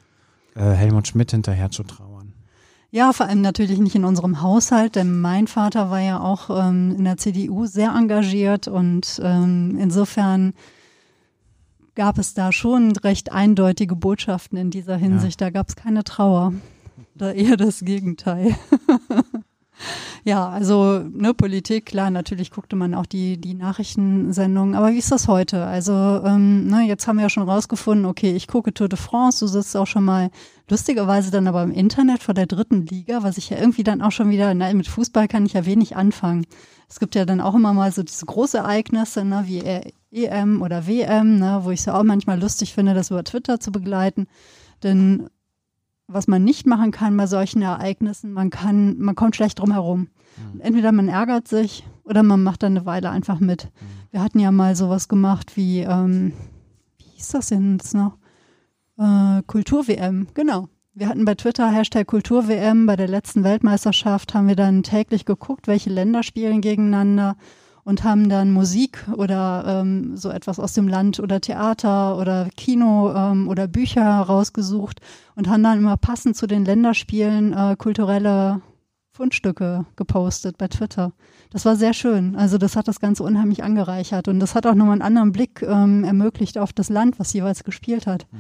äh, 0.55 0.61
Helmut 0.63 1.09
Schmidt 1.09 1.33
hinterher 1.33 1.71
zu 1.73 1.83
trauern. 1.83 2.10
Ja, 2.93 3.13
vor 3.13 3.27
allem 3.27 3.41
natürlich 3.41 3.79
nicht 3.79 3.95
in 3.95 4.05
unserem 4.05 4.43
Haushalt, 4.43 4.97
denn 4.97 5.21
mein 5.21 5.47
Vater 5.47 5.91
war 5.91 6.01
ja 6.01 6.21
auch 6.21 6.51
ähm, 6.51 6.97
in 6.97 7.05
der 7.05 7.17
CDU 7.17 7.67
sehr 7.67 7.95
engagiert 7.95 8.67
und 8.67 9.21
ähm, 9.23 9.77
insofern 9.79 10.55
gab 11.95 12.19
es 12.19 12.35
da 12.35 12.51
schon 12.51 12.97
recht 12.97 13.31
eindeutige 13.31 13.95
Botschaften 13.95 14.59
in 14.59 14.71
dieser 14.71 14.97
Hinsicht. 14.97 15.41
Da 15.41 15.51
gab 15.51 15.69
es 15.69 15.77
keine 15.77 16.03
Trauer. 16.03 16.53
Da 17.15 17.31
eher 17.31 17.57
das 17.57 17.85
Gegenteil. 17.85 18.57
ja, 20.25 20.49
also 20.49 20.99
ne, 20.99 21.35
Politik, 21.35 21.87
klar, 21.87 22.11
natürlich 22.11 22.51
guckte 22.51 22.77
man 22.77 22.95
auch 22.95 23.07
die, 23.07 23.41
die 23.41 23.55
Nachrichtensendungen, 23.55 24.75
aber 24.75 24.93
wie 24.93 24.99
ist 24.99 25.13
das 25.13 25.29
heute? 25.29 25.65
Also 25.65 25.93
ähm, 25.93 26.67
ne, 26.67 26.87
jetzt 26.87 27.07
haben 27.07 27.17
wir 27.17 27.23
ja 27.23 27.31
schon 27.31 27.49
rausgefunden, 27.49 28.07
okay, 28.07 28.33
ich 28.35 28.47
gucke 28.47 28.75
Tour 28.75 28.89
de 28.89 28.99
France, 28.99 29.41
du 29.41 29.47
sitzt 29.47 29.77
auch 29.77 29.87
schon 29.87 30.05
mal 30.05 30.31
lustigerweise 30.69 31.31
dann 31.31 31.49
aber 31.49 31.63
im 31.63 31.73
Internet 31.73 32.23
vor 32.23 32.35
der 32.35 32.47
dritten 32.47 32.87
Liga, 32.87 33.23
was 33.23 33.39
ich 33.39 33.51
ja 33.51 33.59
irgendwie 33.59 33.85
dann 33.85 34.03
auch 34.03 34.13
schon 34.13 34.31
wieder, 34.31 34.53
na, 34.55 34.73
mit 34.73 34.89
Fußball 34.89 35.29
kann 35.29 35.47
ich 35.47 35.55
ja 35.55 35.67
wenig 35.67 35.97
anfangen. 35.97 36.47
Es 36.89 36.99
gibt 36.99 37.15
ja 37.15 37.25
dann 37.25 37.41
auch 37.41 37.55
immer 37.55 37.73
mal 37.73 37.93
so 37.93 38.03
diese 38.03 38.27
große 38.27 38.59
Ereignisse, 38.59 39.25
ne, 39.25 39.45
wie 39.47 39.63
EM 40.11 40.61
oder 40.61 40.87
WM, 40.87 41.39
ne, 41.39 41.61
wo 41.63 41.71
ich 41.71 41.81
es 41.81 41.87
ja 41.87 41.99
auch 41.99 42.03
manchmal 42.03 42.41
lustig 42.41 42.75
finde, 42.75 42.95
das 42.95 43.11
über 43.11 43.25
Twitter 43.25 43.61
zu 43.61 43.71
begleiten. 43.71 44.27
Denn 44.83 45.29
was 46.13 46.29
man 46.29 46.45
nicht 46.45 46.67
machen 46.67 46.91
kann 46.91 47.17
bei 47.17 47.27
solchen 47.27 47.63
Ereignissen, 47.63 48.33
man 48.33 48.51
kann, 48.51 48.99
man 48.99 49.15
kommt 49.15 49.37
schlecht 49.37 49.59
drum 49.59 49.73
herum. 49.73 50.09
Mhm. 50.55 50.61
Entweder 50.61 50.93
man 50.93 51.09
ärgert 51.09 51.49
sich 51.49 51.85
oder 52.05 52.23
man 52.23 52.43
macht 52.43 52.63
dann 52.63 52.77
eine 52.77 52.87
Weile 52.87 53.11
einfach 53.11 53.41
mit. 53.41 53.65
Mhm. 53.65 54.11
Wir 54.11 54.23
hatten 54.23 54.39
ja 54.39 54.51
mal 54.51 54.75
sowas 54.77 55.09
gemacht 55.09 55.57
wie, 55.57 55.81
ähm, 55.81 56.33
wie 56.99 57.05
hieß 57.17 57.29
das 57.29 57.49
denn 57.49 57.73
jetzt 57.73 57.95
noch? 57.95 58.17
Äh, 58.99 59.43
Kultur-WM, 59.47 60.29
genau. 60.35 60.69
Wir 60.93 61.09
hatten 61.09 61.25
bei 61.25 61.35
Twitter 61.37 61.71
Hashtag 61.71 62.09
Kultur-WM, 62.09 62.87
bei 62.87 62.97
der 62.97 63.09
letzten 63.09 63.45
Weltmeisterschaft 63.45 64.35
haben 64.35 64.49
wir 64.49 64.57
dann 64.57 64.83
täglich 64.83 65.25
geguckt, 65.25 65.69
welche 65.69 65.91
Länder 65.91 66.23
spielen 66.23 66.61
gegeneinander 66.61 67.37
und 67.85 68.05
haben 68.05 68.29
dann 68.29 68.51
Musik 68.51 69.07
oder 69.17 69.65
ähm, 69.67 70.17
so 70.17 70.31
etwas 70.31 70.59
aus 70.59 70.73
dem 70.75 70.89
Land 70.89 71.21
oder 71.21 71.41
Theater 71.41 72.19
oder 72.19 72.49
Kino 72.57 73.13
ähm, 73.15 73.49
oder 73.49 73.69
Bücher 73.69 74.21
rausgesucht 74.21 75.01
und 75.35 75.49
haben 75.49 75.63
dann 75.63 75.79
immer 75.79 75.97
passend 75.97 76.37
zu 76.37 76.47
den 76.47 76.65
Länderspielen 76.65 77.53
äh, 77.53 77.77
kulturelle 77.77 78.61
Fundstücke 79.13 79.87
gepostet 79.97 80.57
bei 80.57 80.69
Twitter. 80.69 81.13
Das 81.51 81.65
war 81.65 81.77
sehr 81.77 81.93
schön. 81.93 82.37
Also 82.37 82.59
das 82.59 82.77
hat 82.77 82.89
das 82.89 83.01
Ganze 83.01 83.23
unheimlich 83.23 83.63
angereichert 83.63 84.29
und 84.29 84.41
das 84.41 84.55
hat 84.55 84.67
auch 84.67 84.75
nochmal 84.75 84.95
einen 84.95 85.03
anderen 85.03 85.33
Blick 85.33 85.63
ähm, 85.63 86.05
ermöglicht 86.05 86.59
auf 86.59 86.73
das 86.73 86.89
Land, 86.89 87.19
was 87.19 87.33
jeweils 87.33 87.65
gespielt 87.65 88.07
hat. 88.07 88.27
Mhm. 88.31 88.39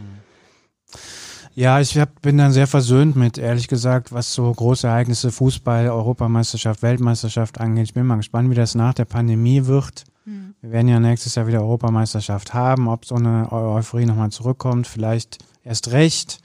Ja, 1.60 1.78
ich 1.78 1.98
hab, 1.98 2.22
bin 2.22 2.38
dann 2.38 2.52
sehr 2.52 2.66
versöhnt 2.66 3.16
mit, 3.16 3.36
ehrlich 3.36 3.68
gesagt, 3.68 4.12
was 4.12 4.32
so 4.32 4.50
große 4.50 4.86
Ereignisse, 4.86 5.30
Fußball, 5.30 5.90
Europameisterschaft, 5.90 6.80
Weltmeisterschaft 6.80 7.60
angeht. 7.60 7.84
Ich 7.84 7.92
bin 7.92 8.06
mal 8.06 8.16
gespannt, 8.16 8.48
wie 8.48 8.54
das 8.54 8.74
nach 8.74 8.94
der 8.94 9.04
Pandemie 9.04 9.66
wird. 9.66 10.04
Mhm. 10.24 10.54
Wir 10.62 10.72
werden 10.72 10.88
ja 10.88 10.98
nächstes 10.98 11.34
Jahr 11.34 11.46
wieder 11.46 11.60
Europameisterschaft 11.60 12.54
haben, 12.54 12.88
ob 12.88 13.04
so 13.04 13.16
eine 13.16 13.52
Euphorie 13.52 14.06
nochmal 14.06 14.30
zurückkommt. 14.30 14.86
Vielleicht 14.86 15.36
erst 15.62 15.92
recht, 15.92 16.38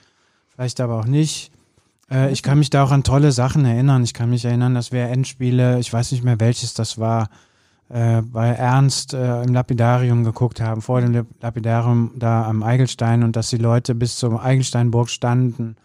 vielleicht 0.50 0.82
aber 0.82 1.00
auch 1.00 1.06
nicht. 1.06 1.50
Äh, 2.12 2.34
ich 2.34 2.44
kann 2.44 2.60
mich 2.60 2.70
da 2.70 2.84
auch 2.84 2.92
an 2.92 3.04
tolle 3.04 3.32
Sachen 3.32 3.64
erinnern. 3.64 4.04
Ich 4.04 4.14
kann 4.14 4.30
mich 4.30 4.44
erinnern, 4.44 4.76
dass 4.76 4.92
wir 4.92 5.04
Endspiele, 5.04 5.80
ich 5.80 5.94
weiß 5.94 6.12
nicht 6.12 6.26
mehr 6.26 6.42
welches 6.42 6.74
das 6.74 6.98
war, 6.98 7.30
äh, 7.90 8.24
bei 8.24 8.48
Ernst 8.48 9.14
äh, 9.14 9.44
im 9.44 9.54
Lapidarium 9.54 10.24
geguckt 10.24 10.60
haben, 10.60 10.82
vor 10.82 11.02
dem 11.02 11.28
Lapidarium 11.40 12.12
da 12.16 12.46
am 12.46 12.64
Eigelstein 12.64 13.24
und 13.24 13.36
dass 13.36 13.52
die 13.52 13.58
Leute 13.58 13.94
bis 13.94 14.18
zur 14.18 14.42
Eigelsteinburg 14.42 15.10
standen. 15.10 15.76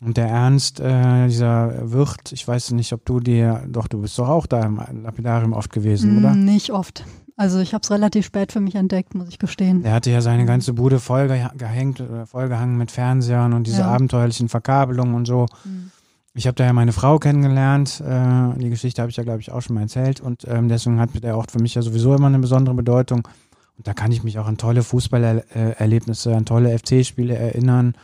Und 0.00 0.16
der 0.16 0.28
Ernst, 0.28 0.78
äh, 0.78 1.26
dieser 1.26 1.90
Wirt, 1.90 2.30
ich 2.30 2.46
weiß 2.46 2.70
nicht, 2.72 2.92
ob 2.92 3.04
du 3.04 3.18
dir, 3.18 3.64
doch, 3.68 3.88
du 3.88 4.00
bist 4.00 4.18
doch 4.18 4.28
auch 4.28 4.46
da 4.46 4.64
im 4.64 4.80
Lapidarium 5.02 5.54
oft 5.54 5.72
gewesen, 5.72 6.18
oder? 6.18 6.34
Mm, 6.34 6.44
nicht 6.44 6.70
oft. 6.70 7.04
Also 7.36 7.58
ich 7.58 7.74
habe 7.74 7.82
es 7.82 7.90
relativ 7.90 8.26
spät 8.26 8.52
für 8.52 8.60
mich 8.60 8.76
entdeckt, 8.76 9.14
muss 9.16 9.28
ich 9.28 9.40
gestehen. 9.40 9.82
Der 9.82 9.92
hatte 9.92 10.12
ja 10.12 10.20
seine 10.20 10.44
ganze 10.44 10.72
Bude 10.72 11.00
voll 11.00 11.26
gehängt, 11.26 12.00
vollgehangen 12.26 12.78
mit 12.78 12.92
Fernsehern 12.92 13.54
und 13.54 13.66
diese 13.66 13.80
ja. 13.80 13.88
abenteuerlichen 13.88 14.48
Verkabelungen 14.48 15.14
und 15.14 15.26
so. 15.26 15.46
Mhm. 15.64 15.90
Ich 16.36 16.48
habe 16.48 16.56
da 16.56 16.64
ja 16.64 16.72
meine 16.72 16.92
Frau 16.92 17.18
kennengelernt. 17.18 18.00
Äh, 18.00 18.58
die 18.58 18.70
Geschichte 18.70 19.00
habe 19.00 19.10
ich 19.10 19.16
ja, 19.16 19.22
glaube 19.22 19.40
ich, 19.40 19.52
auch 19.52 19.60
schon 19.60 19.74
mal 19.74 19.82
erzählt. 19.82 20.20
Und 20.20 20.44
ähm, 20.48 20.68
deswegen 20.68 20.98
hat 20.98 21.10
der 21.22 21.36
Ort 21.36 21.52
für 21.52 21.60
mich 21.60 21.76
ja 21.76 21.82
sowieso 21.82 22.14
immer 22.14 22.26
eine 22.26 22.40
besondere 22.40 22.74
Bedeutung. 22.74 23.28
Und 23.76 23.86
da 23.86 23.94
kann 23.94 24.10
ich 24.10 24.24
mich 24.24 24.38
auch 24.38 24.46
an 24.46 24.56
tolle 24.56 24.82
Fußballerlebnisse, 24.82 26.34
an 26.34 26.44
tolle 26.44 26.76
FC-Spiele 26.76 27.36
erinnern 27.36 27.94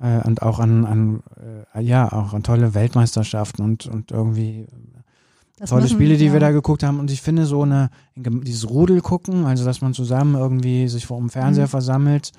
äh, 0.00 0.18
und 0.26 0.42
auch 0.42 0.60
an, 0.60 0.86
an 0.86 1.22
äh, 1.74 1.82
ja, 1.82 2.10
auch 2.10 2.32
an 2.32 2.42
tolle 2.42 2.74
Weltmeisterschaften 2.74 3.62
und, 3.62 3.86
und 3.86 4.10
irgendwie 4.10 4.66
das 5.58 5.70
tolle 5.70 5.88
Spiele, 5.88 6.16
die 6.16 6.26
ja. 6.26 6.32
wir 6.32 6.40
da 6.40 6.50
geguckt 6.50 6.82
haben. 6.82 6.98
Und 6.98 7.10
ich 7.10 7.22
finde 7.22 7.46
so 7.46 7.62
eine, 7.62 7.90
dieses 8.16 8.68
Rudel 8.68 9.02
gucken, 9.02 9.44
also 9.44 9.64
dass 9.64 9.82
man 9.82 9.94
zusammen 9.94 10.34
irgendwie 10.34 10.88
sich 10.88 11.06
vor 11.06 11.18
dem 11.18 11.30
Fernseher 11.30 11.66
mhm. 11.66 11.70
versammelt, 11.70 12.32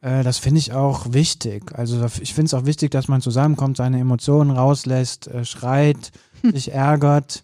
äh, 0.00 0.22
das 0.22 0.38
finde 0.38 0.58
ich 0.58 0.72
auch 0.72 1.12
wichtig. 1.12 1.72
Also 1.76 2.04
ich 2.20 2.34
finde 2.34 2.46
es 2.46 2.54
auch 2.54 2.66
wichtig, 2.66 2.90
dass 2.90 3.08
man 3.08 3.20
zusammenkommt, 3.20 3.76
seine 3.76 3.98
Emotionen 3.98 4.50
rauslässt, 4.50 5.28
äh, 5.28 5.44
schreit, 5.44 6.12
sich 6.42 6.72
ärgert. 6.72 7.42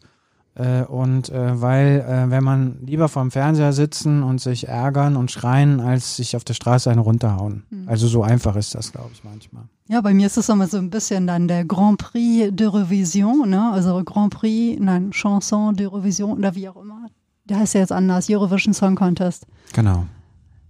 Äh, 0.57 0.85
und 0.85 1.31
äh, 1.31 1.61
weil, 1.61 2.05
äh, 2.09 2.31
wenn 2.31 2.45
man 2.45 2.79
lieber 2.87 3.09
vorm 3.09 3.33
Fernseher 3.33 3.73
sitzen 3.73 4.23
und 4.23 4.41
sich 4.41 4.69
ärgern 4.69 5.17
und 5.17 5.33
schreien, 5.33 5.81
als 5.81 6.17
sich 6.17 6.37
auf 6.37 6.45
der 6.45 6.55
Straße 6.55 6.89
einen 6.91 7.01
runterhauen. 7.01 7.65
Mhm. 7.71 7.89
Also 7.89 8.07
so 8.07 8.23
einfach 8.23 8.55
ist 8.55 8.75
das, 8.75 8.93
glaube 8.93 9.11
ich, 9.13 9.25
manchmal. 9.25 9.65
Ja, 9.89 10.01
bei 10.01 10.15
mir 10.15 10.29
ist 10.29 10.37
es 10.37 10.49
immer 10.49 10.69
so 10.69 10.79
ein 10.79 10.91
bisschen 10.91 11.27
dann 11.27 11.49
der 11.49 11.65
Grand 11.65 11.99
Prix 11.99 12.53
d'Eurovision, 12.53 13.47
ne? 13.47 13.73
Also 13.73 14.03
Grand 14.05 14.33
Prix, 14.33 14.81
nein, 14.81 15.11
Chanson 15.11 15.75
d'Eurovision 15.75 16.37
oder 16.37 16.55
wie 16.55 16.69
auch 16.69 16.77
immer. 16.77 17.09
Der 17.47 17.59
heißt 17.59 17.75
ja 17.75 17.81
jetzt 17.81 17.93
anders, 17.93 18.31
Eurovision 18.31 18.73
Song 18.73 18.95
Contest. 18.95 19.47
Genau. 19.73 20.07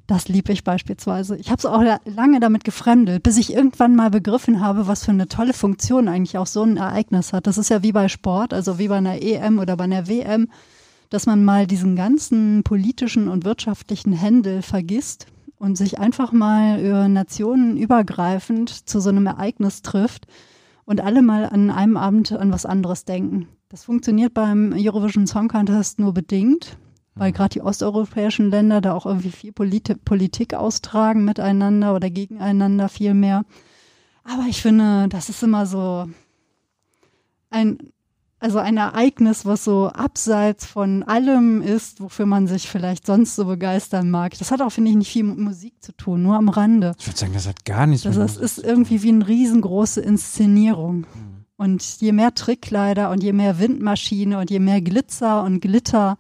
Das 0.07 0.29
liebe 0.29 0.53
ich 0.53 0.65
beispielsweise. 0.65 1.37
Ich 1.37 1.51
habe 1.51 1.59
es 1.59 1.67
auch 1.67 1.83
lange 2.05 2.39
damit 2.39 2.65
gefremdet, 2.65 3.23
bis 3.23 3.39
ich 3.39 3.55
irgendwann 3.55 3.97
mal 3.97 4.11
begriffen 4.11 4.61
habe, 4.61 4.87
was 4.87 5.05
für 5.05 5.13
eine 5.13 5.29
tolle 5.29 5.55
Funktion 5.55 6.09
eigentlich 6.09 6.37
auch 6.37 6.47
so 6.47 6.63
ein 6.63 6.77
Ereignis 6.77 7.33
hat. 7.33 7.47
Das 7.47 7.57
ist 7.57 7.71
ja 7.71 7.83
wie 7.83 7.93
bei 7.93 8.09
Sport, 8.09 8.53
also 8.53 8.79
wie 8.79 8.89
bei 8.89 8.97
einer 8.97 9.23
EM 9.23 9.59
oder 9.59 9.79
bei 9.79 9.85
einer 9.85 10.07
WM, 10.07 10.49
dass 11.09 11.25
man 11.25 11.43
mal 11.43 11.67
diesen 11.67 11.97
ganzen 11.97 12.63
politischen 12.65 13.29
und 13.29 13.47
wirtschaftlichen 13.47 14.13
Händel 14.13 14.61
vergisst 14.61 15.27
und 15.57 15.77
sich 15.77 15.99
einfach 15.99 16.33
mal 16.33 16.81
über 16.81 17.09
Nationen 17.09 17.79
übergreifend 17.79 18.87
zu 18.87 19.01
so 19.01 19.09
einem 19.09 19.27
Ereignis 19.27 19.81
trifft 19.81 20.27
und 20.85 21.01
alle 21.01 21.23
mal 21.23 21.47
an 21.47 21.71
einem 21.71 21.97
Abend 21.97 22.31
an 22.33 22.53
was 22.53 22.67
anderes 22.67 23.07
denken. 23.07 23.49
Das 23.71 23.85
funktioniert 23.85 24.35
beim 24.35 24.75
Eurovision 24.77 25.27
Song 25.27 25.49
Contest 25.49 25.99
nur 25.99 26.13
bedingt, 26.13 26.77
weil 27.15 27.33
gerade 27.33 27.51
die 27.51 27.63
osteuropäischen 27.63 28.51
Länder 28.51 28.81
da 28.81 28.95
auch 28.95 29.07
irgendwie 29.07 29.31
viel 29.31 29.53
Polit 29.53 30.05
Politik 30.05 30.55
austragen 30.55 31.25
miteinander 31.25 31.95
oder 31.95 32.11
gegeneinander 32.11 32.89
viel 32.89 33.15
mehr. 33.15 33.45
Aber 34.25 34.45
ich 34.49 34.63
finde, 34.63 35.09
das 35.09 35.29
ist 35.29 35.43
immer 35.43 35.67
so 35.67 36.09
ein, 37.51 37.79
also 38.41 38.59
ein 38.59 38.77
Ereignis, 38.77 39.47
was 39.47 39.65
so 39.65 39.89
abseits 39.89 40.67
von 40.67 41.03
allem 41.03 41.63
ist, 41.63 42.01
wofür 42.01 42.27
man 42.27 42.47
sich 42.47 42.69
vielleicht 42.69 43.07
sonst 43.07 43.37
so 43.37 43.45
begeistern 43.45 44.11
mag. 44.11 44.37
Das 44.39 44.51
hat 44.51 44.61
auch, 44.61 44.71
finde 44.71 44.91
ich, 44.91 44.97
nicht 44.97 45.13
viel 45.13 45.25
mit 45.25 45.39
Musik 45.39 45.75
zu 45.81 45.93
tun, 45.93 46.23
nur 46.23 46.37
am 46.37 46.49
Rande. 46.49 46.95
Ich 46.99 47.07
würde 47.07 47.19
sagen, 47.19 47.33
das 47.35 47.47
hat 47.47 47.65
gar 47.65 47.87
nichts 47.87 48.05
das 48.05 48.17
mit 48.17 48.23
Musik 48.23 48.43
ist 48.43 48.59
irgendwie 48.59 49.03
wie 49.03 49.11
eine 49.11 49.29
riesengroße 49.29 50.01
Inszenierung. 50.01 50.97
Mhm. 50.99 51.45
Und 51.57 52.01
je 52.01 52.13
mehr 52.13 52.35
Trickkleider 52.35 53.11
und 53.11 53.23
je 53.23 53.33
mehr 53.33 53.61
Windmaschine 53.61 54.39
und 54.39 54.51
je 54.51 54.59
mehr 54.59 54.81
Glitzer 54.81 55.45
und 55.45 55.61
Glitter, 55.61 56.19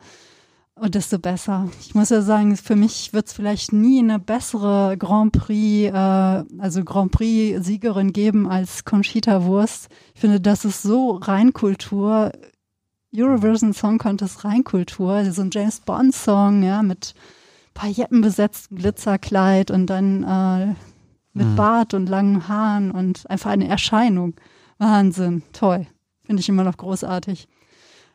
und 0.76 0.94
desto 0.94 1.18
besser. 1.18 1.68
Ich 1.80 1.94
muss 1.94 2.10
ja 2.10 2.22
sagen, 2.22 2.56
für 2.56 2.76
mich 2.76 3.12
wird 3.12 3.28
es 3.28 3.32
vielleicht 3.32 3.72
nie 3.72 4.00
eine 4.00 4.18
bessere 4.18 4.96
Grand 4.98 5.32
Prix, 5.32 5.92
äh, 5.92 6.44
also 6.58 6.84
Grand 6.84 7.12
Prix-Siegerin 7.12 8.12
geben 8.12 8.48
als 8.48 8.84
Conchita 8.84 9.44
Wurst. 9.44 9.88
Ich 10.14 10.20
finde, 10.20 10.40
das 10.40 10.64
ist 10.64 10.82
so 10.82 11.12
Reinkultur. 11.12 12.32
Eurovision 13.16 13.72
Song 13.72 13.98
Contest 13.98 14.44
Reinkultur, 14.44 15.30
so 15.30 15.42
ein 15.42 15.50
James 15.52 15.78
Bond 15.78 16.12
Song, 16.12 16.64
ja, 16.64 16.82
mit 16.82 17.14
paillettenbesetztem 17.72 18.78
Glitzerkleid 18.78 19.70
und 19.70 19.86
dann 19.86 20.24
äh, 20.24 20.74
mit 21.32 21.46
mhm. 21.46 21.56
Bart 21.56 21.94
und 21.94 22.08
langen 22.08 22.48
Haaren 22.48 22.90
und 22.90 23.30
einfach 23.30 23.50
eine 23.50 23.68
Erscheinung. 23.68 24.34
Wahnsinn, 24.78 25.44
toll. 25.52 25.86
Finde 26.24 26.40
ich 26.40 26.48
immer 26.48 26.64
noch 26.64 26.76
großartig. 26.76 27.46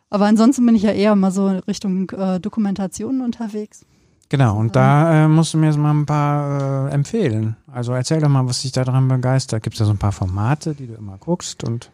Aber 0.10 0.26
ansonsten 0.26 0.65
bin 0.65 0.76
ich 0.76 0.84
ja 0.84 0.91
eher 0.91 1.15
mal 1.15 1.32
so 1.32 1.48
Richtung 1.48 2.10
äh, 2.12 2.39
Dokumentationen 2.39 3.22
unterwegs. 3.22 3.86
Genau, 4.30 4.58
und 4.58 4.76
da 4.76 5.26
äh, 5.26 5.28
musst 5.28 5.54
du 5.54 5.58
mir 5.58 5.67
jetzt 5.67 5.78
mal 5.78 5.91
ein 5.91 6.06
paar 6.06 6.88
äh, 6.89 6.93
empfehlen. 6.93 7.56
Also 7.72 7.93
erzähl 7.93 8.22
doch 8.22 8.30
mal, 8.30 8.48
was 8.48 8.62
dich 8.62 8.72
daran 8.72 9.08
begeistert. 9.08 9.63
Gibt 9.63 9.76
es 9.76 9.80
da 9.80 9.86
so 9.86 9.91
ein 9.91 9.98
paar 9.98 10.12
Formate, 10.12 10.76
die 10.76 10.88
du 10.88 10.93
immer 10.93 11.17
guckst 11.17 11.63
und 11.63 11.89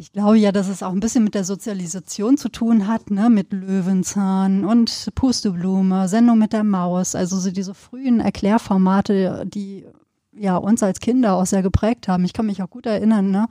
ich 0.00 0.12
glaube 0.12 0.38
ja, 0.38 0.50
dass 0.50 0.68
es 0.68 0.82
auch 0.82 0.92
ein 0.92 1.00
bisschen 1.00 1.24
mit 1.24 1.34
der 1.34 1.44
Sozialisation 1.44 2.38
zu 2.38 2.48
tun 2.48 2.86
hat, 2.86 3.10
ne, 3.10 3.28
mit 3.28 3.52
Löwenzahn 3.52 4.64
und 4.64 5.10
Pusteblume, 5.14 6.08
Sendung 6.08 6.38
mit 6.38 6.54
der 6.54 6.64
Maus, 6.64 7.14
also 7.14 7.38
so 7.38 7.50
diese 7.50 7.74
frühen 7.74 8.18
Erklärformate, 8.18 9.44
die 9.46 9.84
ja 10.32 10.56
uns 10.56 10.82
als 10.82 11.00
Kinder 11.00 11.34
auch 11.34 11.44
sehr 11.44 11.60
geprägt 11.60 12.08
haben. 12.08 12.24
Ich 12.24 12.32
kann 12.32 12.46
mich 12.46 12.62
auch 12.62 12.70
gut 12.70 12.86
erinnern, 12.86 13.30
ne, 13.30 13.46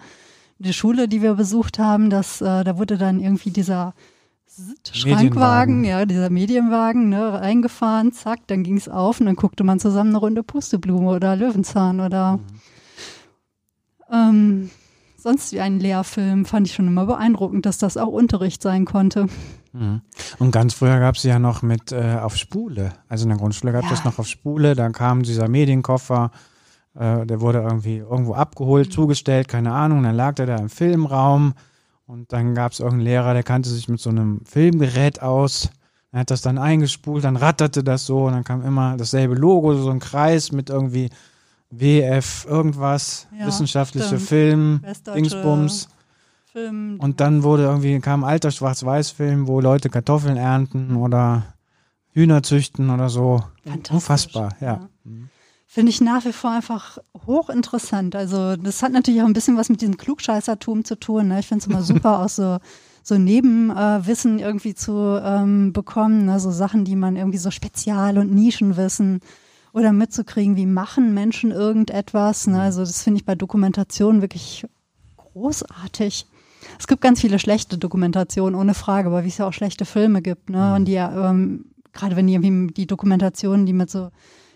die 0.60 0.74
Schule, 0.74 1.08
die 1.08 1.22
wir 1.22 1.36
besucht 1.36 1.80
haben, 1.80 2.10
dass 2.10 2.42
äh, 2.42 2.64
da 2.64 2.78
wurde 2.78 2.98
dann 2.98 3.20
irgendwie 3.20 3.52
dieser 3.52 3.94
Schrankwagen, 4.92 5.84
ja, 5.86 6.06
dieser 6.06 6.30
Medienwagen, 6.30 7.10
ne, 7.10 7.34
reingefahren, 7.34 8.12
zack, 8.12 8.40
dann 8.48 8.64
ging 8.64 8.78
es 8.78 8.90
auf 8.90 9.20
und 9.20 9.28
dann 9.28 9.36
guckte 9.36 9.64
man 9.64 9.80
zusammen 9.80 10.10
eine 10.10 10.18
Runde 10.18 10.44
Pusteblume 10.44 11.10
oder 11.12 11.36
Löwenzahn 11.36 12.02
oder 12.02 12.38
mhm. 12.38 12.42
ähm, 14.12 14.70
sonst 15.18 15.54
wie 15.54 15.62
einen 15.62 15.80
Lehrfilm. 15.80 16.46
Fand 16.46 16.68
ich 16.68 16.74
schon 16.74 16.88
immer 16.88 17.06
beeindruckend, 17.06 17.66
dass 17.66 17.78
das 17.78 17.96
auch 17.96 18.08
Unterricht 18.08 18.62
sein 18.62 18.86
konnte. 18.86 19.28
Mhm. 19.72 20.02
Und 20.40 20.52
ganz 20.52 20.74
früher 20.74 21.00
gab 21.00 21.16
es 21.16 21.24
ja 21.24 21.40
noch 21.40 21.62
mit 21.62 21.92
äh, 21.92 22.18
auf 22.22 22.36
Spule. 22.36 22.94
Also 23.08 23.24
in 23.24 23.30
der 23.30 23.38
Grundschule 23.38 23.72
gab 23.72 23.84
es 23.84 23.90
ja. 23.90 23.96
das 23.96 24.06
noch 24.06 24.20
auf 24.20 24.28
Spule. 24.28 24.76
Da 24.76 24.90
kam 24.90 25.24
dieser 25.24 25.48
Medienkoffer, 25.48 26.32
äh, 27.00 27.26
der 27.26 27.42
wurde 27.42 27.60
irgendwie 27.60 27.98
irgendwo 27.98 28.34
abgeholt, 28.34 28.90
mhm. 28.90 28.92
zugestellt, 28.92 29.48
keine 29.48 29.72
Ahnung. 29.72 30.04
Dann 30.04 30.16
lag 30.16 30.36
der 30.36 30.46
da 30.46 30.58
im 30.58 30.70
Filmraum. 30.70 31.54
Und 32.06 32.34
dann 32.34 32.56
gab 32.56 32.72
es 32.72 32.80
irgendeinen 32.80 33.06
Lehrer, 33.06 33.34
der 33.34 33.44
kannte 33.44 33.70
sich 33.70 33.88
mit 33.88 34.00
so 34.00 34.10
einem 34.10 34.42
Filmgerät 34.44 35.22
aus. 35.22 35.70
Er 36.12 36.22
hat 36.22 36.32
das 36.32 36.42
dann 36.42 36.58
eingespult, 36.58 37.24
dann 37.24 37.36
ratterte 37.36 37.84
das 37.84 38.08
so 38.08 38.26
und 38.26 38.34
dann 38.34 38.44
kam 38.44 38.66
immer 38.66 38.98
dasselbe 38.98 39.36
Logo, 39.36 39.76
so 39.76 39.92
ein 39.92 40.00
Kreis 40.00 40.52
mit 40.52 40.72
irgendwie 40.72 41.12
WF 41.70 42.48
irgendwas, 42.50 43.28
ja, 43.38 43.46
wissenschaftliche 43.46 44.08
stimmt. 44.08 44.22
Film, 44.24 44.82
Dingsbums. 45.14 45.90
Film. 46.52 46.98
Und 47.00 47.20
dann 47.20 47.44
wurde 47.44 47.64
irgendwie, 47.66 48.00
kam 48.00 48.24
ein 48.24 48.30
alter 48.30 48.50
Schwarz-Weiß-Film, 48.50 49.48
wo 49.48 49.62
Leute 49.62 49.92
Kartoffeln 49.92 50.36
ernten 50.36 50.96
oder 50.96 51.54
Hühner 52.14 52.42
züchten 52.42 52.90
oder 52.90 53.10
so. 53.10 53.44
Unfassbar, 53.92 54.56
ja. 54.60 54.68
ja. 54.68 54.90
Mhm. 55.70 55.74
Finde 55.74 55.90
ich 55.92 56.02
nach 56.02 56.26
wie 56.26 56.34
vor 56.34 56.52
einfach 56.52 56.98
hochinteressant. 57.26 58.16
Also, 58.16 58.56
das 58.56 58.82
hat 58.82 58.92
natürlich 58.92 59.22
auch 59.22 59.28
ein 59.28 59.34
bisschen 59.34 59.58
was 59.58 59.70
mit 59.70 59.82
diesem 59.82 59.98
Klugscheißertum 59.98 60.84
zu 60.84 61.00
tun. 61.00 61.30
Ne? 61.30 61.40
Ich 61.40 61.48
finde 61.48 61.64
es 61.64 61.68
immer 61.68 61.84
super, 61.84 62.20
auch 62.20 62.30
so, 62.30 62.58
so 63.04 63.18
Nebenwissen 63.18 64.40
äh, 64.40 64.44
irgendwie 64.44 64.76
zu 64.76 65.22
ähm, 65.24 65.74
bekommen. 65.74 66.26
Ne? 66.26 66.40
So 66.40 66.52
Sachen, 66.52 66.86
die 66.86 66.96
man 66.96 67.16
irgendwie 67.16 67.38
so 67.38 67.52
Spezial- 67.52 68.18
und 68.18 68.34
Nischenwissen 68.34 69.22
oder 69.72 69.94
mitzukriegen, 69.94 70.56
wie 70.56 70.66
machen 70.66 71.14
Menschen 71.14 71.52
irgendetwas. 71.52 72.48
Ne? 72.48 72.60
Also, 72.60 72.82
das 72.82 73.04
finde 73.04 73.20
ich 73.20 73.26
bei 73.26 73.36
Dokumentationen 73.36 74.22
wirklich 74.22 74.66
großartig. 75.18 76.26
Es 76.78 76.88
gibt 76.88 77.02
ganz 77.02 77.22
viele 77.22 77.40
schlechte 77.40 77.78
Dokumentationen, 77.78 78.60
ohne 78.60 78.74
Frage, 78.74 79.08
aber 79.08 79.24
wie 79.24 79.30
es 79.30 79.38
ja 79.38 79.48
auch 79.48 79.54
schlechte 79.54 79.86
Filme 79.86 80.22
gibt, 80.22 80.50
ne? 80.50 80.76
Und 80.76 80.86
die 80.86 80.92
ja, 80.92 81.30
ähm, 81.30 81.66
gerade 81.94 82.18
wenn 82.18 82.28
die, 82.28 82.74
die 82.74 82.86
Dokumentationen, 82.86 83.66
die 83.66 83.72
mit 83.72 83.90
so 83.90 84.10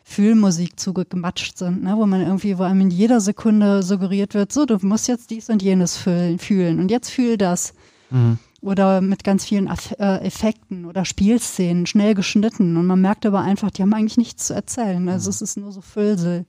Fühlmusik 0.03 0.79
zugematscht 0.79 1.57
sind, 1.57 1.83
ne? 1.83 1.95
wo 1.97 2.05
man 2.05 2.21
irgendwie, 2.21 2.57
wo 2.57 2.63
einem 2.63 2.81
in 2.81 2.91
jeder 2.91 3.21
Sekunde 3.21 3.83
suggeriert 3.83 4.33
wird, 4.33 4.51
so, 4.51 4.65
du 4.65 4.77
musst 4.81 5.07
jetzt 5.07 5.29
dies 5.29 5.49
und 5.49 5.63
jenes 5.63 5.97
fühlen 5.97 6.79
und 6.79 6.91
jetzt 6.91 7.09
fühl 7.09 7.37
das. 7.37 7.73
Mhm. 8.09 8.37
Oder 8.61 9.01
mit 9.01 9.23
ganz 9.25 9.43
vielen 9.43 9.67
äh, 9.67 10.17
Effekten 10.19 10.85
oder 10.85 11.03
Spielszenen, 11.03 11.85
schnell 11.85 12.15
geschnitten. 12.15 12.77
Und 12.77 12.87
man 12.87 13.01
merkt 13.01 13.25
aber 13.25 13.41
einfach, 13.41 13.71
die 13.71 13.81
haben 13.81 13.93
eigentlich 13.93 14.17
nichts 14.17 14.47
zu 14.47 14.53
erzählen. 14.53 15.09
Also 15.09 15.27
mhm. 15.27 15.31
es 15.31 15.41
ist 15.41 15.57
nur 15.57 15.71
so 15.73 15.81
Füllsel. 15.81 16.45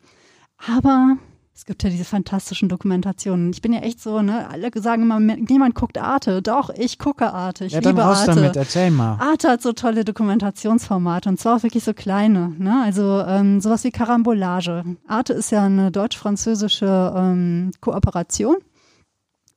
Aber 0.69 1.17
es 1.57 1.67
gibt 1.67 1.85
ja 1.85 1.91
diese 1.91 2.05
fantastischen 2.05 2.69
Dokumentationen. 2.69 3.53
Ich 3.53 3.63
bin 3.63 3.73
ja 3.73 3.79
echt 3.79 4.03
so, 4.03 4.21
ne, 4.21 4.49
alle 4.51 4.71
sagen 4.75 5.03
immer, 5.03 5.21
niemand 5.21 5.77
guckt 5.77 5.97
Arte. 5.97 6.43
Doch, 6.43 6.71
ich 6.71 6.99
gucke 6.99 7.33
Arte. 7.33 7.65
Ich 7.65 7.73
ja, 7.73 7.79
liebe 7.79 8.03
Arte. 8.03 8.35
damit, 8.35 8.57
erzähl 8.57 8.91
mal. 8.91 9.19
Arte 9.21 9.51
hat 9.51 9.63
so 9.63 9.73
tolle 9.73 10.05
Dokumentationsformate 10.05 11.29
und 11.29 11.39
zwar 11.39 11.57
auch 11.57 11.63
wirklich 11.63 11.85
so 11.85 11.95
kleine, 11.95 12.53
ne? 12.59 12.83
Also 12.85 13.23
ähm, 13.27 13.61
sowas 13.61 13.85
wie 13.85 13.93
Karambolage. 13.93 14.85
Arte 15.07 15.33
ist 15.33 15.53
ja 15.53 15.63
eine 15.63 15.93
deutsch-französische 15.93 17.15
ähm, 17.17 17.71
Kooperation. 17.81 18.57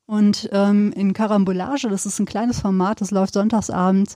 Und 0.06 0.50
ähm, 0.54 0.94
in 0.96 1.14
Karambolage, 1.14 1.90
das 1.90 2.06
ist 2.06 2.20
ein 2.20 2.28
kleines 2.28 2.62
Format, 2.62 3.02
das 3.02 3.10
läuft 3.10 3.34
sonntagsabends. 3.34 4.16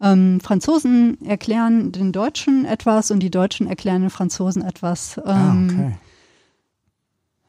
Ähm, 0.00 0.40
Franzosen 0.40 1.18
erklären 1.26 1.90
den 1.90 2.12
Deutschen 2.12 2.64
etwas 2.64 3.10
und 3.10 3.20
die 3.20 3.30
Deutschen 3.30 3.66
erklären 3.66 4.02
den 4.02 4.10
Franzosen 4.10 4.62
etwas. 4.62 5.18
ah, 5.18 5.50
ähm, 5.50 5.68
okay. 5.70 5.98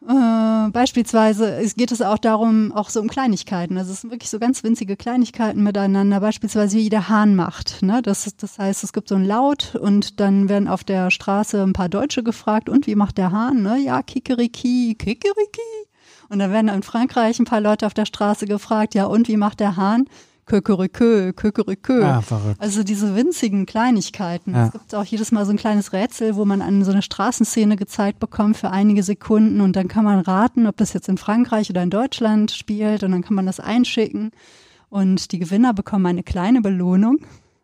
Äh, 0.07 0.69
beispielsweise 0.71 1.57
es 1.57 1.75
geht 1.75 1.91
es 1.91 2.01
auch 2.01 2.17
darum, 2.17 2.71
auch 2.71 2.89
so 2.89 2.99
um 3.01 3.07
Kleinigkeiten. 3.07 3.77
Also 3.77 3.91
es 3.91 4.01
sind 4.01 4.11
wirklich 4.11 4.31
so 4.31 4.39
ganz 4.39 4.63
winzige 4.63 4.97
Kleinigkeiten 4.97 5.61
miteinander. 5.61 6.19
Beispielsweise 6.19 6.77
wie 6.77 6.89
der 6.89 7.07
Hahn 7.07 7.35
macht. 7.35 7.83
Ne? 7.83 8.01
Das, 8.01 8.35
das 8.35 8.57
heißt, 8.57 8.83
es 8.83 8.93
gibt 8.93 9.09
so 9.09 9.15
ein 9.15 9.25
Laut 9.25 9.75
und 9.75 10.19
dann 10.19 10.49
werden 10.49 10.67
auf 10.67 10.83
der 10.83 11.11
Straße 11.11 11.61
ein 11.61 11.73
paar 11.73 11.89
Deutsche 11.89 12.23
gefragt, 12.23 12.67
und 12.67 12.87
wie 12.87 12.95
macht 12.95 13.17
der 13.19 13.31
Hahn? 13.31 13.61
Ne? 13.61 13.79
Ja, 13.79 14.01
Kikeriki, 14.01 14.95
Kikeriki. 14.97 15.61
Und 16.29 16.39
dann 16.39 16.51
werden 16.51 16.69
in 16.69 16.81
Frankreich 16.81 17.39
ein 17.39 17.45
paar 17.45 17.61
Leute 17.61 17.85
auf 17.85 17.93
der 17.93 18.05
Straße 18.05 18.45
gefragt, 18.45 18.95
ja, 18.95 19.05
und 19.05 19.27
wie 19.27 19.37
macht 19.37 19.59
der 19.59 19.75
Hahn? 19.75 20.05
Kökerikö, 20.51 21.31
Kökerikö. 21.31 22.03
Ah, 22.03 22.19
verrückt. 22.19 22.59
Also 22.59 22.83
diese 22.83 23.15
winzigen 23.15 23.65
Kleinigkeiten. 23.65 24.53
Ja. 24.53 24.65
Es 24.65 24.71
gibt 24.73 24.93
auch 24.93 25.05
jedes 25.05 25.31
Mal 25.31 25.45
so 25.45 25.51
ein 25.51 25.57
kleines 25.57 25.93
Rätsel, 25.93 26.35
wo 26.35 26.43
man 26.43 26.61
an 26.61 26.83
so 26.83 26.91
eine 26.91 27.01
Straßenszene 27.01 27.77
gezeigt 27.77 28.19
bekommt 28.19 28.57
für 28.57 28.69
einige 28.69 29.01
Sekunden 29.01 29.61
und 29.61 29.77
dann 29.77 29.87
kann 29.87 30.03
man 30.03 30.19
raten, 30.19 30.67
ob 30.67 30.75
das 30.75 30.91
jetzt 30.91 31.07
in 31.07 31.17
Frankreich 31.17 31.69
oder 31.69 31.81
in 31.83 31.89
Deutschland 31.89 32.51
spielt 32.51 33.03
und 33.03 33.13
dann 33.13 33.21
kann 33.21 33.35
man 33.35 33.45
das 33.45 33.61
einschicken 33.61 34.31
und 34.89 35.31
die 35.31 35.39
Gewinner 35.39 35.73
bekommen 35.73 36.05
eine 36.05 36.23
kleine 36.23 36.59
Belohnung. 36.59 37.19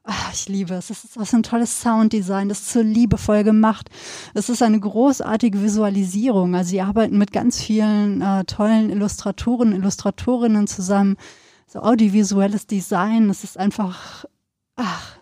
Ach, 0.06 0.32
ich 0.34 0.47
liebe 0.47 0.76
es. 0.76 0.89
Es 0.89 1.04
ist 1.04 1.15
so 1.15 1.36
ein 1.36 1.43
tolles 1.43 1.82
Sounddesign. 1.82 2.47
Das 2.47 2.62
ist 2.62 2.71
so 2.71 2.80
liebevoll 2.80 3.43
gemacht. 3.43 3.89
Es 4.34 4.47
ist 4.47 4.63
eine 4.63 4.80
großartige 4.80 5.62
Visualisierung. 5.62 6.56
Also 6.56 6.69
sie 6.69 6.80
arbeiten 6.80 7.17
mit 7.17 7.34
ganz 7.34 7.62
vielen 7.62 8.21
äh, 8.21 8.45
tollen 8.45 8.89
Illustratoren, 8.89 9.73
Illustratorinnen 9.73 10.67
zusammen 10.67 11.17
so 11.78 11.84
audiovisuelles 11.84 12.68
Design. 12.68 13.30
Es 13.30 13.44
ist 13.44 13.58
einfach, 13.58 14.26
ach, 14.76 15.18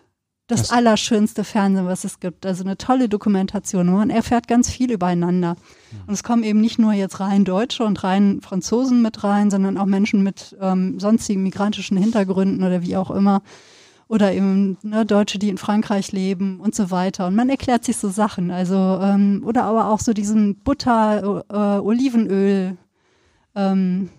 das, 0.46 0.60
das 0.60 0.70
allerschönste 0.70 1.42
Fernsehen, 1.42 1.86
was 1.86 2.04
es 2.04 2.20
gibt. 2.20 2.46
Also 2.46 2.62
eine 2.62 2.76
tolle 2.76 3.08
Dokumentation. 3.08 3.92
Man 3.92 4.10
erfährt 4.10 4.46
ganz 4.46 4.70
viel 4.70 4.92
übereinander. 4.92 5.56
Ja. 5.90 5.98
Und 6.06 6.14
es 6.14 6.22
kommen 6.22 6.44
eben 6.44 6.60
nicht 6.60 6.78
nur 6.78 6.92
jetzt 6.92 7.18
rein 7.18 7.44
Deutsche 7.44 7.84
und 7.84 8.04
rein 8.04 8.40
Franzosen 8.42 9.02
mit 9.02 9.24
rein, 9.24 9.50
sondern 9.50 9.76
auch 9.76 9.86
Menschen 9.86 10.22
mit 10.22 10.56
ähm, 10.60 11.00
sonstigen 11.00 11.42
migrantischen 11.42 11.96
Hintergründen 11.96 12.62
oder 12.64 12.82
wie 12.82 12.96
auch 12.96 13.10
immer. 13.10 13.42
Oder 14.08 14.32
eben 14.32 14.78
ne, 14.82 15.04
Deutsche, 15.04 15.40
die 15.40 15.48
in 15.48 15.58
Frankreich 15.58 16.12
leben 16.12 16.60
und 16.60 16.76
so 16.76 16.92
weiter. 16.92 17.26
Und 17.26 17.34
man 17.34 17.50
erklärt 17.50 17.84
sich 17.84 17.96
so 17.96 18.08
Sachen. 18.08 18.52
Also, 18.52 19.00
ähm, 19.02 19.42
oder 19.44 19.64
aber 19.64 19.90
auch 19.90 19.98
so 19.98 20.12
diesen 20.12 20.54
Butter, 20.62 21.44
äh, 21.50 21.80
Olivenöl, 21.80 22.76
ähm, 23.56 24.10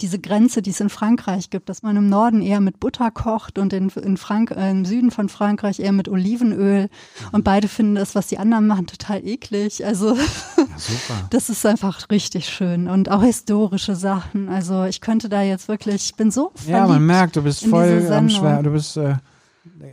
diese 0.00 0.18
Grenze, 0.18 0.62
die 0.62 0.70
es 0.70 0.80
in 0.80 0.88
Frankreich 0.88 1.50
gibt, 1.50 1.68
dass 1.68 1.82
man 1.82 1.96
im 1.96 2.08
Norden 2.08 2.42
eher 2.42 2.60
mit 2.60 2.80
Butter 2.80 3.10
kocht 3.10 3.58
und 3.58 3.72
in, 3.72 3.88
in 3.88 4.16
Frank 4.16 4.50
äh, 4.50 4.70
im 4.70 4.84
Süden 4.84 5.10
von 5.10 5.28
Frankreich 5.28 5.80
eher 5.80 5.92
mit 5.92 6.08
Olivenöl. 6.08 6.88
Und 7.32 7.44
beide 7.44 7.68
finden 7.68 7.96
das, 7.96 8.14
was 8.14 8.28
die 8.28 8.38
anderen 8.38 8.66
machen, 8.66 8.86
total 8.86 9.26
eklig. 9.26 9.84
Also 9.84 10.14
ja, 10.14 10.22
das 11.30 11.50
ist 11.50 11.66
einfach 11.66 12.08
richtig 12.10 12.48
schön. 12.48 12.88
Und 12.88 13.10
auch 13.10 13.22
historische 13.22 13.96
Sachen. 13.96 14.48
Also 14.48 14.84
ich 14.84 15.00
könnte 15.00 15.28
da 15.28 15.42
jetzt 15.42 15.68
wirklich, 15.68 16.06
ich 16.06 16.14
bin 16.14 16.30
so 16.30 16.52
Ja, 16.66 16.86
man 16.86 17.04
merkt, 17.04 17.36
du 17.36 17.42
bist 17.42 17.66
voll 17.66 18.08
am 18.10 18.28
Schwer, 18.28 18.62
du 18.62 18.70
bist 18.70 18.96
äh, 18.96 19.16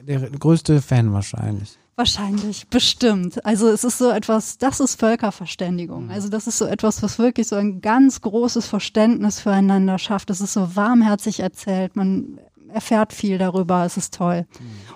der 0.07 0.29
größte 0.29 0.81
Fan 0.81 1.11
wahrscheinlich. 1.11 1.77
Wahrscheinlich, 2.01 2.67
bestimmt. 2.67 3.45
Also 3.45 3.67
es 3.67 3.83
ist 3.83 3.99
so 3.99 4.09
etwas, 4.09 4.57
das 4.57 4.79
ist 4.79 4.99
Völkerverständigung. 4.99 6.09
Also 6.09 6.29
das 6.29 6.47
ist 6.47 6.57
so 6.57 6.65
etwas, 6.65 7.03
was 7.03 7.19
wirklich 7.19 7.47
so 7.47 7.57
ein 7.57 7.79
ganz 7.79 8.21
großes 8.21 8.65
Verständnis 8.65 9.39
füreinander 9.39 9.99
schafft. 9.99 10.31
Es 10.31 10.41
ist 10.41 10.53
so 10.53 10.75
warmherzig 10.75 11.41
erzählt. 11.41 11.95
Man 11.95 12.39
erfährt 12.73 13.13
viel 13.13 13.37
darüber. 13.37 13.85
Es 13.85 13.97
ist 13.97 14.15
toll. 14.15 14.47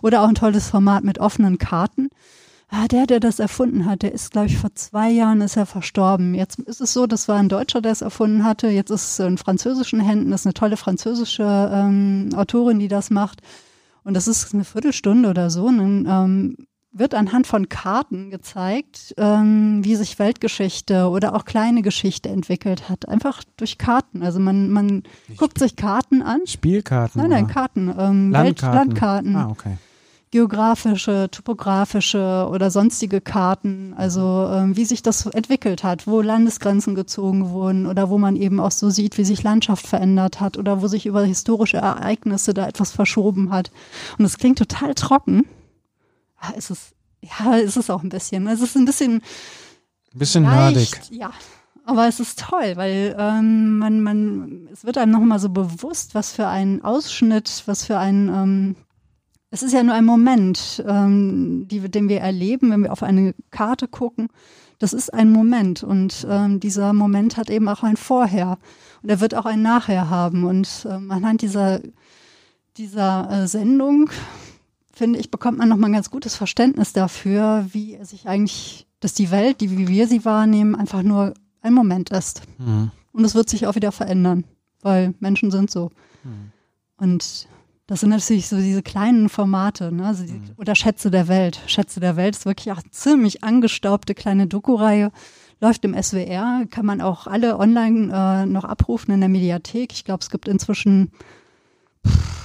Oder 0.01 0.23
auch 0.23 0.27
ein 0.27 0.33
tolles 0.33 0.67
Format 0.67 1.03
mit 1.03 1.19
offenen 1.19 1.59
Karten. 1.59 2.09
Ah, 2.69 2.87
der, 2.87 3.05
der 3.05 3.19
das 3.19 3.37
erfunden 3.37 3.85
hat, 3.85 4.01
der 4.01 4.11
ist, 4.11 4.31
glaube 4.31 4.47
ich, 4.47 4.57
vor 4.57 4.73
zwei 4.73 5.11
Jahren 5.11 5.41
ist 5.41 5.57
er 5.57 5.67
verstorben. 5.67 6.33
Jetzt 6.33 6.57
ist 6.57 6.81
es 6.81 6.91
so, 6.91 7.05
das 7.05 7.27
war 7.27 7.37
ein 7.37 7.49
Deutscher, 7.49 7.81
der 7.81 7.91
es 7.91 8.01
erfunden 8.01 8.43
hatte. 8.43 8.69
Jetzt 8.69 8.89
ist 8.89 9.11
es 9.11 9.19
in 9.19 9.37
französischen 9.37 9.99
Händen. 9.99 10.31
Das 10.31 10.41
ist 10.41 10.47
eine 10.47 10.55
tolle 10.55 10.75
französische 10.75 11.69
ähm, 11.71 12.31
Autorin, 12.35 12.79
die 12.79 12.87
das 12.87 13.11
macht. 13.11 13.43
Und 14.03 14.15
das 14.15 14.27
ist 14.27 14.55
eine 14.55 14.65
Viertelstunde 14.65 15.29
oder 15.29 15.51
so. 15.51 15.67
Dann 15.67 16.07
ähm, 16.09 16.67
wird 16.97 17.13
anhand 17.13 17.45
von 17.45 17.67
Karten 17.67 18.29
gezeigt, 18.29 19.13
ähm, 19.17 19.83
wie 19.83 19.95
sich 19.95 20.17
Weltgeschichte 20.17 21.09
oder 21.09 21.35
auch 21.35 21.43
kleine 21.43 21.81
Geschichte 21.81 22.29
entwickelt 22.29 22.87
hat. 22.89 23.09
Einfach 23.09 23.43
durch 23.57 23.77
Karten. 23.77 24.23
Also 24.23 24.39
man, 24.39 24.69
man 24.69 25.03
guckt 25.37 25.59
sich 25.59 25.75
Karten 25.75 26.21
an. 26.21 26.41
Spielkarten? 26.47 27.21
Nein, 27.21 27.31
nein, 27.31 27.47
Karten. 27.47 27.93
Ähm, 27.97 28.31
Landkarten. 28.31 28.77
Landkarten. 28.77 29.35
Ah, 29.35 29.49
okay. 29.49 29.77
Geografische, 30.31 31.29
topografische 31.31 32.47
oder 32.49 32.71
sonstige 32.71 33.19
Karten. 33.19 33.93
Also 33.97 34.49
ähm, 34.51 34.77
wie 34.77 34.85
sich 34.85 35.03
das 35.03 35.25
entwickelt 35.25 35.83
hat, 35.83 36.07
wo 36.07 36.21
Landesgrenzen 36.21 36.95
gezogen 36.95 37.49
wurden 37.49 37.87
oder 37.87 38.09
wo 38.09 38.17
man 38.17 38.37
eben 38.37 38.61
auch 38.61 38.71
so 38.71 38.89
sieht, 38.89 39.17
wie 39.17 39.25
sich 39.25 39.43
Landschaft 39.43 39.85
verändert 39.85 40.39
hat 40.39 40.57
oder 40.57 40.81
wo 40.81 40.87
sich 40.87 41.05
über 41.05 41.23
historische 41.23 41.77
Ereignisse 41.77 42.53
da 42.53 42.67
etwas 42.67 42.91
verschoben 42.91 43.51
hat. 43.51 43.71
Und 44.17 44.25
es 44.25 44.37
klingt 44.37 44.57
total 44.57 44.93
trocken 44.93 45.43
ist 46.51 46.69
es, 46.69 46.93
ja, 47.21 47.55
ist 47.55 47.77
es 47.77 47.89
auch 47.89 48.03
ein 48.03 48.09
bisschen. 48.09 48.47
Es 48.47 48.61
ist 48.61 48.75
ein 48.75 48.85
bisschen. 48.85 49.15
Ein 50.13 50.19
bisschen 50.19 50.43
nerdig. 50.43 50.89
Ja. 51.11 51.31
Aber 51.87 52.07
es 52.07 52.19
ist 52.19 52.39
toll, 52.39 52.73
weil 52.75 53.15
ähm, 53.17 53.77
man, 53.77 54.01
man, 54.01 54.67
es 54.73 54.85
wird 54.85 54.97
einem 54.97 55.11
nochmal 55.11 55.39
so 55.39 55.49
bewusst, 55.49 56.15
was 56.15 56.31
für 56.31 56.47
ein 56.47 56.83
Ausschnitt, 56.83 57.63
was 57.67 57.85
für 57.85 57.99
ein, 57.99 58.27
ähm, 58.29 58.75
es 59.51 59.61
ist 59.61 59.71
ja 59.71 59.83
nur 59.83 59.93
ein 59.93 60.03
Moment, 60.03 60.83
ähm, 60.87 61.67
die, 61.67 61.79
den 61.81 62.09
wir 62.09 62.21
erleben, 62.21 62.71
wenn 62.71 62.81
wir 62.81 62.91
auf 62.91 63.03
eine 63.03 63.35
Karte 63.51 63.87
gucken. 63.87 64.29
Das 64.79 64.93
ist 64.93 65.13
ein 65.13 65.31
Moment 65.31 65.83
und 65.83 66.25
ähm, 66.27 66.59
dieser 66.59 66.91
Moment 66.91 67.37
hat 67.37 67.51
eben 67.51 67.69
auch 67.69 67.83
ein 67.83 67.97
Vorher 67.97 68.57
und 69.03 69.09
er 69.09 69.21
wird 69.21 69.35
auch 69.35 69.45
ein 69.45 69.61
Nachher 69.61 70.09
haben. 70.09 70.43
Und 70.43 70.87
ähm, 70.89 71.11
anhand 71.11 71.43
dieser, 71.43 71.81
dieser 72.77 73.29
äh, 73.29 73.47
Sendung, 73.47 74.09
finde 74.95 75.19
ich, 75.19 75.29
bekommt 75.29 75.57
man 75.57 75.69
nochmal 75.69 75.89
ein 75.89 75.93
ganz 75.93 76.09
gutes 76.09 76.35
Verständnis 76.35 76.93
dafür, 76.93 77.67
wie 77.71 77.99
sich 78.03 78.27
eigentlich, 78.27 78.87
dass 79.01 79.13
die 79.13 79.29
Welt, 79.29 79.61
die 79.61 79.77
wie 79.77 79.87
wir 79.87 80.07
sie 80.07 80.25
wahrnehmen, 80.25 80.73
einfach 80.73 81.03
nur 81.03 81.33
ein 81.61 81.73
Moment 81.73 82.09
ist. 82.09 82.41
Mhm. 82.57 82.91
Und 83.11 83.25
es 83.25 83.35
wird 83.35 83.49
sich 83.49 83.67
auch 83.67 83.75
wieder 83.75 83.91
verändern, 83.91 84.45
weil 84.81 85.13
Menschen 85.19 85.51
sind 85.51 85.69
so. 85.69 85.91
Mhm. 86.23 86.51
Und 86.97 87.47
das 87.87 87.99
sind 87.99 88.09
natürlich 88.09 88.47
so 88.47 88.57
diese 88.57 88.81
kleinen 88.81 89.29
Formate, 89.29 89.91
ne? 89.91 90.07
Also 90.07 90.25
die, 90.25 90.33
mhm. 90.33 90.51
oder 90.57 90.75
Schätze 90.75 91.11
der 91.11 91.27
Welt. 91.27 91.59
Schätze 91.67 91.99
der 91.99 92.15
Welt 92.15 92.35
ist 92.35 92.45
wirklich 92.45 92.71
auch 92.71 92.81
eine 92.81 92.91
ziemlich 92.91 93.43
angestaubte 93.43 94.15
kleine 94.15 94.47
Doku-Reihe. 94.47 95.11
Läuft 95.61 95.85
im 95.85 96.01
SWR, 96.01 96.65
kann 96.69 96.85
man 96.85 97.01
auch 97.01 97.27
alle 97.27 97.57
online 97.59 98.11
äh, 98.13 98.45
noch 98.45 98.63
abrufen 98.63 99.13
in 99.13 99.19
der 99.19 99.29
Mediathek. 99.29 99.93
Ich 99.93 100.03
glaube, 100.03 100.21
es 100.21 100.29
gibt 100.29 100.47
inzwischen 100.47 101.11
pff, 102.05 102.44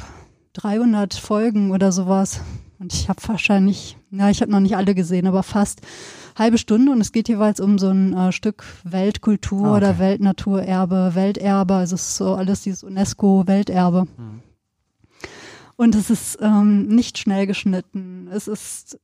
300 0.55 1.15
Folgen 1.15 1.71
oder 1.71 1.93
sowas. 1.93 2.41
Und 2.79 2.95
ich 2.95 3.09
habe 3.09 3.21
wahrscheinlich, 3.27 3.97
ja, 4.11 4.31
ich 4.31 4.41
habe 4.41 4.51
noch 4.51 4.61
nicht 4.61 4.77
alle 4.77 4.95
gesehen, 4.95 5.27
aber 5.27 5.43
fast 5.43 5.83
halbe 6.37 6.59
Stunde. 6.59 6.93
Und 6.93 7.01
es 7.01 7.13
geht 7.13 7.29
jeweils 7.29 7.61
um 7.61 7.79
so 7.79 7.89
ein 7.91 8.15
äh, 8.15 8.33
Stück 8.33 8.65
Weltkultur 8.85 9.67
ah, 9.67 9.71
okay. 9.71 9.77
oder 9.77 9.99
Weltnaturerbe, 9.99 11.13
Welterbe. 11.15 11.75
Also 11.75 11.95
es 11.95 12.03
ist 12.03 12.17
so 12.17 12.35
alles 12.35 12.63
dieses 12.63 12.83
UNESCO-Welterbe. 12.83 14.07
Mhm. 14.17 14.43
Und 15.77 15.95
es 15.95 16.11
ist 16.11 16.39
ähm, 16.43 16.89
nicht 16.89 17.17
schnell 17.17 17.47
geschnitten. 17.47 18.29
Es 18.31 18.49
ist 18.49 18.99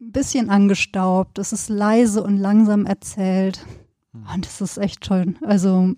ein 0.00 0.10
bisschen 0.10 0.50
angestaubt. 0.50 1.38
Es 1.38 1.52
ist 1.52 1.68
leise 1.68 2.22
und 2.22 2.38
langsam 2.38 2.86
erzählt. 2.86 3.64
Hm. 4.12 4.26
Und 4.34 4.46
es 4.46 4.60
ist 4.60 4.78
echt 4.78 5.06
schön. 5.06 5.38
Also 5.42 5.94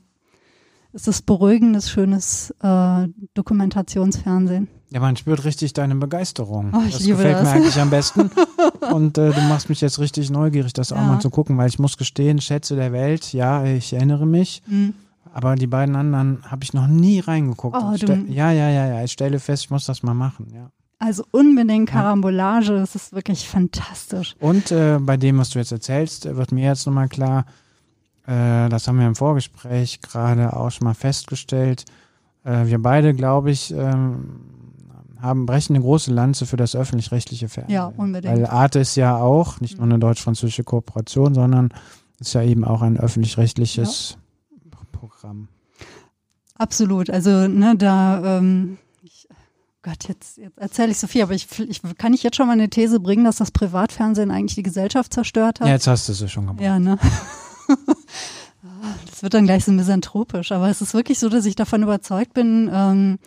es 0.94 1.08
ist 1.08 1.26
beruhigendes, 1.26 1.90
schönes 1.90 2.54
äh, 2.62 3.08
Dokumentationsfernsehen. 3.34 4.68
Ja, 4.90 5.00
man 5.00 5.16
spürt 5.16 5.44
richtig 5.44 5.72
deine 5.72 5.96
Begeisterung. 5.96 6.72
Oh, 6.72 6.82
das 6.88 7.04
gefällt 7.04 7.34
das. 7.34 7.42
mir 7.42 7.50
eigentlich 7.50 7.80
am 7.80 7.90
besten. 7.90 8.30
Und 8.92 9.18
äh, 9.18 9.32
du 9.32 9.40
machst 9.42 9.68
mich 9.68 9.80
jetzt 9.80 9.98
richtig 9.98 10.30
neugierig, 10.30 10.72
das 10.72 10.90
ja. 10.90 10.96
auch 10.96 11.02
mal 11.02 11.20
zu 11.20 11.30
gucken, 11.30 11.58
weil 11.58 11.68
ich 11.68 11.80
muss 11.80 11.96
gestehen, 11.96 12.40
Schätze 12.40 12.76
der 12.76 12.92
Welt, 12.92 13.32
ja, 13.32 13.64
ich 13.64 13.92
erinnere 13.92 14.26
mich. 14.26 14.62
Mhm. 14.66 14.94
Aber 15.32 15.56
die 15.56 15.66
beiden 15.66 15.96
anderen 15.96 16.44
habe 16.48 16.62
ich 16.62 16.74
noch 16.74 16.86
nie 16.86 17.18
reingeguckt. 17.18 17.76
Oh, 17.76 17.94
ja, 18.28 18.52
ja, 18.52 18.70
ja, 18.70 18.86
ja. 18.86 19.02
Ich 19.02 19.10
stelle 19.10 19.40
fest, 19.40 19.64
ich 19.64 19.70
muss 19.70 19.84
das 19.84 20.04
mal 20.04 20.14
machen, 20.14 20.52
ja. 20.54 20.70
Also 21.00 21.24
unbedingt 21.32 21.90
Karambolage, 21.90 22.78
das 22.78 22.94
ist 22.94 23.12
wirklich 23.12 23.48
fantastisch. 23.48 24.36
Und 24.38 24.70
äh, 24.70 24.98
bei 25.00 25.16
dem, 25.16 25.38
was 25.38 25.50
du 25.50 25.58
jetzt 25.58 25.72
erzählst, 25.72 26.24
wird 26.36 26.52
mir 26.52 26.68
jetzt 26.68 26.86
nochmal 26.86 27.08
klar, 27.08 27.46
äh, 28.26 28.68
das 28.68 28.88
haben 28.88 28.98
wir 28.98 29.06
im 29.06 29.14
Vorgespräch 29.14 30.00
gerade 30.00 30.56
auch 30.56 30.70
schon 30.70 30.86
mal 30.86 30.94
festgestellt. 30.94 31.84
Äh, 32.44 32.66
wir 32.66 32.80
beide, 32.80 33.14
glaube 33.14 33.50
ich, 33.50 33.72
ähm, 33.72 34.40
haben 35.20 35.46
brechen 35.46 35.74
eine 35.74 35.82
große 35.82 36.12
Lanze 36.12 36.46
für 36.46 36.56
das 36.56 36.76
öffentlich-rechtliche 36.76 37.48
Fernsehen. 37.48 37.74
Ja, 37.74 37.86
unbedingt. 37.86 38.34
Weil 38.34 38.46
Arte 38.46 38.80
ist 38.80 38.94
ja 38.96 39.16
auch 39.16 39.60
nicht 39.60 39.76
nur 39.76 39.86
eine 39.86 39.98
deutsch-französische 39.98 40.64
Kooperation, 40.64 41.34
sondern 41.34 41.70
ist 42.18 42.34
ja 42.34 42.42
eben 42.42 42.64
auch 42.64 42.82
ein 42.82 42.98
öffentlich-rechtliches 42.98 44.16
ja. 44.72 44.78
Programm. 44.92 45.48
Absolut. 46.56 47.10
Also, 47.10 47.48
ne, 47.48 47.74
da, 47.76 48.38
ähm, 48.38 48.78
ich, 49.02 49.28
Gott, 49.82 50.08
jetzt, 50.08 50.38
jetzt 50.38 50.58
erzähle 50.58 50.92
ich 50.92 50.98
so 50.98 51.06
viel, 51.06 51.22
aber 51.22 51.32
ich, 51.32 51.46
ich 51.58 51.82
kann 51.98 52.14
ich 52.14 52.22
jetzt 52.22 52.36
schon 52.36 52.46
mal 52.46 52.52
eine 52.52 52.70
These 52.70 53.00
bringen, 53.00 53.24
dass 53.24 53.36
das 53.36 53.50
Privatfernsehen 53.50 54.30
eigentlich 54.30 54.54
die 54.54 54.62
Gesellschaft 54.62 55.12
zerstört 55.12 55.60
hat? 55.60 55.66
Ja, 55.66 55.74
jetzt 55.74 55.86
hast 55.86 56.08
du 56.08 56.12
es 56.12 56.30
schon 56.30 56.46
gemacht. 56.46 56.62
Ja, 56.62 56.78
ne? 56.78 56.98
Das 59.14 59.22
wird 59.22 59.34
dann 59.34 59.44
gleich 59.44 59.64
so 59.64 59.70
misanthropisch, 59.70 60.50
aber 60.50 60.68
es 60.68 60.82
ist 60.82 60.92
wirklich 60.92 61.20
so, 61.20 61.28
dass 61.28 61.46
ich 61.46 61.54
davon 61.54 61.84
überzeugt 61.84 62.34
bin, 62.34 62.68
ähm, 62.72 63.20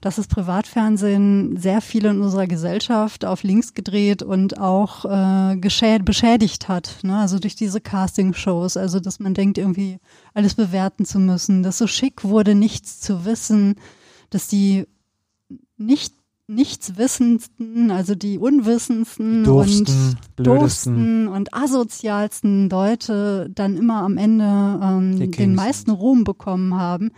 dass 0.00 0.14
das 0.14 0.28
Privatfernsehen 0.28 1.56
sehr 1.56 1.80
viele 1.80 2.10
in 2.10 2.20
unserer 2.20 2.46
Gesellschaft 2.46 3.24
auf 3.24 3.42
links 3.42 3.74
gedreht 3.74 4.22
und 4.22 4.60
auch 4.60 5.04
äh, 5.04 5.56
beschädigt 5.56 6.68
hat. 6.68 6.98
Ne? 7.02 7.18
Also 7.18 7.40
durch 7.40 7.56
diese 7.56 7.80
Castingshows, 7.80 8.76
also 8.76 9.00
dass 9.00 9.18
man 9.18 9.34
denkt, 9.34 9.58
irgendwie 9.58 9.98
alles 10.32 10.54
bewerten 10.54 11.04
zu 11.04 11.18
müssen, 11.18 11.64
dass 11.64 11.78
so 11.78 11.88
schick 11.88 12.22
wurde, 12.22 12.54
nichts 12.54 13.00
zu 13.00 13.24
wissen, 13.24 13.74
dass 14.30 14.46
die 14.46 14.86
nicht 15.76 16.14
Nichtswissendsten, 16.54 17.90
also 17.90 18.14
die 18.14 18.38
unwissendsten 18.38 19.44
Doofsten, 19.44 20.16
und 20.38 20.46
doofsten 20.46 21.28
und 21.28 21.54
asozialsten 21.54 22.68
Leute 22.68 23.50
dann 23.54 23.76
immer 23.76 24.02
am 24.02 24.18
Ende 24.18 24.44
ähm, 24.82 25.30
den 25.30 25.54
meisten 25.54 25.90
Ruhm 25.90 26.24
bekommen 26.24 26.74
haben. 26.76 27.10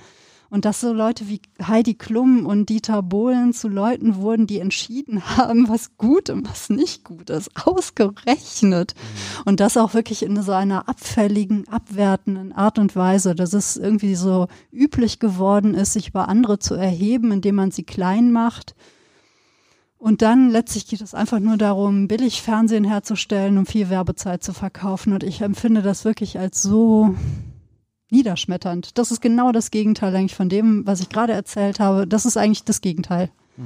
Und 0.54 0.64
dass 0.64 0.80
so 0.80 0.92
Leute 0.92 1.28
wie 1.28 1.40
Heidi 1.60 1.94
Klum 1.94 2.46
und 2.46 2.68
Dieter 2.68 3.02
Bohlen 3.02 3.52
zu 3.52 3.66
Leuten 3.66 4.14
wurden, 4.14 4.46
die 4.46 4.60
entschieden 4.60 5.20
haben, 5.36 5.68
was 5.68 5.96
gut 5.96 6.30
und 6.30 6.48
was 6.48 6.70
nicht 6.70 7.02
gut 7.02 7.28
ist, 7.28 7.50
ausgerechnet. 7.66 8.94
Mhm. 8.94 9.42
Und 9.46 9.58
das 9.58 9.76
auch 9.76 9.94
wirklich 9.94 10.22
in 10.22 10.40
so 10.42 10.52
einer 10.52 10.88
abfälligen, 10.88 11.66
abwertenden 11.66 12.52
Art 12.52 12.78
und 12.78 12.94
Weise, 12.94 13.34
dass 13.34 13.52
es 13.52 13.76
irgendwie 13.76 14.14
so 14.14 14.46
üblich 14.70 15.18
geworden 15.18 15.74
ist, 15.74 15.94
sich 15.94 16.10
über 16.10 16.28
andere 16.28 16.60
zu 16.60 16.74
erheben, 16.74 17.32
indem 17.32 17.56
man 17.56 17.72
sie 17.72 17.82
klein 17.82 18.30
macht 18.30 18.76
und 20.04 20.20
dann 20.20 20.50
letztlich 20.50 20.86
geht 20.86 21.00
es 21.00 21.14
einfach 21.14 21.40
nur 21.40 21.56
darum, 21.56 22.08
billig 22.08 22.42
Fernsehen 22.42 22.84
herzustellen, 22.84 23.56
um 23.56 23.64
viel 23.64 23.88
Werbezeit 23.88 24.44
zu 24.44 24.52
verkaufen. 24.52 25.14
Und 25.14 25.24
ich 25.24 25.40
empfinde 25.40 25.80
das 25.80 26.04
wirklich 26.04 26.38
als 26.38 26.62
so 26.62 27.14
niederschmetternd. 28.10 28.98
Das 28.98 29.10
ist 29.10 29.22
genau 29.22 29.50
das 29.50 29.70
Gegenteil 29.70 30.14
eigentlich 30.14 30.34
von 30.34 30.50
dem, 30.50 30.86
was 30.86 31.00
ich 31.00 31.08
gerade 31.08 31.32
erzählt 31.32 31.80
habe. 31.80 32.06
Das 32.06 32.26
ist 32.26 32.36
eigentlich 32.36 32.64
das 32.64 32.82
Gegenteil. 32.82 33.30
Mhm. 33.56 33.64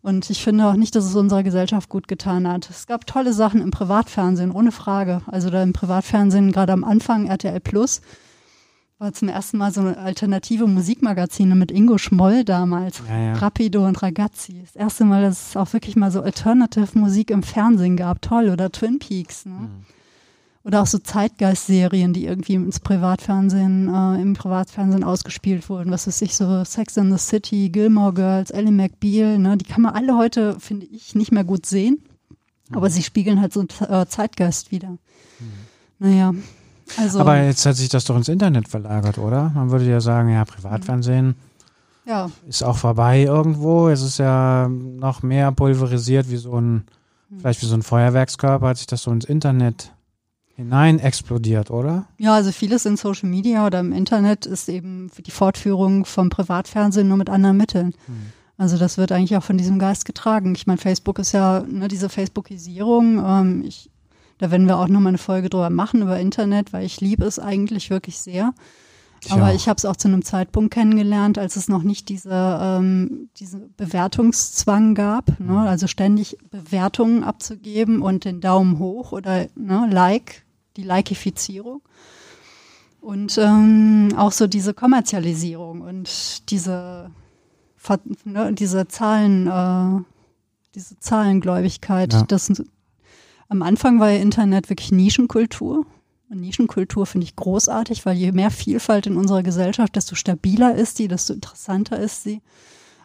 Und 0.00 0.30
ich 0.30 0.44
finde 0.44 0.66
auch 0.66 0.74
nicht, 0.74 0.94
dass 0.94 1.06
es 1.06 1.16
unserer 1.16 1.42
Gesellschaft 1.42 1.88
gut 1.88 2.06
getan 2.06 2.46
hat. 2.46 2.70
Es 2.70 2.86
gab 2.86 3.04
tolle 3.04 3.32
Sachen 3.32 3.60
im 3.60 3.72
Privatfernsehen, 3.72 4.52
ohne 4.52 4.70
Frage. 4.70 5.22
Also 5.26 5.50
da 5.50 5.60
im 5.60 5.72
Privatfernsehen, 5.72 6.52
gerade 6.52 6.72
am 6.72 6.84
Anfang, 6.84 7.26
RTL 7.26 7.58
Plus, 7.58 8.00
war 9.00 9.14
zum 9.14 9.28
ersten 9.28 9.56
Mal 9.56 9.72
so 9.72 9.80
eine 9.80 9.96
alternative 9.96 10.66
Musikmagazine 10.66 11.54
mit 11.54 11.70
Ingo 11.70 11.96
Schmoll 11.96 12.44
damals. 12.44 13.02
Ja, 13.08 13.18
ja. 13.18 13.32
Rapido 13.32 13.86
und 13.86 14.02
Ragazzi. 14.02 14.60
Das 14.60 14.76
erste 14.76 15.06
Mal, 15.06 15.22
dass 15.22 15.48
es 15.48 15.56
auch 15.56 15.72
wirklich 15.72 15.96
mal 15.96 16.10
so 16.10 16.20
Alternative 16.20 16.98
Musik 16.98 17.30
im 17.30 17.42
Fernsehen 17.42 17.96
gab. 17.96 18.20
Toll. 18.20 18.50
Oder 18.50 18.70
Twin 18.70 18.98
Peaks. 18.98 19.46
Ne? 19.46 19.52
Mhm. 19.52 19.68
Oder 20.64 20.82
auch 20.82 20.86
so 20.86 20.98
Zeitgeist-Serien, 20.98 22.12
die 22.12 22.26
irgendwie 22.26 22.52
ins 22.52 22.78
Privatfernsehen, 22.80 23.88
äh, 23.88 24.20
im 24.20 24.34
Privatfernsehen 24.34 25.02
ausgespielt 25.02 25.70
wurden. 25.70 25.90
Was 25.90 26.06
weiß 26.06 26.20
ich, 26.20 26.36
so 26.36 26.62
Sex 26.64 26.98
in 26.98 27.10
the 27.10 27.16
City, 27.16 27.70
Gilmore 27.70 28.12
Girls, 28.12 28.50
Ellie 28.50 28.70
McBeal. 28.70 29.38
Ne? 29.38 29.56
Die 29.56 29.64
kann 29.64 29.80
man 29.80 29.94
alle 29.94 30.18
heute, 30.18 30.60
finde 30.60 30.84
ich, 30.84 31.14
nicht 31.14 31.32
mehr 31.32 31.44
gut 31.44 31.64
sehen. 31.64 32.02
Mhm. 32.68 32.76
Aber 32.76 32.90
sie 32.90 33.02
spiegeln 33.02 33.40
halt 33.40 33.54
so 33.54 33.62
äh, 33.62 34.04
Zeitgeist 34.04 34.70
wieder. 34.70 34.90
Mhm. 34.90 34.98
Naja, 36.00 36.34
also, 36.96 37.20
Aber 37.20 37.42
jetzt 37.42 37.64
hat 37.66 37.76
sich 37.76 37.88
das 37.88 38.04
doch 38.04 38.16
ins 38.16 38.28
Internet 38.28 38.68
verlagert, 38.68 39.18
oder? 39.18 39.50
Man 39.54 39.70
würde 39.70 39.88
ja 39.88 40.00
sagen, 40.00 40.30
ja, 40.30 40.44
Privatfernsehen 40.44 41.34
ja. 42.04 42.30
ist 42.48 42.62
auch 42.62 42.76
vorbei 42.76 43.22
irgendwo. 43.22 43.88
Es 43.88 44.02
ist 44.02 44.18
ja 44.18 44.68
noch 44.68 45.22
mehr 45.22 45.52
pulverisiert 45.52 46.30
wie 46.30 46.36
so 46.36 46.58
ein, 46.58 46.84
hm. 47.28 47.40
vielleicht 47.40 47.62
wie 47.62 47.66
so 47.66 47.74
ein 47.74 47.82
Feuerwerkskörper, 47.82 48.68
hat 48.68 48.78
sich 48.78 48.86
das 48.86 49.02
so 49.02 49.10
ins 49.10 49.24
Internet 49.24 49.92
hinein 50.56 50.98
explodiert, 50.98 51.70
oder? 51.70 52.06
Ja, 52.18 52.34
also 52.34 52.52
vieles 52.52 52.84
in 52.84 52.96
Social 52.96 53.28
Media 53.28 53.66
oder 53.66 53.80
im 53.80 53.92
Internet 53.92 54.44
ist 54.44 54.68
eben 54.68 55.10
die 55.26 55.30
Fortführung 55.30 56.04
vom 56.04 56.28
Privatfernsehen 56.28 57.08
nur 57.08 57.16
mit 57.16 57.30
anderen 57.30 57.56
Mitteln. 57.56 57.94
Hm. 58.06 58.32
Also 58.58 58.76
das 58.76 58.98
wird 58.98 59.10
eigentlich 59.10 59.38
auch 59.38 59.42
von 59.42 59.56
diesem 59.56 59.78
Geist 59.78 60.04
getragen. 60.04 60.54
Ich 60.54 60.66
meine, 60.66 60.76
Facebook 60.76 61.18
ist 61.18 61.32
ja 61.32 61.64
ne, 61.66 61.88
diese 61.88 62.10
Facebookisierung. 62.10 63.24
Ähm, 63.24 63.64
ich 63.66 63.90
da 64.40 64.50
werden 64.50 64.66
wir 64.66 64.78
auch 64.78 64.88
nochmal 64.88 65.10
eine 65.10 65.18
Folge 65.18 65.50
drüber 65.50 65.68
machen, 65.68 66.00
über 66.00 66.18
Internet, 66.18 66.72
weil 66.72 66.86
ich 66.86 66.98
liebe 67.02 67.26
es 67.26 67.38
eigentlich 67.38 67.90
wirklich 67.90 68.18
sehr. 68.18 68.54
Ich 69.22 69.30
Aber 69.32 69.50
auch. 69.50 69.54
ich 69.54 69.68
habe 69.68 69.76
es 69.76 69.84
auch 69.84 69.96
zu 69.96 70.08
einem 70.08 70.24
Zeitpunkt 70.24 70.72
kennengelernt, 70.72 71.36
als 71.36 71.56
es 71.56 71.68
noch 71.68 71.82
nicht 71.82 72.08
diese, 72.08 72.58
ähm, 72.62 73.28
diese 73.36 73.68
Bewertungszwang 73.76 74.94
gab, 74.94 75.38
ne? 75.38 75.52
Mhm. 75.52 75.58
also 75.58 75.86
ständig 75.86 76.38
Bewertungen 76.50 77.22
abzugeben 77.22 78.00
und 78.00 78.24
den 78.24 78.40
Daumen 78.40 78.78
hoch 78.78 79.12
oder 79.12 79.46
ne, 79.56 79.86
Like, 79.90 80.46
die 80.78 80.84
Likeifizierung. 80.84 81.82
Und 83.02 83.36
ähm, 83.36 84.14
auch 84.16 84.32
so 84.32 84.46
diese 84.46 84.72
Kommerzialisierung 84.72 85.82
und 85.82 86.50
diese, 86.50 87.10
ne, 88.24 88.54
diese 88.54 88.88
Zahlen, 88.88 89.46
äh, 89.48 90.02
diese 90.74 90.98
Zahlengläubigkeit, 90.98 92.14
ja. 92.14 92.22
das 92.22 92.50
am 93.50 93.62
Anfang 93.62 93.98
war 93.98 94.10
ja 94.10 94.20
Internet 94.20 94.70
wirklich 94.70 94.92
Nischenkultur. 94.92 95.84
Und 96.30 96.40
Nischenkultur 96.40 97.04
finde 97.04 97.24
ich 97.24 97.34
großartig, 97.34 98.06
weil 98.06 98.16
je 98.16 98.30
mehr 98.30 98.52
Vielfalt 98.52 99.08
in 99.08 99.16
unserer 99.16 99.42
Gesellschaft, 99.42 99.96
desto 99.96 100.14
stabiler 100.14 100.76
ist 100.76 100.96
sie, 100.96 101.08
desto 101.08 101.34
interessanter 101.34 101.98
ist 101.98 102.22
sie. 102.22 102.40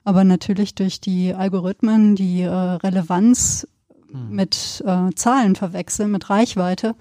Aber 0.04 0.24
natürlich 0.24 0.76
durch 0.76 1.02
die 1.02 1.34
Algorithmen, 1.34 2.16
die 2.16 2.42
äh, 2.42 2.50
Relevanz 2.50 3.68
mhm. 4.14 4.36
mit 4.36 4.84
äh, 4.86 5.10
Zahlen 5.16 5.56
verwechseln, 5.56 6.12
mit 6.12 6.30
Reichweite, 6.30 6.96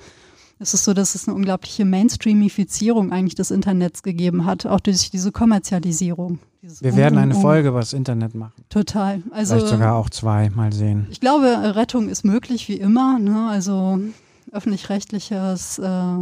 ist 0.64 0.72
es 0.72 0.84
so, 0.84 0.94
dass 0.94 1.14
es 1.14 1.28
eine 1.28 1.36
unglaubliche 1.36 1.84
Mainstreamifizierung 1.84 3.12
eigentlich 3.12 3.34
des 3.34 3.50
Internets 3.50 4.02
gegeben 4.02 4.46
hat, 4.46 4.64
auch 4.64 4.80
durch 4.80 5.10
diese 5.10 5.30
Kommerzialisierung. 5.30 6.38
Wir 6.62 6.96
werden 6.96 7.18
eine 7.18 7.34
Folge 7.34 7.68
über 7.68 7.80
das 7.80 7.92
Internet 7.92 8.34
machen. 8.34 8.64
Total. 8.70 9.22
Also, 9.30 9.56
Vielleicht 9.56 9.72
sogar 9.72 9.94
auch 9.96 10.08
zwei, 10.08 10.48
mal 10.48 10.72
sehen. 10.72 11.06
Ich 11.10 11.20
glaube, 11.20 11.76
Rettung 11.76 12.08
ist 12.08 12.24
möglich, 12.24 12.68
wie 12.68 12.76
immer. 12.76 13.18
Ne? 13.18 13.48
Also 13.50 14.00
öffentlich-rechtliches 14.50 15.78
äh, 15.80 16.16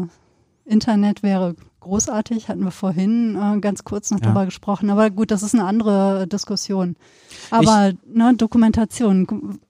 Internet 0.65 1.23
wäre 1.23 1.55
großartig, 1.79 2.49
hatten 2.49 2.65
wir 2.65 2.73
vorhin 2.73 3.37
äh, 3.37 3.61
ganz 3.61 3.85
kurz 3.85 4.11
noch 4.11 4.19
ja. 4.19 4.25
darüber 4.25 4.45
gesprochen. 4.47 4.91
Aber 4.91 5.11
gut, 5.11 5.31
das 5.31 5.45
ist 5.45 5.55
eine 5.55 5.65
andere 5.65 6.27
Diskussion. 6.27 6.97
Aber 7.53 7.91
ich, 7.91 7.97
ne, 8.13 8.35
Dokumentation 8.37 9.61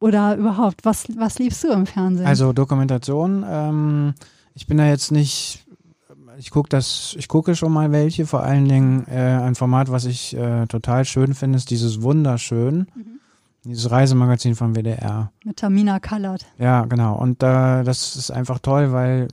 oder 0.00 0.36
überhaupt, 0.36 0.84
was, 0.84 1.06
was 1.16 1.38
liebst 1.38 1.64
du 1.64 1.68
im 1.68 1.86
Fernsehen? 1.86 2.26
Also 2.26 2.52
Dokumentation, 2.52 3.44
ähm, 3.48 4.14
ich 4.54 4.66
bin 4.66 4.78
da 4.78 4.86
jetzt 4.86 5.12
nicht, 5.12 5.66
ich 6.38 6.50
gucke 6.50 6.68
das, 6.68 7.14
ich 7.18 7.28
gucke 7.28 7.56
schon 7.56 7.72
mal 7.72 7.90
welche, 7.92 8.26
vor 8.26 8.42
allen 8.42 8.68
Dingen 8.68 9.06
äh, 9.08 9.18
ein 9.18 9.54
Format, 9.54 9.90
was 9.90 10.04
ich 10.04 10.36
äh, 10.36 10.66
total 10.66 11.04
schön 11.04 11.34
finde, 11.34 11.56
ist 11.56 11.70
dieses 11.70 12.02
Wunderschön. 12.02 12.86
Mhm. 12.94 13.18
Dieses 13.64 13.90
Reisemagazin 13.90 14.54
von 14.54 14.74
WDR. 14.74 15.32
Mit 15.44 15.58
Tamina 15.58 15.98
Kallert. 15.98 16.46
Ja, 16.58 16.84
genau. 16.86 17.16
Und 17.16 17.42
äh, 17.42 17.82
das 17.82 18.14
ist 18.16 18.30
einfach 18.30 18.60
toll, 18.60 18.92
weil 18.92 19.28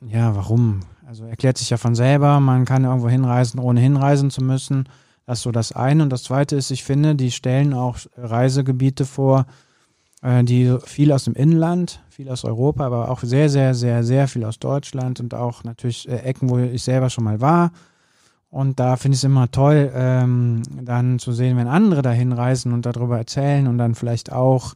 ja, 0.00 0.34
warum? 0.36 0.80
Also 1.06 1.24
erklärt 1.24 1.58
sich 1.58 1.70
ja 1.70 1.76
von 1.76 1.94
selber, 1.94 2.40
man 2.40 2.64
kann 2.64 2.84
irgendwo 2.84 3.08
hinreisen, 3.08 3.58
ohne 3.58 3.80
hinreisen 3.80 4.30
zu 4.30 4.42
müssen. 4.42 4.88
Das 5.24 5.38
ist 5.38 5.42
so 5.42 5.52
das 5.52 5.72
eine. 5.72 6.02
Und 6.02 6.10
das 6.10 6.24
zweite 6.24 6.56
ist, 6.56 6.70
ich 6.70 6.84
finde, 6.84 7.14
die 7.14 7.30
stellen 7.30 7.74
auch 7.74 7.98
Reisegebiete 8.16 9.04
vor, 9.04 9.46
die 10.44 10.76
viel 10.84 11.12
aus 11.12 11.24
dem 11.24 11.34
Inland, 11.34 12.00
viel 12.08 12.28
aus 12.28 12.44
Europa, 12.44 12.84
aber 12.84 13.10
auch 13.10 13.20
sehr, 13.22 13.48
sehr, 13.48 13.74
sehr, 13.74 14.04
sehr 14.04 14.28
viel 14.28 14.44
aus 14.44 14.58
Deutschland 14.58 15.20
und 15.20 15.34
auch 15.34 15.64
natürlich 15.64 16.08
äh, 16.08 16.16
Ecken, 16.18 16.50
wo 16.50 16.58
ich 16.58 16.82
selber 16.82 17.10
schon 17.10 17.24
mal 17.24 17.40
war. 17.40 17.70
Und 18.50 18.80
da 18.80 18.96
finde 18.96 19.14
ich 19.14 19.20
es 19.20 19.24
immer 19.24 19.50
toll, 19.50 19.90
ähm, 19.94 20.62
dann 20.82 21.18
zu 21.18 21.32
sehen, 21.32 21.56
wenn 21.56 21.68
andere 21.68 22.02
da 22.02 22.10
hinreisen 22.10 22.72
und 22.72 22.86
darüber 22.86 23.18
erzählen 23.18 23.66
und 23.66 23.78
dann 23.78 23.94
vielleicht 23.94 24.32
auch 24.32 24.74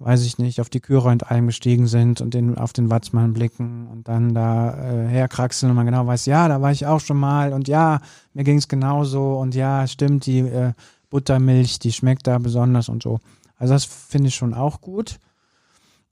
weiß 0.00 0.24
ich 0.24 0.38
nicht, 0.38 0.60
auf 0.62 0.70
die 0.70 0.80
Kühlräumt 0.80 1.24
gestiegen 1.28 1.86
sind 1.86 2.22
und 2.22 2.32
den, 2.32 2.56
auf 2.56 2.72
den 2.72 2.90
Watzmann 2.90 3.34
blicken 3.34 3.86
und 3.86 4.08
dann 4.08 4.34
da 4.34 4.72
äh, 4.72 5.06
herkraxeln 5.06 5.70
und 5.70 5.76
man 5.76 5.84
genau 5.84 6.06
weiß, 6.06 6.24
ja, 6.24 6.48
da 6.48 6.62
war 6.62 6.72
ich 6.72 6.86
auch 6.86 7.00
schon 7.00 7.18
mal 7.18 7.52
und 7.52 7.68
ja, 7.68 8.00
mir 8.32 8.44
ging 8.44 8.56
es 8.56 8.66
genauso 8.66 9.34
und 9.34 9.54
ja, 9.54 9.86
stimmt, 9.86 10.24
die 10.24 10.38
äh, 10.38 10.72
Buttermilch, 11.10 11.80
die 11.80 11.92
schmeckt 11.92 12.26
da 12.26 12.38
besonders 12.38 12.88
und 12.88 13.02
so. 13.02 13.20
Also 13.60 13.74
das 13.74 13.84
finde 13.84 14.28
ich 14.28 14.34
schon 14.34 14.52
auch 14.52 14.80
gut. 14.80 15.20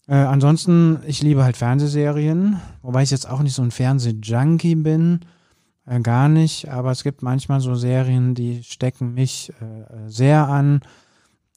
Äh, 0.06 0.14
ansonsten, 0.14 1.00
ich 1.04 1.20
liebe 1.20 1.42
halt 1.42 1.56
Fernsehserien, 1.56 2.60
wobei 2.82 3.02
ich 3.02 3.10
jetzt 3.10 3.28
auch 3.28 3.40
nicht 3.40 3.54
so 3.54 3.62
ein 3.62 3.72
Fernsehjunkie 3.72 4.76
bin, 4.76 5.20
äh, 5.84 5.98
gar 5.98 6.28
nicht, 6.28 6.68
aber 6.68 6.92
es 6.92 7.02
gibt 7.02 7.22
manchmal 7.22 7.60
so 7.60 7.74
Serien, 7.74 8.36
die 8.36 8.62
stecken 8.62 9.14
mich 9.14 9.52
äh, 9.60 10.08
sehr 10.08 10.46
an 10.46 10.82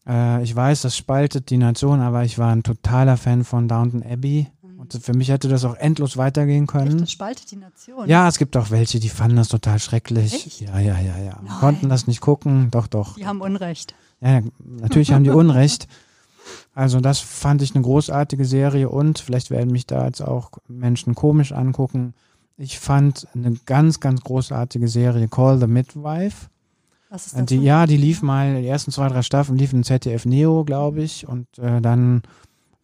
äh, 0.07 0.43
ich 0.43 0.55
weiß, 0.55 0.81
das 0.81 0.97
spaltet 0.97 1.49
die 1.49 1.57
Nation, 1.57 1.99
aber 2.01 2.23
ich 2.23 2.37
war 2.37 2.51
ein 2.51 2.63
totaler 2.63 3.17
Fan 3.17 3.43
von 3.43 3.67
Downton 3.67 4.03
Abbey. 4.03 4.47
Und 4.81 4.93
für 4.93 5.13
mich 5.13 5.29
hätte 5.29 5.47
das 5.47 5.63
auch 5.63 5.75
endlos 5.75 6.17
weitergehen 6.17 6.65
können. 6.65 6.93
Echt, 6.93 7.01
das 7.01 7.11
spaltet 7.11 7.51
die 7.51 7.55
Nation? 7.55 8.09
Ja, 8.09 8.27
es 8.27 8.39
gibt 8.39 8.57
auch 8.57 8.71
welche, 8.71 8.99
die 8.99 9.09
fanden 9.09 9.37
das 9.37 9.47
total 9.47 9.77
schrecklich. 9.77 10.33
Echt? 10.33 10.61
Ja, 10.61 10.79
ja, 10.79 10.99
ja, 10.99 11.17
ja. 11.19 11.39
Nein. 11.43 11.59
Konnten 11.59 11.87
das 11.87 12.07
nicht 12.07 12.19
gucken. 12.19 12.71
Doch, 12.71 12.87
doch. 12.87 13.13
Die 13.15 13.27
haben 13.27 13.41
Unrecht. 13.41 13.93
Ja, 14.21 14.41
natürlich 14.59 15.13
haben 15.13 15.23
die 15.23 15.29
Unrecht. 15.29 15.87
Also 16.73 16.99
das 16.99 17.19
fand 17.19 17.61
ich 17.61 17.75
eine 17.75 17.83
großartige 17.83 18.45
Serie 18.45 18.89
und 18.89 19.19
vielleicht 19.19 19.51
werden 19.51 19.71
mich 19.71 19.85
da 19.85 20.05
jetzt 20.05 20.21
auch 20.21 20.51
Menschen 20.67 21.13
komisch 21.13 21.51
angucken. 21.51 22.15
Ich 22.57 22.79
fand 22.79 23.27
eine 23.35 23.53
ganz, 23.65 23.99
ganz 23.99 24.21
großartige 24.21 24.87
Serie 24.87 25.27
Call 25.27 25.59
the 25.59 25.67
Midwife. 25.67 26.47
Was 27.09 27.27
ist 27.27 27.37
das? 27.37 27.45
Die, 27.45 27.57
ja, 27.57 27.85
die 27.85 27.97
lief 27.97 28.21
mal, 28.21 28.61
die 28.61 28.67
ersten 28.67 28.91
zwei, 28.91 29.09
drei 29.09 29.21
Staffeln 29.21 29.57
liefen 29.57 29.77
in 29.77 29.83
ZDF 29.83 30.25
Neo, 30.25 30.63
glaube 30.63 31.01
ich, 31.01 31.27
und 31.27 31.45
äh, 31.59 31.81
dann, 31.81 32.23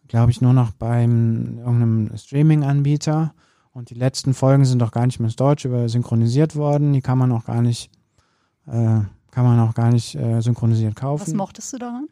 glaube 0.08 0.30
ich, 0.30 0.40
nur 0.40 0.52
noch 0.52 0.72
beim 0.72 1.58
irgendeinem 1.58 2.16
Streaming-Anbieter. 2.16 3.34
Und 3.72 3.90
die 3.90 3.94
letzten 3.94 4.34
Folgen 4.34 4.64
sind 4.64 4.80
doch 4.80 4.90
gar 4.90 5.06
nicht 5.06 5.20
mehr 5.20 5.28
ins 5.28 5.36
Deutsche 5.36 5.88
synchronisiert 5.88 6.56
worden. 6.56 6.92
Die 6.92 7.02
kann 7.02 7.18
man 7.18 7.30
auch 7.30 7.44
gar 7.44 7.62
nicht, 7.62 7.90
äh, 8.66 9.00
kann 9.30 9.44
man 9.44 9.60
auch 9.60 9.74
gar 9.74 9.90
nicht 9.90 10.14
äh, 10.14 10.40
synchronisiert 10.40 10.96
kaufen. 10.96 11.26
Was 11.26 11.34
mochtest 11.34 11.72
du 11.74 11.78
daran? 11.78 12.08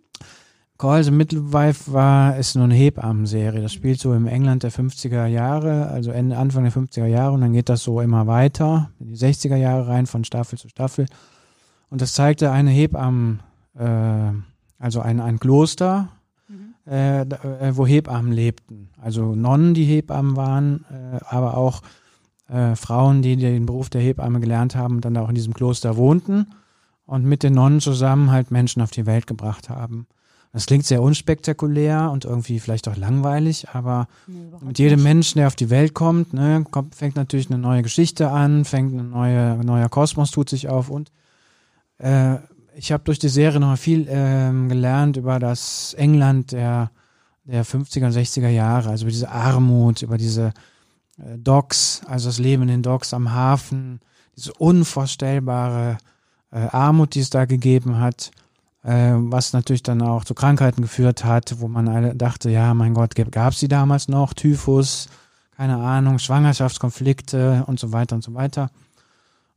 Call 0.79 1.03
the 1.03 1.11
Midwife 1.11 1.91
war, 1.91 2.37
ist 2.37 2.55
nur 2.55 2.65
eine 2.65 2.75
Hebammenserie. 2.75 3.63
Das 3.63 3.73
spielt 3.73 3.99
so 3.99 4.13
im 4.13 4.27
England 4.27 4.63
der 4.63 4.71
50er 4.71 5.25
Jahre, 5.27 5.87
also 5.87 6.11
Ende, 6.11 6.37
Anfang 6.37 6.65
der 6.65 6.73
50er 6.73 7.07
Jahre 7.07 7.33
und 7.33 7.41
dann 7.41 7.55
geht 7.55 7.71
das 7.71 7.83
so 7.83 8.01
immer 8.03 8.27
weiter, 8.27 8.91
in 9.01 9.09
die 9.09 9.17
60er 9.17 9.57
Jahre 9.57 9.89
rein, 9.89 10.07
von 10.07 10.25
Staffel 10.25 10.59
zu 10.59 10.69
Staffel. 10.69 11.07
Und 11.89 12.03
das 12.03 12.13
zeigte 12.13 12.51
eine 12.51 12.71
Hebammen, 12.71 13.41
äh, 13.75 14.33
also 14.79 15.01
ein, 15.01 15.21
ein 15.21 15.41
Kloster. 15.41 16.09
Äh, 16.87 17.23
äh, 17.23 17.77
wo 17.77 17.87
Hebammen 17.87 18.33
lebten. 18.33 18.91
Also 19.01 19.35
Nonnen, 19.35 19.75
die 19.75 19.85
Hebammen 19.85 20.37
waren, 20.37 20.85
äh, 20.91 21.19
aber 21.29 21.57
auch 21.57 21.83
äh, 22.49 22.77
Frauen, 22.77 23.23
die 23.23 23.37
den 23.37 23.67
Beruf 23.67 23.91
der 23.91 24.01
Hebamme 24.01 24.41
gelernt 24.41 24.77
haben 24.77 24.97
und 24.97 25.05
dann 25.05 25.17
auch 25.17 25.29
in 25.29 25.35
diesem 25.35 25.55
Kloster 25.55 25.97
wohnten 25.97 26.47
und 27.05 27.25
mit 27.25 27.43
den 27.43 27.55
Nonnen 27.55 27.81
zusammen 27.81 28.31
halt 28.31 28.51
Menschen 28.51 28.83
auf 28.83 28.91
die 28.91 29.07
Welt 29.07 29.27
gebracht 29.27 29.69
haben. 29.69 30.07
Das 30.53 30.67
klingt 30.67 30.87
sehr 30.87 31.03
unspektakulär 31.03 32.11
und 32.11 32.25
irgendwie 32.25 32.61
vielleicht 32.61 32.89
auch 32.89 32.97
langweilig, 32.97 33.69
aber 33.75 34.09
nee, 34.27 34.39
mit 34.65 34.79
jedem 34.79 35.01
nicht. 35.01 35.05
Menschen, 35.05 35.39
der 35.39 35.49
auf 35.49 35.57
die 35.57 35.71
Welt 35.71 35.93
kommt, 35.93 36.33
ne, 36.33 36.65
kommt, 36.71 36.95
fängt 36.95 37.17
natürlich 37.17 37.51
eine 37.51 37.59
neue 37.59 37.83
Geschichte 37.83 38.31
an, 38.31 38.65
fängt 38.65 38.95
ein 38.95 39.11
neue, 39.11 39.63
neuer 39.65 39.89
Kosmos 39.89 40.31
tut 40.31 40.49
sich 40.49 40.69
auf 40.69 40.89
und 40.89 41.11
äh, 41.99 42.37
ich 42.79 42.93
habe 42.93 43.05
durch 43.05 43.19
die 43.19 43.29
Serie 43.29 43.59
noch 43.59 43.77
viel 43.79 44.07
ähm, 44.09 44.69
gelernt 44.69 45.17
über 45.17 45.39
das 45.39 45.95
England 45.95 46.53
der, 46.53 46.91
der 47.45 47.65
50er 47.65 48.07
und 48.07 48.13
60er 48.13 48.49
Jahre, 48.49 48.91
also 48.91 49.05
über 49.05 49.11
diese 49.11 49.31
Armut, 49.31 50.03
über 50.03 50.19
diese 50.19 50.53
äh, 51.19 51.39
Docks, 51.39 52.03
also 52.07 52.29
das 52.29 52.39
Leben 52.39 52.63
in 52.63 52.69
den 52.69 52.83
Docks 52.83 53.15
am 53.15 53.33
Hafen, 53.33 54.01
diese 54.37 54.53
unvorstellbare 54.53 55.97
äh, 56.53 56.69
Armut, 56.71 57.15
die 57.15 57.21
es 57.21 57.31
da 57.31 57.47
gegeben 57.47 57.99
hat, 57.99 58.31
äh, 58.83 59.13
was 59.15 59.55
natürlich 59.55 59.83
dann 59.83 60.03
auch 60.03 60.25
zu 60.25 60.35
Krankheiten 60.35 60.83
geführt 60.83 61.25
hat, 61.25 61.61
wo 61.61 61.69
man 61.69 61.89
alle 61.89 62.15
dachte, 62.15 62.51
ja, 62.51 62.75
mein 62.75 62.93
Gott, 62.93 63.15
gab 63.15 63.55
es 63.55 63.61
die 63.61 63.69
damals 63.69 64.09
noch, 64.09 64.35
Typhus, 64.35 65.09
keine 65.57 65.79
Ahnung, 65.79 66.19
Schwangerschaftskonflikte 66.19 67.65
und 67.67 67.81
so 67.81 67.93
weiter 67.93 68.17
und 68.17 68.23
so 68.23 68.35
weiter. 68.35 68.71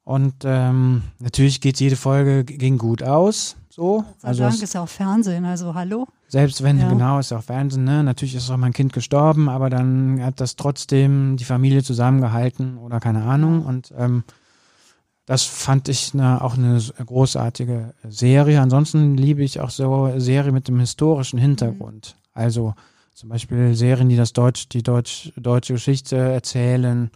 Und 0.09 0.37
ähm, 0.43 1.03
natürlich 1.19 1.61
geht 1.61 1.79
jede 1.79 1.95
Folge 1.95 2.43
ging 2.43 2.79
gut 2.79 3.03
aus. 3.03 3.57
So. 3.69 4.03
Also 4.23 4.41
Dank 4.41 4.59
ist 4.59 4.73
ja 4.73 4.81
auch 4.81 4.89
Fernsehen, 4.89 5.45
also 5.45 5.75
hallo. 5.75 6.07
Selbst 6.27 6.63
wenn, 6.63 6.79
ja. 6.79 6.89
genau, 6.89 7.19
ist 7.19 7.31
auch 7.31 7.43
Fernsehen, 7.43 7.83
ne? 7.83 8.03
Natürlich 8.03 8.33
ist 8.33 8.49
auch 8.49 8.57
mein 8.57 8.73
Kind 8.73 8.91
gestorben, 8.91 9.49
aber 9.49 9.69
dann 9.69 10.19
hat 10.25 10.41
das 10.41 10.55
trotzdem 10.55 11.37
die 11.37 11.43
Familie 11.43 11.83
zusammengehalten 11.83 12.79
oder 12.79 12.99
keine 12.99 13.21
Ahnung. 13.21 13.63
Und 13.63 13.93
ähm, 13.99 14.23
das 15.27 15.43
fand 15.43 15.87
ich 15.89 16.15
ne, 16.15 16.41
auch 16.41 16.57
eine 16.57 16.81
großartige 17.05 17.93
Serie. 18.03 18.61
Ansonsten 18.61 19.15
liebe 19.15 19.43
ich 19.43 19.59
auch 19.59 19.69
so 19.69 20.11
Serien 20.17 20.55
mit 20.55 20.67
dem 20.67 20.79
historischen 20.79 21.37
Hintergrund. 21.37 22.15
Mhm. 22.15 22.41
Also 22.41 22.73
zum 23.13 23.29
Beispiel 23.29 23.75
Serien, 23.75 24.09
die 24.09 24.17
das 24.17 24.33
Deutsch, 24.33 24.69
die 24.69 24.81
Deutsch, 24.81 25.31
deutsche 25.35 25.73
Geschichte 25.73 26.17
erzählen 26.17 27.11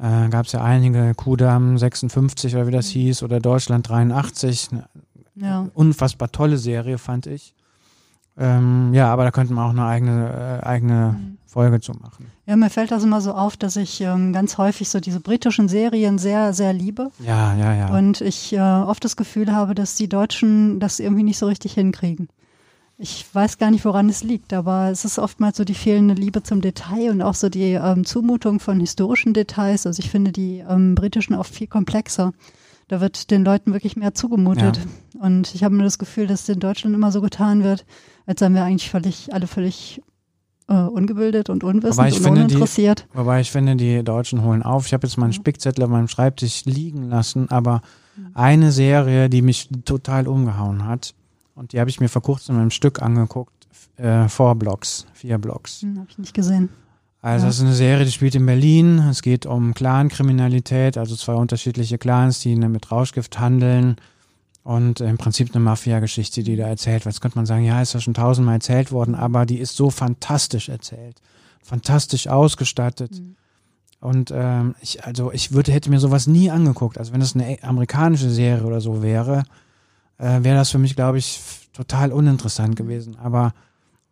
äh, 0.00 0.28
gab 0.28 0.46
es 0.46 0.52
ja 0.52 0.62
einige, 0.62 1.14
Kudam 1.14 1.76
56 1.78 2.54
oder 2.54 2.66
wie 2.66 2.72
das 2.72 2.88
mhm. 2.88 3.00
hieß, 3.00 3.22
oder 3.22 3.40
Deutschland 3.40 3.88
83. 3.88 4.70
Ja. 5.34 5.68
Unfassbar 5.74 6.30
tolle 6.30 6.56
Serie, 6.56 6.98
fand 6.98 7.26
ich. 7.26 7.54
Ähm, 8.36 8.94
ja, 8.94 9.12
aber 9.12 9.24
da 9.24 9.30
könnten 9.32 9.54
wir 9.54 9.64
auch 9.64 9.70
eine 9.70 9.84
eigene, 9.84 10.60
äh, 10.62 10.66
eigene 10.66 11.16
mhm. 11.18 11.38
Folge 11.44 11.80
zu 11.80 11.92
machen. 11.92 12.26
Ja, 12.46 12.56
mir 12.56 12.70
fällt 12.70 12.92
das 12.92 13.02
immer 13.02 13.20
so 13.20 13.32
auf, 13.32 13.56
dass 13.56 13.76
ich 13.76 14.00
ähm, 14.00 14.32
ganz 14.32 14.58
häufig 14.58 14.88
so 14.88 15.00
diese 15.00 15.18
britischen 15.18 15.68
Serien 15.68 16.18
sehr, 16.18 16.52
sehr 16.52 16.72
liebe. 16.72 17.10
Ja, 17.18 17.54
ja, 17.54 17.74
ja. 17.74 17.88
Und 17.88 18.20
ich 18.20 18.52
äh, 18.52 18.60
oft 18.60 19.04
das 19.04 19.16
Gefühl 19.16 19.52
habe, 19.52 19.74
dass 19.74 19.96
die 19.96 20.08
Deutschen 20.08 20.78
das 20.78 21.00
irgendwie 21.00 21.24
nicht 21.24 21.38
so 21.38 21.46
richtig 21.46 21.72
hinkriegen. 21.72 22.28
Ich 23.00 23.24
weiß 23.32 23.58
gar 23.58 23.70
nicht, 23.70 23.84
woran 23.84 24.08
es 24.08 24.24
liegt, 24.24 24.52
aber 24.52 24.90
es 24.90 25.04
ist 25.04 25.20
oftmals 25.20 25.56
so 25.56 25.64
die 25.64 25.74
fehlende 25.74 26.14
Liebe 26.14 26.42
zum 26.42 26.60
Detail 26.60 27.10
und 27.10 27.22
auch 27.22 27.34
so 27.34 27.48
die 27.48 27.74
ähm, 27.74 28.04
Zumutung 28.04 28.58
von 28.58 28.80
historischen 28.80 29.34
Details. 29.34 29.86
Also 29.86 30.00
ich 30.00 30.10
finde 30.10 30.32
die 30.32 30.64
ähm, 30.68 30.96
britischen 30.96 31.36
oft 31.36 31.54
viel 31.54 31.68
komplexer. 31.68 32.32
Da 32.88 33.00
wird 33.00 33.30
den 33.30 33.44
Leuten 33.44 33.72
wirklich 33.72 33.94
mehr 33.94 34.14
zugemutet. 34.14 34.80
Ja. 35.14 35.20
Und 35.20 35.54
ich 35.54 35.62
habe 35.62 35.76
mir 35.76 35.84
das 35.84 35.98
Gefühl, 35.98 36.26
dass 36.26 36.48
in 36.48 36.58
Deutschland 36.58 36.96
immer 36.96 37.12
so 37.12 37.20
getan 37.20 37.62
wird, 37.62 37.86
als 38.26 38.40
seien 38.40 38.54
wir 38.54 38.64
eigentlich 38.64 38.90
völlig, 38.90 39.32
alle 39.32 39.46
völlig 39.46 40.02
äh, 40.66 40.74
ungebildet 40.74 41.50
und 41.50 41.62
unwissend 41.62 42.12
und 42.12 42.26
uninteressiert. 42.26 43.06
Die, 43.12 43.18
wobei 43.18 43.40
ich 43.40 43.52
finde, 43.52 43.76
die 43.76 44.02
Deutschen 44.02 44.42
holen 44.42 44.64
auf. 44.64 44.86
Ich 44.86 44.92
habe 44.92 45.06
jetzt 45.06 45.18
meinen 45.18 45.32
Spickzettel 45.32 45.84
auf 45.84 45.90
meinem 45.90 46.08
Schreibtisch 46.08 46.64
liegen 46.64 47.10
lassen, 47.10 47.48
aber 47.48 47.80
mhm. 48.16 48.30
eine 48.34 48.72
Serie, 48.72 49.28
die 49.28 49.42
mich 49.42 49.68
total 49.84 50.26
umgehauen 50.26 50.84
hat, 50.84 51.14
und 51.58 51.72
die 51.72 51.80
habe 51.80 51.90
ich 51.90 52.00
mir 52.00 52.08
vor 52.08 52.22
kurzem 52.22 52.54
in 52.54 52.60
einem 52.62 52.70
Stück 52.70 53.02
angeguckt, 53.02 53.66
äh, 53.96 54.28
Four 54.28 54.54
Blocks, 54.54 55.06
vier 55.12 55.38
Blocks. 55.38 55.82
Hm, 55.82 55.98
habe 55.98 56.06
ich 56.08 56.18
nicht 56.18 56.34
gesehen. 56.34 56.68
Also 57.20 57.44
ja. 57.44 57.48
das 57.48 57.56
ist 57.56 57.64
eine 57.64 57.74
Serie, 57.74 58.04
die 58.04 58.12
spielt 58.12 58.36
in 58.36 58.46
Berlin. 58.46 59.00
Es 59.10 59.22
geht 59.22 59.44
um 59.44 59.74
Clankriminalität, 59.74 60.96
also 60.96 61.16
zwei 61.16 61.34
unterschiedliche 61.34 61.98
Clans, 61.98 62.38
die 62.40 62.54
mit 62.54 62.92
Rauschgift 62.92 63.40
handeln 63.40 63.96
und 64.62 65.00
im 65.00 65.18
Prinzip 65.18 65.52
eine 65.52 65.64
Mafia-Geschichte, 65.64 66.44
die 66.44 66.54
da 66.54 66.68
erzählt 66.68 67.04
wird. 67.04 67.16
Jetzt 67.16 67.20
könnte 67.20 67.38
man 67.38 67.46
sagen, 67.46 67.64
ja, 67.64 67.82
ist 67.82 67.92
ja 67.92 68.00
schon 68.00 68.14
tausendmal 68.14 68.54
erzählt 68.54 68.92
worden, 68.92 69.16
aber 69.16 69.44
die 69.44 69.58
ist 69.58 69.74
so 69.74 69.90
fantastisch 69.90 70.68
erzählt, 70.68 71.20
fantastisch 71.60 72.28
ausgestattet. 72.28 73.20
Mhm. 73.20 73.34
Und 74.00 74.30
ähm, 74.32 74.76
ich, 74.80 75.04
also 75.04 75.32
ich 75.32 75.50
würde, 75.50 75.72
hätte 75.72 75.90
mir 75.90 75.98
sowas 75.98 76.28
nie 76.28 76.52
angeguckt. 76.52 76.98
Also 76.98 77.12
wenn 77.12 77.18
das 77.18 77.34
eine 77.34 77.58
amerikanische 77.64 78.30
Serie 78.30 78.64
oder 78.64 78.80
so 78.80 79.02
wäre, 79.02 79.42
äh, 80.18 80.42
wäre 80.42 80.56
das 80.56 80.70
für 80.70 80.78
mich, 80.78 80.94
glaube 80.94 81.18
ich, 81.18 81.40
total 81.72 82.12
uninteressant 82.12 82.76
gewesen. 82.76 83.16
Aber 83.16 83.54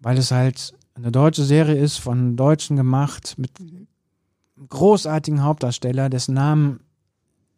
weil 0.00 0.18
es 0.18 0.30
halt 0.30 0.74
eine 0.94 1.12
deutsche 1.12 1.44
Serie 1.44 1.76
ist, 1.76 1.98
von 1.98 2.36
Deutschen 2.36 2.76
gemacht, 2.76 3.34
mit 3.36 3.50
großartigen 4.68 5.42
Hauptdarsteller, 5.42 6.08
dessen 6.08 6.34
Namen 6.34 6.80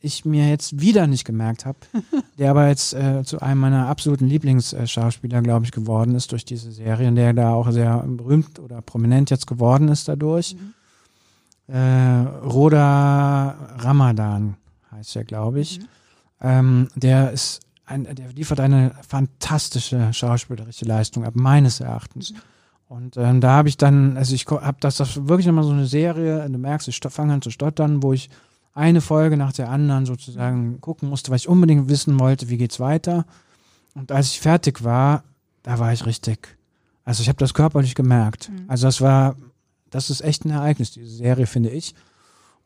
ich 0.00 0.24
mir 0.24 0.48
jetzt 0.48 0.80
wieder 0.80 1.06
nicht 1.06 1.24
gemerkt 1.24 1.66
habe, 1.66 1.78
der 2.38 2.50
aber 2.50 2.68
jetzt 2.68 2.94
äh, 2.94 3.24
zu 3.24 3.40
einem 3.40 3.60
meiner 3.60 3.88
absoluten 3.88 4.26
Lieblingsschauspieler, 4.26 5.42
glaube 5.42 5.66
ich, 5.66 5.72
geworden 5.72 6.14
ist 6.14 6.30
durch 6.32 6.44
diese 6.44 6.70
Serie 6.70 7.08
und 7.08 7.16
der 7.16 7.32
da 7.32 7.52
auch 7.52 7.70
sehr 7.70 7.98
berühmt 8.06 8.58
oder 8.60 8.80
prominent 8.80 9.30
jetzt 9.30 9.46
geworden 9.46 9.88
ist 9.88 10.08
dadurch. 10.08 10.54
Mhm. 10.54 11.74
Äh, 11.74 12.20
Roda 12.46 13.76
Ramadan 13.78 14.56
heißt 14.92 15.16
er, 15.16 15.24
glaube 15.24 15.60
ich. 15.60 15.80
Mhm. 15.80 15.84
Ähm, 16.40 16.88
der 16.94 17.32
ist 17.32 17.60
ein, 17.88 18.04
der 18.04 18.32
liefert 18.32 18.60
eine 18.60 18.92
fantastische 19.06 20.12
schauspielerische 20.12 20.84
Leistung 20.84 21.24
ab, 21.24 21.34
meines 21.36 21.80
Erachtens. 21.80 22.32
Mhm. 22.32 22.36
Und 22.88 23.16
ähm, 23.16 23.40
da 23.40 23.50
habe 23.50 23.68
ich 23.68 23.76
dann, 23.76 24.16
also 24.16 24.34
ich 24.34 24.46
habe 24.46 24.78
das, 24.80 24.96
das 24.96 25.28
wirklich 25.28 25.46
immer 25.46 25.62
so 25.62 25.72
eine 25.72 25.86
Serie, 25.86 26.48
du 26.48 26.58
merkst, 26.58 26.88
ich 26.88 27.00
fange 27.10 27.34
an 27.34 27.42
zu 27.42 27.50
stottern, 27.50 28.02
wo 28.02 28.12
ich 28.12 28.30
eine 28.74 29.00
Folge 29.00 29.36
nach 29.36 29.52
der 29.52 29.68
anderen 29.68 30.06
sozusagen 30.06 30.80
gucken 30.80 31.08
musste, 31.08 31.30
weil 31.30 31.36
ich 31.36 31.48
unbedingt 31.48 31.88
wissen 31.88 32.18
wollte, 32.18 32.48
wie 32.48 32.56
geht's 32.56 32.80
weiter. 32.80 33.26
Und 33.94 34.12
als 34.12 34.30
ich 34.30 34.40
fertig 34.40 34.84
war, 34.84 35.24
da 35.62 35.78
war 35.78 35.92
ich 35.92 36.06
richtig. 36.06 36.56
Also 37.04 37.22
ich 37.22 37.28
habe 37.28 37.38
das 37.38 37.54
körperlich 37.54 37.94
gemerkt. 37.94 38.48
Mhm. 38.48 38.64
Also 38.68 38.86
das 38.86 39.00
war, 39.00 39.36
das 39.90 40.08
ist 40.10 40.22
echt 40.22 40.44
ein 40.44 40.50
Ereignis, 40.50 40.92
diese 40.92 41.14
Serie, 41.14 41.46
finde 41.46 41.70
ich. 41.70 41.94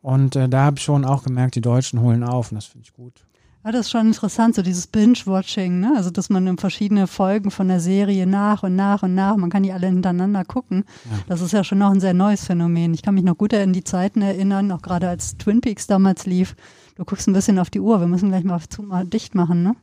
Und 0.01 0.35
äh, 0.35 0.47
da 0.47 0.65
habe 0.65 0.77
ich 0.77 0.83
schon 0.83 1.05
auch 1.05 1.23
gemerkt, 1.23 1.55
die 1.55 1.61
Deutschen 1.61 1.99
holen 2.01 2.23
auf 2.23 2.51
und 2.51 2.55
das 2.55 2.65
finde 2.65 2.85
ich 2.85 2.93
gut. 2.93 3.25
Ja, 3.65 3.71
das 3.71 3.85
ist 3.85 3.91
schon 3.91 4.07
interessant, 4.07 4.55
so 4.55 4.61
dieses 4.61 4.87
Binge-Watching, 4.87 5.79
ne? 5.79 5.93
Also, 5.95 6.09
dass 6.09 6.29
man 6.29 6.45
in 6.47 6.57
verschiedene 6.57 7.07
Folgen 7.07 7.49
von 7.49 7.69
der 7.69 7.79
Serie 7.79 8.27
nach 8.27 8.63
und 8.63 8.75
nach 8.75 9.03
und 9.03 9.15
nach, 9.15 9.37
man 9.37 9.49
kann 9.49 9.63
die 9.63 9.71
alle 9.71 9.87
hintereinander 9.87 10.43
gucken. 10.43 10.83
Ja. 11.05 11.17
Das 11.29 11.41
ist 11.41 11.53
ja 11.53 11.63
schon 11.63 11.77
noch 11.77 11.91
ein 11.91 12.01
sehr 12.01 12.13
neues 12.13 12.43
Phänomen. 12.45 12.93
Ich 12.93 13.03
kann 13.03 13.15
mich 13.15 13.23
noch 13.23 13.37
gut 13.37 13.53
an 13.53 13.71
die 13.71 13.85
Zeiten 13.85 14.21
erinnern, 14.21 14.69
auch 14.73 14.81
gerade 14.81 15.07
als 15.07 15.37
Twin 15.37 15.61
Peaks 15.61 15.87
damals 15.87 16.25
lief. 16.25 16.57
Du 16.97 17.05
guckst 17.05 17.27
ein 17.27 17.33
bisschen 17.33 17.57
auf 17.57 17.69
die 17.69 17.79
Uhr, 17.79 18.01
wir 18.01 18.07
müssen 18.07 18.29
gleich 18.29 18.43
mal, 18.43 18.59
zu, 18.67 18.83
mal 18.83 19.05
dicht 19.05 19.33
machen, 19.33 19.63
ne? 19.63 19.75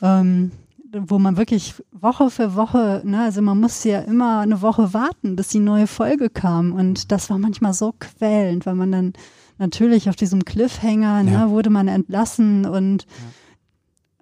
Ähm, 0.00 0.52
wo 0.92 1.18
man 1.18 1.36
wirklich 1.36 1.74
Woche 1.92 2.30
für 2.30 2.54
Woche, 2.54 3.02
ne, 3.04 3.24
also 3.24 3.42
man 3.42 3.60
musste 3.60 3.90
ja 3.90 3.98
immer 4.00 4.40
eine 4.40 4.62
Woche 4.62 4.94
warten, 4.94 5.36
bis 5.36 5.48
die 5.48 5.58
neue 5.58 5.86
Folge 5.86 6.30
kam. 6.30 6.72
Und 6.72 7.12
das 7.12 7.28
war 7.30 7.38
manchmal 7.38 7.74
so 7.74 7.94
quälend, 7.98 8.64
weil 8.64 8.74
man 8.74 8.92
dann 8.92 9.12
natürlich 9.58 10.08
auf 10.08 10.16
diesem 10.16 10.44
Cliffhanger 10.44 11.22
ne, 11.22 11.32
ja. 11.32 11.50
wurde 11.50 11.70
man 11.70 11.88
entlassen 11.88 12.66
und 12.66 13.02
ja. 13.02 13.08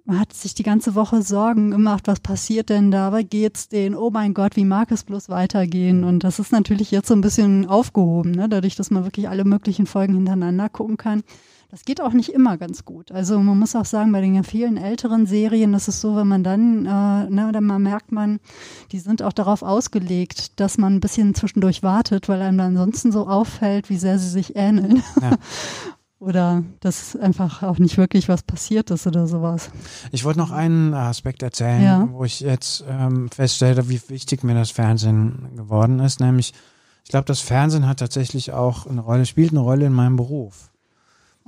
man 0.05 0.19
hat 0.19 0.33
sich 0.33 0.53
die 0.53 0.63
ganze 0.63 0.95
Woche 0.95 1.21
Sorgen 1.21 1.71
gemacht, 1.71 2.07
was 2.07 2.19
passiert 2.19 2.69
denn 2.69 2.91
da, 2.91 3.11
was 3.11 3.23
geht's 3.29 3.69
denen, 3.69 3.95
oh 3.95 4.09
mein 4.09 4.33
Gott, 4.33 4.55
wie 4.55 4.65
mag 4.65 4.91
es 4.91 5.03
bloß 5.03 5.29
weitergehen 5.29 6.03
und 6.03 6.23
das 6.23 6.39
ist 6.39 6.51
natürlich 6.51 6.91
jetzt 6.91 7.07
so 7.07 7.13
ein 7.13 7.21
bisschen 7.21 7.67
aufgehoben, 7.67 8.31
ne, 8.31 8.49
dadurch, 8.49 8.75
dass 8.75 8.91
man 8.91 9.03
wirklich 9.03 9.29
alle 9.29 9.45
möglichen 9.45 9.85
Folgen 9.85 10.15
hintereinander 10.15 10.69
gucken 10.69 10.97
kann. 10.97 11.23
Das 11.69 11.83
geht 11.83 11.99
auch 11.99 12.13
nicht 12.13 12.29
immer 12.29 12.57
ganz 12.57 12.85
gut. 12.85 13.11
Also 13.11 13.39
man 13.39 13.59
muss 13.59 13.75
auch 13.75 13.85
sagen, 13.85 14.13
bei 14.13 14.21
den 14.21 14.41
vielen 14.45 14.77
älteren 14.77 15.25
Serien 15.25 15.73
ist 15.73 15.89
es 15.89 15.99
so, 15.99 16.15
wenn 16.15 16.27
man 16.27 16.41
dann, 16.41 16.85
äh, 16.85 17.29
ne, 17.29 17.51
dann 17.51 17.65
mal 17.65 17.79
merkt 17.79 18.13
man, 18.13 18.39
die 18.93 18.99
sind 18.99 19.21
auch 19.21 19.33
darauf 19.33 19.63
ausgelegt, 19.63 20.59
dass 20.61 20.77
man 20.77 20.95
ein 20.95 20.99
bisschen 21.01 21.35
zwischendurch 21.35 21.83
wartet, 21.83 22.29
weil 22.29 22.41
einem 22.41 22.61
ansonsten 22.61 23.11
so 23.11 23.27
auffällt, 23.27 23.89
wie 23.89 23.97
sehr 23.97 24.17
sie 24.17 24.29
sich 24.29 24.55
ähneln. 24.55 25.03
Ja. 25.21 25.31
oder 26.19 26.63
dass 26.79 27.17
einfach 27.17 27.63
auch 27.63 27.79
nicht 27.79 27.97
wirklich 27.97 28.29
was 28.29 28.43
passiert 28.43 28.89
ist 28.89 29.05
oder 29.05 29.27
sowas. 29.27 29.69
Ich 30.13 30.23
wollte 30.23 30.39
noch 30.39 30.51
einen 30.51 30.93
Aspekt 30.93 31.43
erzählen, 31.43 31.83
ja. 31.83 32.09
wo 32.11 32.23
ich 32.23 32.39
jetzt 32.39 32.85
ähm, 32.87 33.29
feststelle, 33.29 33.89
wie 33.89 34.01
wichtig 34.07 34.43
mir 34.43 34.55
das 34.55 34.71
Fernsehen 34.71 35.49
geworden 35.55 35.99
ist, 35.99 36.21
nämlich 36.21 36.53
ich 37.03 37.11
glaube, 37.11 37.25
das 37.25 37.39
Fernsehen 37.39 37.87
hat 37.87 37.99
tatsächlich 37.99 38.51
auch 38.51 38.85
eine 38.85 38.99
Rolle, 38.99 39.25
spielt 39.25 39.51
eine 39.51 39.61
Rolle 39.61 39.85
in 39.85 39.93
meinem 39.93 40.17
Beruf. 40.17 40.71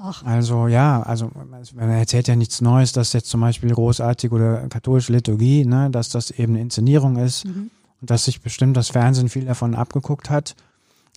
Ach. 0.02 0.24
Also 0.24 0.68
ja, 0.68 1.02
also 1.02 1.30
man 1.34 1.90
erzählt 1.90 2.30
ja 2.30 2.36
nichts 2.36 2.62
Neues, 2.62 2.94
dass 2.94 3.12
jetzt 3.12 3.30
zum 3.30 3.42
Beispiel 3.42 3.72
großartig 3.72 4.32
oder 4.32 4.68
katholische 4.70 5.12
Liturgie, 5.12 5.66
ne, 5.66 5.90
dass 5.90 6.08
das 6.10 6.32
eben 6.32 6.54
eine 6.54 6.62
Inszenierung 6.62 7.18
ist 7.18 7.46
mhm. 7.46 7.70
und 8.00 8.10
dass 8.10 8.26
sich 8.26 8.42
bestimmt 8.42 8.78
das 8.78 8.90
Fernsehen 8.90 9.28
viel 9.28 9.46
davon 9.46 9.76
abgeguckt 9.76 10.30
hat. 10.30 10.56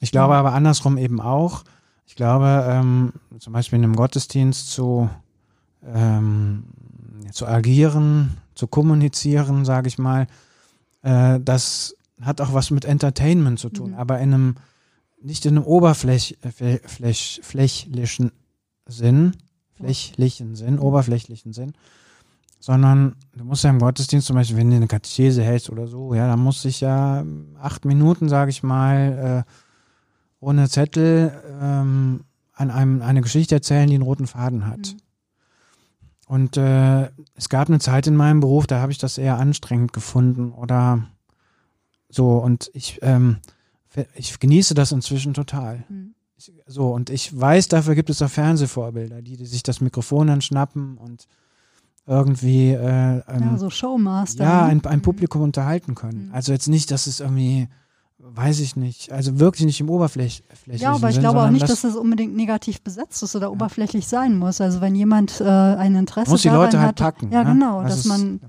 Ich 0.01 0.11
glaube 0.11 0.35
mhm. 0.35 0.41
aber 0.41 0.53
andersrum 0.53 0.99
eben 0.99 1.20
auch. 1.20 1.62
Ich 2.07 2.16
glaube, 2.16 2.66
ähm, 2.68 3.12
zum 3.39 3.53
Beispiel 3.53 3.78
in 3.78 3.85
einem 3.85 3.95
Gottesdienst 3.95 4.70
zu, 4.70 5.09
ähm, 5.87 6.64
zu 7.30 7.47
agieren, 7.47 8.37
zu 8.57 8.66
kommunizieren, 8.66 9.64
sage 9.64 9.87
ich 9.87 9.99
mal, 9.99 10.26
äh, 11.03 11.39
das 11.41 11.95
hat 12.20 12.41
auch 12.41 12.53
was 12.53 12.72
mit 12.72 12.85
Entertainment 12.85 13.61
zu 13.61 13.68
tun, 13.68 13.93
mhm. 13.93 13.97
aber 13.97 14.18
in 14.18 14.35
einem 14.35 14.57
nicht 15.24 15.47
in 15.47 15.57
einem 15.57 15.64
oberflächlichen 15.64 18.33
Sinn, 18.87 19.37
flächlichen 19.74 20.55
Sinn, 20.55 20.78
oberflächlichen 20.78 21.53
Sinn, 21.53 21.72
sondern 22.61 23.16
du 23.37 23.45
musst 23.45 23.64
ja 23.64 23.70
im 23.70 23.78
Gottesdienst 23.78 24.26
zum 24.26 24.37
Beispiel, 24.37 24.57
wenn 24.57 24.70
du 24.70 24.76
eine 24.76 24.87
Katechese 24.87 25.43
hältst 25.43 25.70
oder 25.70 25.87
so, 25.87 26.14
ja, 26.14 26.26
dann 26.26 26.41
muss 26.41 26.64
ich 26.64 26.80
ja 26.80 27.24
acht 27.61 27.85
Minuten, 27.85 28.28
sage 28.28 28.51
ich 28.51 28.62
mal, 28.62 29.45
äh, 29.47 29.53
ohne 30.41 30.68
Zettel 30.68 31.33
ähm, 31.61 32.24
an 32.53 32.70
einem 32.70 33.03
eine 33.03 33.20
Geschichte 33.20 33.55
erzählen, 33.55 33.89
die 33.89 33.95
einen 33.95 34.05
roten 34.05 34.26
Faden 34.26 34.66
hat. 34.66 34.95
Mhm. 34.95 35.01
Und 36.26 36.57
äh, 36.57 37.11
es 37.35 37.49
gab 37.49 37.68
eine 37.68 37.78
Zeit 37.78 38.07
in 38.07 38.16
meinem 38.16 38.41
Beruf, 38.41 38.66
da 38.66 38.80
habe 38.80 38.93
ich 38.93 38.99
das 38.99 39.18
eher 39.18 39.39
anstrengend 39.39 39.93
gefunden 39.93 40.53
oder 40.53 41.07
so. 42.09 42.39
Und 42.39 42.70
ich, 42.74 43.01
ähm, 43.03 43.39
ich 44.14 44.39
genieße 44.39 44.74
das 44.74 44.93
inzwischen 44.93 45.35
total. 45.35 45.85
Mhm. 45.89 46.14
So, 46.66 46.93
und 46.93 47.11
ich 47.11 47.38
weiß, 47.38 47.68
dafür 47.68 47.95
gibt 47.95 48.11
es 48.11 48.22
auch 48.22 48.30
Fernsehvorbilder, 48.30 49.22
die, 49.22 49.36
die 49.36 49.47
sich 49.47 49.62
das 49.62 49.80
Mikrofon 49.80 50.28
dann 50.28 50.40
schnappen 50.40 50.97
und 50.97 51.26
irgendwie 52.07 52.70
äh, 52.70 53.22
ähm, 53.28 53.51
ja, 53.53 53.59
so 53.59 53.70
Showmaster. 53.70 54.43
Ja, 54.43 54.64
ein, 54.66 54.84
ein 54.84 54.99
mhm. 54.99 55.03
Publikum 55.03 55.43
unterhalten 55.43 55.95
können. 55.95 56.28
Mhm. 56.28 56.34
Also 56.34 56.53
jetzt 56.53 56.68
nicht, 56.68 56.90
dass 56.90 57.07
es 57.07 57.20
irgendwie, 57.20 57.68
weiß 58.18 58.61
ich 58.61 58.74
nicht, 58.74 59.12
also 59.12 59.38
wirklich 59.38 59.66
nicht 59.66 59.80
im 59.80 59.88
oberflächlichen 59.88 60.45
Ja, 60.78 60.95
aber 60.95 61.09
ich 61.09 61.14
Sinn, 61.14 61.22
glaube 61.22 61.43
auch 61.43 61.51
nicht, 61.51 61.68
dass 61.68 61.84
es 61.84 61.95
unbedingt 61.95 62.34
negativ 62.34 62.80
besetzt 62.82 63.22
ist 63.22 63.36
oder 63.36 63.47
ja. 63.47 63.53
oberflächlich 63.53 64.09
sein 64.09 64.36
muss. 64.36 64.61
Also 64.61 64.80
wenn 64.80 64.97
jemand 64.97 65.40
äh, 65.40 65.45
ein 65.45 65.95
Interesse 65.95 66.30
muss 66.30 66.43
die 66.43 66.49
Leute 66.49 66.80
halt 66.80 66.88
hat, 66.88 66.97
packen. 66.97 67.30
Ja, 67.30 67.45
ne? 67.45 67.53
genau, 67.53 67.82
das 67.82 67.97
dass 67.97 68.05
man 68.07 68.40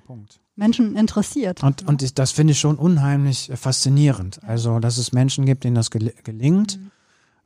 Menschen 0.55 0.95
interessiert. 0.95 1.63
Und, 1.63 1.81
ja. 1.81 1.87
und 1.87 2.19
das 2.19 2.31
finde 2.31 2.53
ich 2.53 2.59
schon 2.59 2.77
unheimlich 2.77 3.51
faszinierend. 3.53 4.39
Also, 4.43 4.79
dass 4.79 4.97
es 4.97 5.11
Menschen 5.11 5.45
gibt, 5.45 5.63
denen 5.63 5.75
das 5.75 5.91
gel 5.91 6.13
gelingt. 6.23 6.79
Mhm 6.79 6.91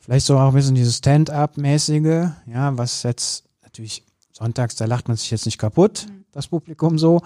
Vielleicht 0.07 0.25
so 0.25 0.39
auch 0.39 0.47
ein 0.47 0.53
bisschen 0.53 0.75
dieses 0.75 0.99
Stand-up-mäßige, 0.99 2.29
ja, 2.45 2.77
was 2.77 3.03
jetzt 3.03 3.43
natürlich 3.61 4.05
sonntags, 4.31 4.77
da 4.77 4.85
lacht 4.85 5.09
man 5.09 5.17
sich 5.17 5.29
jetzt 5.31 5.45
nicht 5.45 5.57
kaputt, 5.57 6.05
mhm. 6.07 6.23
das 6.31 6.47
Publikum 6.47 6.97
so. 6.97 7.21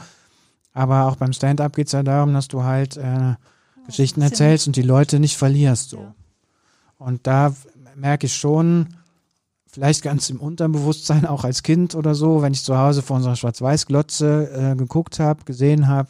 Aber 0.73 1.05
auch 1.05 1.15
beim 1.15 1.31
Stand-up 1.31 1.75
geht 1.75 1.85
es 1.85 1.93
ja 1.93 2.01
darum, 2.01 2.33
dass 2.33 2.47
du 2.47 2.63
halt 2.63 2.97
äh, 2.97 3.35
oh, 3.35 3.85
Geschichten 3.85 4.23
erzählst 4.23 4.65
und 4.65 4.77
die 4.77 4.81
Leute 4.81 5.19
nicht 5.19 5.37
verlierst. 5.37 5.91
so. 5.91 5.97
Ja. 5.97 6.15
Und 6.97 7.27
da 7.27 7.53
merke 7.95 8.25
ich 8.25 8.35
schon, 8.35 8.87
vielleicht 9.67 10.01
ganz 10.01 10.31
im 10.31 10.39
Unterbewusstsein, 10.39 11.27
auch 11.27 11.43
als 11.43 11.61
Kind 11.61 11.93
oder 11.93 12.15
so, 12.15 12.41
wenn 12.41 12.53
ich 12.53 12.63
zu 12.63 12.79
Hause 12.79 13.03
vor 13.03 13.17
unserer 13.17 13.35
Schwarz-Weiß-Glotze 13.35 14.71
äh, 14.71 14.75
geguckt 14.75 15.19
habe, 15.19 15.43
gesehen 15.43 15.87
habe, 15.87 16.09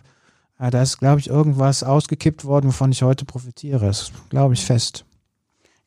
äh, 0.57 0.71
da 0.71 0.81
ist, 0.81 0.99
glaube 0.99 1.19
ich, 1.19 1.27
irgendwas 1.27 1.83
ausgekippt 1.83 2.45
worden, 2.45 2.67
wovon 2.67 2.93
ich 2.93 3.03
heute 3.03 3.25
profitiere. 3.25 3.87
Das 3.87 4.13
glaube 4.29 4.53
ich 4.53 4.63
fest. 4.63 5.03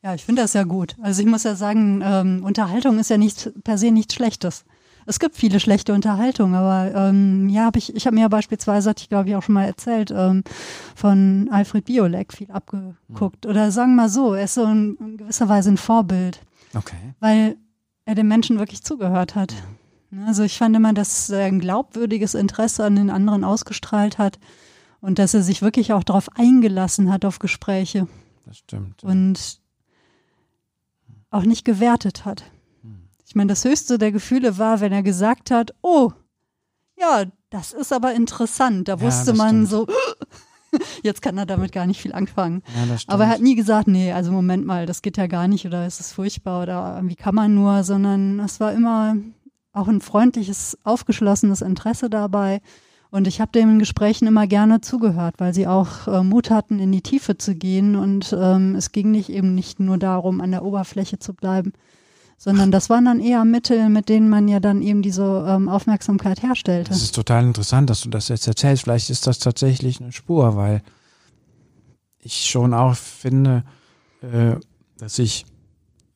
Ja, 0.05 0.13
ich 0.13 0.23
finde 0.23 0.43
das 0.43 0.53
ja 0.53 0.65
gut. 0.65 0.95
Also 1.01 1.23
ich 1.23 1.27
muss 1.27 1.45
ja 1.45 1.55
sagen, 1.55 1.99
ähm, 2.05 2.43
Unterhaltung 2.43 2.99
ist 2.99 3.09
ja 3.09 3.17
nicht 3.17 3.51
per 3.63 3.79
se 3.79 3.89
nichts 3.89 4.13
Schlechtes. 4.13 4.63
Es 5.07 5.17
gibt 5.19 5.35
viele 5.35 5.59
schlechte 5.59 5.93
Unterhaltung, 5.93 6.53
aber 6.53 6.93
ähm, 6.93 7.49
ja, 7.49 7.65
hab 7.65 7.75
ich, 7.75 7.95
ich 7.95 8.05
habe 8.05 8.13
mir 8.13 8.21
ja 8.21 8.27
beispielsweise, 8.27 8.91
hatte 8.91 9.01
ich 9.01 9.09
glaube 9.09 9.29
ich 9.29 9.35
auch 9.35 9.41
schon 9.41 9.55
mal 9.55 9.65
erzählt, 9.65 10.11
ähm, 10.15 10.43
von 10.95 11.49
Alfred 11.51 11.85
Biolek 11.85 12.33
viel 12.33 12.51
abgeguckt. 12.51 13.45
Mhm. 13.45 13.49
Oder 13.49 13.71
sagen 13.71 13.95
wir 13.95 14.03
mal 14.03 14.09
so, 14.09 14.35
er 14.35 14.43
ist 14.43 14.53
so 14.53 14.65
in, 14.65 14.95
in 14.99 15.17
gewisser 15.17 15.49
Weise 15.49 15.71
ein 15.71 15.77
Vorbild. 15.77 16.39
Okay. 16.75 17.15
Weil 17.19 17.55
er 18.05 18.13
den 18.13 18.27
Menschen 18.27 18.59
wirklich 18.59 18.83
zugehört 18.83 19.33
hat. 19.33 19.55
Mhm. 20.11 20.25
Also 20.27 20.43
ich 20.43 20.55
fand 20.55 20.75
immer, 20.75 20.93
dass 20.93 21.31
er 21.31 21.45
ein 21.45 21.59
glaubwürdiges 21.59 22.35
Interesse 22.35 22.83
an 22.83 22.95
den 22.95 23.09
anderen 23.09 23.43
ausgestrahlt 23.43 24.19
hat 24.19 24.37
und 25.01 25.17
dass 25.17 25.33
er 25.33 25.41
sich 25.41 25.63
wirklich 25.63 25.93
auch 25.93 26.03
darauf 26.03 26.29
eingelassen 26.35 27.11
hat, 27.11 27.25
auf 27.25 27.39
Gespräche. 27.39 28.07
Das 28.45 28.59
stimmt. 28.59 29.01
Ja. 29.01 29.09
Und 29.09 29.64
auch 31.35 31.43
nicht 31.43 31.65
gewertet 31.65 32.25
hat. 32.25 32.43
Ich 33.27 33.35
meine, 33.35 33.49
das 33.49 33.65
höchste 33.65 33.97
der 33.97 34.11
Gefühle 34.11 34.57
war, 34.57 34.79
wenn 34.79 34.93
er 34.93 35.03
gesagt 35.03 35.51
hat, 35.51 35.73
oh, 35.81 36.11
ja, 36.97 37.25
das 37.49 37.73
ist 37.73 37.91
aber 37.91 38.13
interessant. 38.13 38.87
Da 38.87 38.93
ja, 38.93 39.01
wusste 39.01 39.33
man 39.33 39.67
stimmt. 39.67 39.69
so, 39.69 39.87
jetzt 41.03 41.21
kann 41.21 41.37
er 41.37 41.45
damit 41.45 41.71
gar 41.71 41.85
nicht 41.85 42.01
viel 42.01 42.13
anfangen. 42.13 42.63
Ja, 42.87 42.97
aber 43.07 43.25
er 43.25 43.29
hat 43.31 43.41
nie 43.41 43.55
gesagt, 43.55 43.87
nee, 43.87 44.13
also 44.13 44.31
Moment 44.31 44.65
mal, 44.65 44.85
das 44.85 45.01
geht 45.01 45.17
ja 45.17 45.27
gar 45.27 45.47
nicht 45.47 45.65
oder 45.65 45.85
es 45.85 45.99
ist 45.99 46.13
furchtbar 46.13 46.63
oder 46.63 47.01
wie 47.03 47.15
kann 47.15 47.35
man 47.35 47.53
nur, 47.53 47.83
sondern 47.83 48.39
es 48.39 48.59
war 48.59 48.71
immer 48.71 49.17
auch 49.73 49.89
ein 49.89 49.99
freundliches, 49.99 50.77
aufgeschlossenes 50.83 51.61
Interesse 51.61 52.09
dabei. 52.09 52.61
Und 53.15 53.27
ich 53.27 53.39
habe 53.39 53.53
den 53.53 53.79
Gesprächen 53.79 54.27
immer 54.27 54.45
gerne 54.45 54.81
zugehört, 54.81 55.35
weil 55.37 55.53
sie 55.53 55.67
auch 55.67 56.05
äh, 56.05 56.21
Mut 56.21 56.49
hatten, 56.49 56.79
in 56.79 56.91
die 56.91 56.99
Tiefe 56.99 57.37
zu 57.37 57.55
gehen. 57.55 57.95
Und 57.95 58.35
ähm, 58.37 58.75
es 58.75 58.91
ging 58.91 59.09
nicht 59.11 59.29
eben 59.29 59.55
nicht 59.55 59.79
nur 59.79 59.97
darum, 59.97 60.41
an 60.41 60.51
der 60.51 60.65
Oberfläche 60.65 61.17
zu 61.17 61.33
bleiben, 61.33 61.71
sondern 62.37 62.71
das 62.71 62.89
waren 62.89 63.05
dann 63.05 63.21
eher 63.21 63.45
Mittel, 63.45 63.87
mit 63.87 64.09
denen 64.09 64.27
man 64.27 64.49
ja 64.49 64.59
dann 64.59 64.81
eben 64.81 65.01
diese 65.01 65.45
ähm, 65.47 65.69
Aufmerksamkeit 65.69 66.43
herstellte. 66.43 66.89
Das 66.89 67.01
ist 67.01 67.15
total 67.15 67.45
interessant, 67.45 67.89
dass 67.89 68.01
du 68.01 68.09
das 68.09 68.27
jetzt 68.27 68.47
erzählst. 68.47 68.83
Vielleicht 68.83 69.09
ist 69.09 69.25
das 69.27 69.39
tatsächlich 69.39 70.01
eine 70.01 70.11
Spur, 70.11 70.57
weil 70.57 70.81
ich 72.19 72.43
schon 72.43 72.73
auch 72.73 72.97
finde, 72.97 73.63
äh, 74.23 74.57
dass 74.97 75.19
ich 75.19 75.45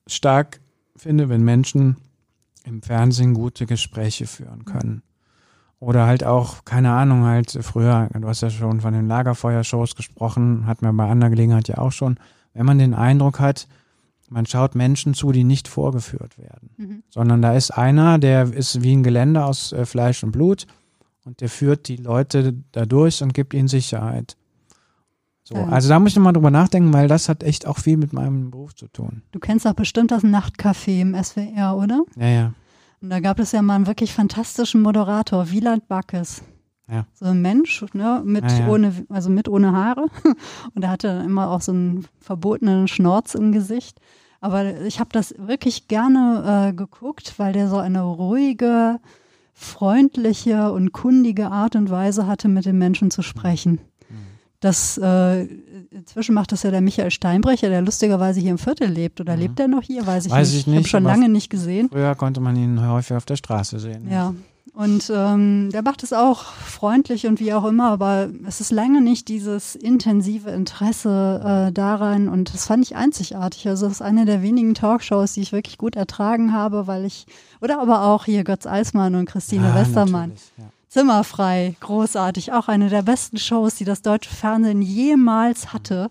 stark 0.05 0.59
finde, 0.97 1.29
wenn 1.29 1.43
Menschen 1.43 1.95
im 2.65 2.81
Fernsehen 2.81 3.35
gute 3.35 3.65
Gespräche 3.65 4.27
führen 4.27 4.65
können. 4.65 5.01
Oder 5.79 6.05
halt 6.05 6.25
auch, 6.25 6.65
keine 6.65 6.91
Ahnung, 6.91 7.23
halt 7.23 7.57
früher, 7.61 8.09
du 8.13 8.27
hast 8.27 8.41
ja 8.41 8.49
schon 8.49 8.81
von 8.81 8.93
den 8.93 9.07
Lagerfeuershows 9.07 9.95
gesprochen, 9.95 10.65
hat 10.65 10.81
mir 10.81 10.91
bei 10.91 11.09
anderer 11.09 11.29
Gelegenheit 11.29 11.69
ja 11.69 11.77
auch 11.77 11.93
schon, 11.93 12.19
wenn 12.53 12.65
man 12.65 12.79
den 12.79 12.93
Eindruck 12.93 13.39
hat, 13.39 13.67
man 14.29 14.45
schaut 14.45 14.75
Menschen 14.75 15.13
zu, 15.13 15.31
die 15.31 15.43
nicht 15.43 15.67
vorgeführt 15.67 16.37
werden, 16.37 16.69
mhm. 16.77 17.03
sondern 17.09 17.41
da 17.41 17.53
ist 17.53 17.71
einer, 17.71 18.19
der 18.19 18.53
ist 18.53 18.83
wie 18.83 18.95
ein 18.95 19.03
Geländer 19.03 19.45
aus 19.45 19.71
äh, 19.71 19.85
Fleisch 19.85 20.23
und 20.23 20.31
Blut 20.31 20.67
und 21.25 21.41
der 21.41 21.49
führt 21.49 21.87
die 21.87 21.95
Leute 21.95 22.55
da 22.71 22.85
durch 22.85 23.23
und 23.23 23.33
gibt 23.33 23.53
ihnen 23.53 23.67
Sicherheit. 23.67 24.35
So, 25.43 25.55
ja. 25.55 25.65
Also 25.67 25.89
da 25.89 25.99
muss 25.99 26.11
ich 26.11 26.15
nochmal 26.15 26.33
drüber 26.33 26.51
nachdenken, 26.51 26.93
weil 26.93 27.07
das 27.07 27.27
hat 27.27 27.41
echt 27.41 27.65
auch 27.65 27.79
viel 27.79 27.97
mit 27.97 28.13
meinem 28.13 28.51
Beruf 28.51 28.75
zu 28.75 28.87
tun. 28.87 29.23
Du 29.31 29.39
kennst 29.39 29.65
doch 29.65 29.73
bestimmt 29.73 30.11
das 30.11 30.23
Nachtcafé 30.23 31.01
im 31.01 31.15
SWR, 31.15 31.75
oder? 31.75 32.03
Ja, 32.17 32.27
ja. 32.27 32.53
Und 33.01 33.09
da 33.09 33.19
gab 33.19 33.39
es 33.39 33.51
ja 33.51 33.61
mal 33.61 33.75
einen 33.75 33.87
wirklich 33.87 34.13
fantastischen 34.13 34.81
Moderator, 34.81 35.51
Wieland 35.51 35.87
Backes. 35.87 36.41
Ja. 36.91 37.05
So 37.13 37.25
ein 37.25 37.41
Mensch, 37.41 37.85
ne, 37.93 38.21
mit 38.25 38.49
ja, 38.51 38.59
ja. 38.59 38.67
ohne, 38.67 39.05
also 39.09 39.29
mit 39.29 39.47
ohne 39.47 39.71
Haare. 39.71 40.07
Und 40.75 40.83
er 40.83 40.89
hatte 40.89 41.23
immer 41.25 41.49
auch 41.51 41.61
so 41.61 41.71
einen 41.71 42.07
verbotenen 42.19 42.87
Schnorz 42.87 43.35
im 43.35 43.51
Gesicht. 43.51 43.99
Aber 44.41 44.81
ich 44.81 44.99
habe 44.99 45.09
das 45.11 45.35
wirklich 45.37 45.87
gerne 45.87 46.69
äh, 46.69 46.73
geguckt, 46.73 47.35
weil 47.37 47.53
der 47.53 47.67
so 47.67 47.77
eine 47.77 48.01
ruhige, 48.01 48.99
freundliche 49.53 50.71
und 50.71 50.93
kundige 50.93 51.51
Art 51.51 51.75
und 51.75 51.89
Weise 51.89 52.25
hatte, 52.25 52.47
mit 52.47 52.65
den 52.65 52.77
Menschen 52.77 53.11
zu 53.11 53.21
sprechen. 53.21 53.79
Das 54.59 54.97
äh, 54.97 55.43
inzwischen 55.91 56.35
macht 56.35 56.51
das 56.51 56.63
ja 56.63 56.71
der 56.71 56.81
Michael 56.81 57.11
Steinbrecher, 57.11 57.69
der 57.69 57.81
lustigerweise 57.81 58.41
hier 58.41 58.51
im 58.51 58.57
Viertel 58.57 58.89
lebt. 58.89 59.21
Oder 59.21 59.35
mhm. 59.35 59.41
lebt 59.41 59.59
er 59.59 59.67
noch 59.67 59.83
hier? 59.83 60.05
Weiß 60.05 60.25
ich 60.25 60.31
Weiß 60.31 60.51
nicht. 60.51 60.59
Ich, 60.61 60.67
nicht, 60.67 60.75
ich 60.75 60.79
habe 60.83 60.89
schon 60.89 61.03
lange 61.03 61.29
nicht 61.29 61.49
gesehen. 61.49 61.89
Früher 61.89 62.15
konnte 62.15 62.41
man 62.41 62.55
ihn 62.55 62.85
häufig 62.85 63.15
auf 63.15 63.25
der 63.25 63.37
Straße 63.37 63.79
sehen. 63.79 64.09
Ja, 64.11 64.33
und 64.73 65.11
ähm, 65.13 65.69
der 65.71 65.81
macht 65.81 66.03
es 66.03 66.13
auch 66.13 66.43
freundlich 66.43 67.27
und 67.27 67.39
wie 67.39 67.53
auch 67.53 67.65
immer, 67.65 67.89
aber 67.89 68.29
es 68.47 68.61
ist 68.61 68.71
lange 68.71 69.01
nicht 69.01 69.27
dieses 69.27 69.75
intensive 69.75 70.51
Interesse 70.51 71.67
äh, 71.69 71.71
daran 71.73 72.29
und 72.29 72.53
das 72.53 72.67
fand 72.67 72.85
ich 72.85 72.95
einzigartig. 72.95 73.67
Also 73.67 73.87
es 73.87 73.93
ist 73.93 74.01
eine 74.01 74.25
der 74.25 74.41
wenigen 74.41 74.75
Talkshows, 74.75 75.33
die 75.33 75.41
ich 75.41 75.51
wirklich 75.51 75.77
gut 75.77 75.95
ertragen 75.95 76.53
habe, 76.53 76.87
weil 76.87 77.05
ich, 77.05 77.25
oder 77.61 77.81
aber 77.81 78.03
auch 78.05 78.25
hier 78.25 78.43
Götz 78.43 78.65
Eismann 78.65 79.15
und 79.15 79.25
Christine 79.25 79.67
ja, 79.67 79.75
Westermann. 79.75 80.33
Ja. 80.57 80.65
Zimmerfrei, 80.89 81.75
großartig, 81.81 82.51
auch 82.51 82.67
eine 82.67 82.89
der 82.89 83.03
besten 83.03 83.37
Shows, 83.37 83.75
die 83.75 83.85
das 83.85 84.01
deutsche 84.01 84.33
Fernsehen 84.33 84.81
jemals 84.81 85.71
hatte. 85.71 86.09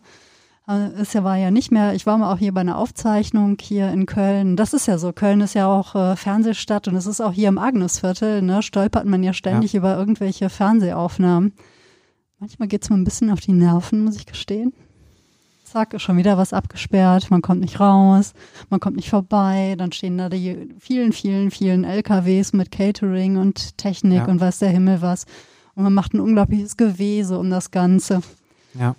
Äh, 0.69 0.91
es 1.01 1.15
war 1.17 1.37
ja 1.37 1.51
nicht 1.51 1.73
mehr, 1.73 1.95
ich 1.95 2.07
war 2.07 2.17
mal 2.17 2.33
auch 2.33 2.39
hier 2.39 2.55
bei 2.55 2.61
einer 2.61 2.79
Aufzeichnung 2.79 3.57
hier 3.61 3.91
in 3.91 4.07
Köln. 4.07 4.57
Das 4.57 4.73
ist 4.73 4.87
ja 4.87 4.99
so, 4.99 5.13
Köln 5.13 5.41
ist 5.41 5.55
ja 5.55 5.67
auch 5.67 5.97
äh, 5.97 6.15
Fernsehstadt 6.15 6.87
und 6.87 6.95
es 6.95 7.07
ist 7.07 7.21
auch 7.21 7.33
hier 7.33 7.49
im 7.49 7.59
Agnesviertel, 7.59 8.41
ne, 8.41 8.63
stolpert 8.63 9.05
man 9.05 9.25
ja 9.25 9.33
ständig 9.33 9.73
ja. 9.73 9.81
über 9.81 9.97
irgendwelche 9.97 10.49
Fernsehaufnahmen. 10.49 11.55
Manchmal 12.39 12.69
geht 12.69 12.85
es 12.85 12.91
mir 12.91 12.97
ein 12.97 13.05
bisschen 13.05 13.31
auf 13.31 13.41
die 13.41 13.53
Nerven, 13.53 14.05
muss 14.05 14.15
ich 14.15 14.27
gestehen. 14.27 14.73
Zack, 15.71 15.95
ist 15.95 16.03
schon 16.03 16.17
wieder 16.17 16.39
was 16.39 16.53
abgesperrt, 16.53 17.31
man 17.31 17.43
kommt 17.43 17.61
nicht 17.61 17.79
raus, 17.81 18.33
man 18.71 18.81
kommt 18.81 18.97
nicht 18.97 19.11
vorbei, 19.11 19.75
dann 19.77 19.93
stehen 19.93 20.19
da 20.19 20.29
die 20.29 20.75
vielen, 20.79 21.13
vielen, 21.13 21.51
vielen 21.51 21.85
LKWs 21.85 22.53
mit 22.53 22.71
Catering 22.71 23.37
und 23.37 23.77
Technik 23.77 24.19
ja. 24.19 24.25
und 24.27 24.41
weiß 24.41 24.61
der 24.61 24.71
Himmel 24.71 25.03
was. 25.03 25.27
Und 25.75 25.85
man 25.85 25.95
macht 25.95 26.15
ein 26.15 26.21
unglaubliches 26.21 26.77
Gewese 26.77 27.39
um 27.39 27.51
das 27.51 27.71
Ganze. 27.71 28.23
Ja. 28.75 28.97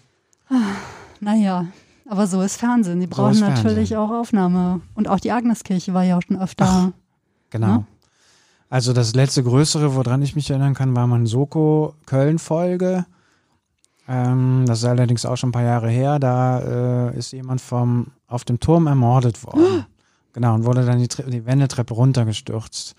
Ah. 0.49 0.75
Naja, 1.19 1.67
aber 2.07 2.27
so 2.27 2.41
ist 2.41 2.57
Fernsehen. 2.57 2.99
Die 2.99 3.07
brauchen 3.07 3.33
so 3.33 3.45
natürlich 3.45 3.95
auch 3.95 4.09
Aufnahme. 4.09 4.81
Und 4.95 5.07
auch 5.07 5.19
die 5.19 5.31
Agneskirche 5.31 5.93
war 5.93 6.03
ja 6.03 6.17
auch 6.17 6.21
schon 6.21 6.39
öfter. 6.39 6.65
Ach, 6.67 6.91
genau. 7.49 7.67
Ne? 7.67 7.85
Also 8.69 8.93
das 8.93 9.15
letzte 9.15 9.43
größere, 9.43 9.95
woran 9.95 10.21
ich 10.21 10.35
mich 10.35 10.49
erinnern 10.49 10.73
kann, 10.73 10.95
war 10.95 11.07
mal 11.07 11.25
Soko 11.25 11.95
Köln-Folge. 12.05 13.05
Ähm, 14.09 14.65
das 14.65 14.79
ist 14.79 14.85
allerdings 14.85 15.25
auch 15.25 15.35
schon 15.35 15.49
ein 15.49 15.53
paar 15.53 15.63
Jahre 15.63 15.89
her. 15.89 16.17
Da 16.17 17.09
äh, 17.11 17.17
ist 17.17 17.31
jemand 17.31 17.61
vom 17.61 18.07
auf 18.27 18.43
dem 18.43 18.59
Turm 18.59 18.87
ermordet 18.87 19.43
worden. 19.45 19.85
Genau, 20.31 20.53
und 20.53 20.63
wurde 20.63 20.85
dann 20.85 20.99
die, 20.99 21.07
die 21.07 21.47
Wendeltreppe 21.47 21.91
runtergestürzt. 21.91 22.93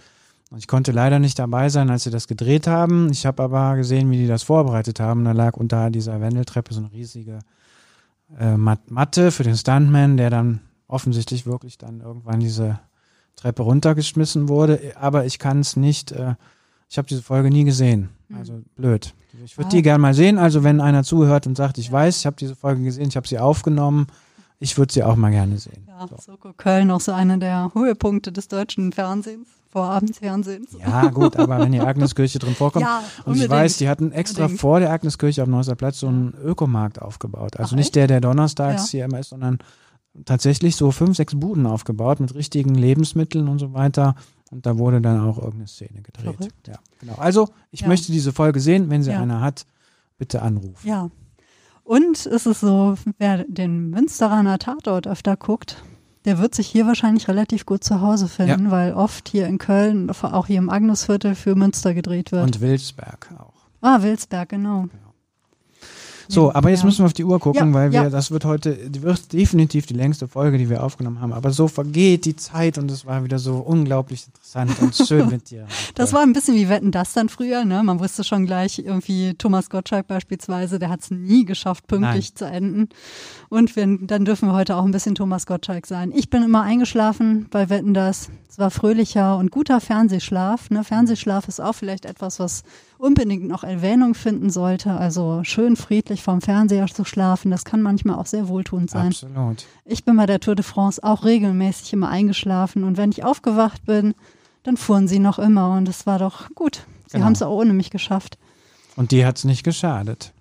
Und 0.51 0.59
ich 0.59 0.67
konnte 0.67 0.91
leider 0.91 1.21
nicht 1.21 1.39
dabei 1.39 1.69
sein, 1.69 1.89
als 1.89 2.03
sie 2.03 2.11
das 2.11 2.27
gedreht 2.27 2.67
haben. 2.67 3.09
Ich 3.13 3.25
habe 3.25 3.41
aber 3.45 3.77
gesehen, 3.77 4.11
wie 4.11 4.17
die 4.17 4.27
das 4.27 4.43
vorbereitet 4.43 4.99
haben. 4.99 5.25
Da 5.25 5.31
lag 5.31 5.57
unter 5.57 5.91
dieser 5.91 6.21
Wendeltreppe 6.21 6.75
so 6.75 6.81
eine 6.81 6.93
riesige 6.93 7.39
äh, 8.37 8.57
Matte 8.57 9.31
für 9.31 9.45
den 9.45 9.57
Stuntman, 9.57 10.17
der 10.17 10.29
dann 10.29 10.59
offensichtlich 10.89 11.47
wirklich 11.47 11.79
dann 11.79 12.01
irgendwann 12.01 12.41
diese 12.41 12.81
Treppe 13.37 13.63
runtergeschmissen 13.63 14.49
wurde. 14.49 14.93
Aber 14.97 15.25
ich 15.25 15.39
kann 15.39 15.61
es 15.61 15.77
nicht, 15.77 16.11
äh, 16.11 16.35
ich 16.89 16.99
habe 16.99 17.07
diese 17.07 17.23
Folge 17.23 17.49
nie 17.49 17.65
gesehen. 17.65 18.09
Hm. 18.29 18.39
Also 18.39 18.61
blöd. 18.75 19.15
Ich 19.45 19.57
würde 19.57 19.69
ah. 19.69 19.71
die 19.71 19.83
gerne 19.83 19.99
mal 19.99 20.15
sehen. 20.15 20.39
Also 20.39 20.65
wenn 20.65 20.81
einer 20.81 21.05
zuhört 21.05 21.47
und 21.47 21.57
sagt, 21.57 21.79
ich 21.79 21.87
ja. 21.87 21.93
weiß, 21.93 22.19
ich 22.19 22.27
habe 22.27 22.37
diese 22.37 22.57
Folge 22.57 22.83
gesehen, 22.83 23.09
ich 23.09 23.17
habe 23.17 23.29
sie 23.29 23.39
aufgenommen, 23.39 24.07
ich 24.59 24.77
würde 24.77 24.93
sie 24.93 25.03
auch 25.03 25.17
mal 25.17 25.31
gerne 25.31 25.59
sehen. 25.59 25.87
Ja, 25.89 26.07
so. 26.07 26.17
Soko 26.33 26.53
Köln 26.53 26.91
auch 26.91 27.01
so 27.01 27.13
einer 27.13 27.39
der 27.39 27.71
Höhepunkte 27.75 28.33
des 28.33 28.49
deutschen 28.49 28.93
Fernsehens. 28.93 29.49
Vorabendsfernsehens. 29.71 30.77
Ja, 30.81 31.07
gut, 31.09 31.37
aber 31.37 31.61
wenn 31.61 31.71
die 31.71 31.81
Agneskirche 31.81 32.41
drin 32.41 32.57
vorkommt. 32.57 32.85
Ja, 32.85 33.05
und 33.25 33.41
ich 33.41 33.49
weiß, 33.49 33.77
die 33.77 33.89
hatten 33.89 34.11
extra 34.11 34.43
unbedingt. 34.43 34.61
vor 34.61 34.81
der 34.81 34.91
Agneskirche 34.91 35.43
auf 35.43 35.49
Neusser 35.49 35.77
Platz 35.77 36.01
so 36.01 36.09
einen 36.09 36.35
Ökomarkt 36.43 37.01
aufgebaut. 37.01 37.57
Also 37.57 37.75
Ach, 37.75 37.77
nicht 37.77 37.95
der, 37.95 38.09
der 38.09 38.21
donnerstags 38.21 38.93
ja. 38.93 38.99
hier 38.99 39.05
immer 39.05 39.21
ist, 39.21 39.31
sondern 39.31 39.59
tatsächlich 40.25 40.75
so 40.75 40.91
fünf, 40.91 41.17
sechs 41.17 41.39
Buden 41.39 41.67
aufgebaut 41.67 42.19
mit 42.19 42.35
richtigen 42.35 42.75
Lebensmitteln 42.75 43.47
und 43.47 43.61
so 43.61 43.73
weiter. 43.73 44.17
Und 44.51 44.67
da 44.67 44.79
wurde 44.79 45.01
dann 45.01 45.21
auch 45.21 45.39
irgendeine 45.39 45.69
Szene 45.69 46.03
gedreht. 46.03 46.35
Verrückt. 46.37 46.69
Ja, 46.69 46.79
genau. 46.99 47.15
Also, 47.15 47.49
ich 47.71 47.81
ja. 47.81 47.89
möchte 47.89 48.11
diese 48.11 48.33
Folge 48.33 48.61
sehen. 48.61 48.91
Wenn 48.91 49.03
sie 49.03 49.13
ja. 49.13 49.21
einer 49.21 49.41
hat, 49.41 49.65
bitte 50.19 50.43
anrufen. 50.43 50.87
Ja. 50.87 51.11
Und 51.85 52.27
ist 52.27 52.47
es 52.47 52.61
so, 52.61 52.97
wer 53.19 53.45
den 53.45 53.91
Münsteraner 53.91 54.59
Tatort 54.59 55.07
öfter 55.07 55.37
guckt, 55.37 55.83
der 56.25 56.39
wird 56.39 56.55
sich 56.55 56.67
hier 56.67 56.87
wahrscheinlich 56.87 57.29
relativ 57.29 57.65
gut 57.65 57.83
zu 57.83 58.01
Hause 58.01 58.29
finden, 58.29 58.67
ja. 58.67 58.71
weil 58.71 58.93
oft 58.93 59.29
hier 59.29 59.47
in 59.47 59.59
Köln, 59.59 60.11
auch 60.11 60.47
hier 60.47 60.59
im 60.59 60.69
Agnesviertel 60.69 61.35
für 61.35 61.55
Münster 61.55 61.95
gedreht 61.95 62.33
wird. 62.33 62.45
Und 62.45 62.61
Wilsberg 62.61 63.33
auch. 63.39 63.55
Ah, 63.81 64.03
Wilsberg, 64.03 64.51
genau. 64.51 64.83
genau. 64.83 65.10
So, 66.31 66.55
aber 66.55 66.71
jetzt 66.71 66.81
Ja. 66.81 66.87
müssen 66.87 66.99
wir 67.01 67.07
auf 67.07 67.13
die 67.13 67.25
Uhr 67.25 67.39
gucken, 67.41 67.69
Ja, 67.69 67.75
weil 67.75 67.93
wir, 67.93 68.03
ja. 68.05 68.11
das 68.11 68.31
wird 68.31 68.45
heute, 68.45 68.79
wird 69.03 69.33
definitiv 69.33 69.87
die 69.87 69.95
längste 69.95 70.29
Folge, 70.29 70.59
die 70.59 70.71
wir 70.71 70.83
aufgenommen 70.85 71.21
haben. 71.21 71.33
Aber 71.33 71.51
so 71.51 71.67
vergeht 71.69 72.25
die 72.25 72.37
Zeit 72.37 72.79
und 72.79 72.91
es 72.91 73.05
war 73.05 73.25
wieder 73.25 73.39
so 73.39 73.57
unglaublich 73.57 74.27
interessant 74.27 74.81
und 74.81 74.95
schön 74.95 75.29
mit 75.29 75.51
dir. 75.51 75.67
Das 75.97 76.13
war 76.13 76.23
ein 76.23 76.33
bisschen 76.33 76.55
wie 76.55 76.69
Wetten 76.69 76.93
das 76.93 77.13
dann 77.13 77.29
früher, 77.29 77.65
ne? 77.65 77.83
Man 77.83 78.01
wusste 78.01 78.23
schon 78.25 78.47
gleich 78.47 78.79
irgendwie 78.79 79.35
Thomas 79.35 79.69
Gottschalk 79.69 80.07
beispielsweise, 80.07 80.79
der 80.79 80.89
hat 80.89 81.01
es 81.01 81.11
nie 81.11 81.45
geschafft, 81.45 81.87
pünktlich 81.89 82.31
Nein. 82.31 82.37
zu 82.37 82.45
enden. 82.47 82.89
Und 83.49 83.75
wir, 83.77 83.99
dann 84.03 84.25
dürfen 84.25 84.49
wir 84.49 84.55
heute 84.55 84.77
auch 84.77 84.85
ein 84.85 84.93
bisschen 84.93 85.15
Thomas 85.17 85.47
Gottschalk 85.47 85.87
sein. 85.87 86.13
Ich 86.15 86.31
bin 86.31 86.43
immer 86.43 86.63
eingeschlafen 86.63 87.49
bei 87.51 87.69
Wetten 87.69 87.93
das. 87.93 88.31
Es 88.49 88.59
war 88.59 88.71
fröhlicher 88.71 89.37
und 89.37 89.51
guter 89.51 89.81
Fernsehschlaf. 89.81 90.71
Ne? 90.71 90.85
Fernsehschlaf 90.85 91.49
ist 91.49 91.61
auch 91.61 91.75
vielleicht 91.75 92.05
etwas, 92.05 92.39
was 92.39 92.63
unbedingt 93.01 93.47
noch 93.49 93.65
Erwähnung 93.65 94.15
finden 94.15 94.51
sollte. 94.51 94.93
Also 94.93 95.41
schön 95.45 95.77
friedlich 95.77 96.23
vom 96.23 96.41
Fernseher 96.41 96.87
zu 96.87 97.05
schlafen, 97.05 97.51
das 97.51 97.65
kann 97.65 97.83
manchmal 97.83 98.17
auch 98.19 98.27
sehr 98.27 98.49
wohltuend 98.49 98.91
sein. 98.91 99.09
Absolut. 99.09 99.65
Ich 99.85 100.05
bin 100.05 100.17
bei 100.17 100.27
der 100.27 100.41
Tour 100.41 100.55
de 100.55 100.65
France 100.65 101.03
auch 101.03 101.25
regelmäßig 101.25 101.93
immer 101.93 102.09
eingeschlafen 102.09 102.85
und 102.85 102.97
wenn 102.97 103.11
ich 103.11 103.25
aufgewacht 103.25 103.85
bin, 103.87 104.15
dann 104.63 104.77
fuhren 104.77 105.09
sie 105.09 105.19
noch 105.19 105.39
immer 105.39 105.73
und 105.77 105.89
es 105.89 106.07
war 106.07 106.19
doch 106.19 106.51
gut. 106.55 106.85
Sie 107.07 107.15
Genau. 107.15 107.25
haben 107.27 107.33
es 107.33 107.43
auch 107.43 107.51
ohne 107.57 107.73
mich 107.73 107.91
geschafft. 107.91 108.39
Und 108.97 109.11
die 109.13 109.25
hat 109.25 109.39
es 109.39 109.45
nicht 109.45 109.65
geschadet. 109.65 110.33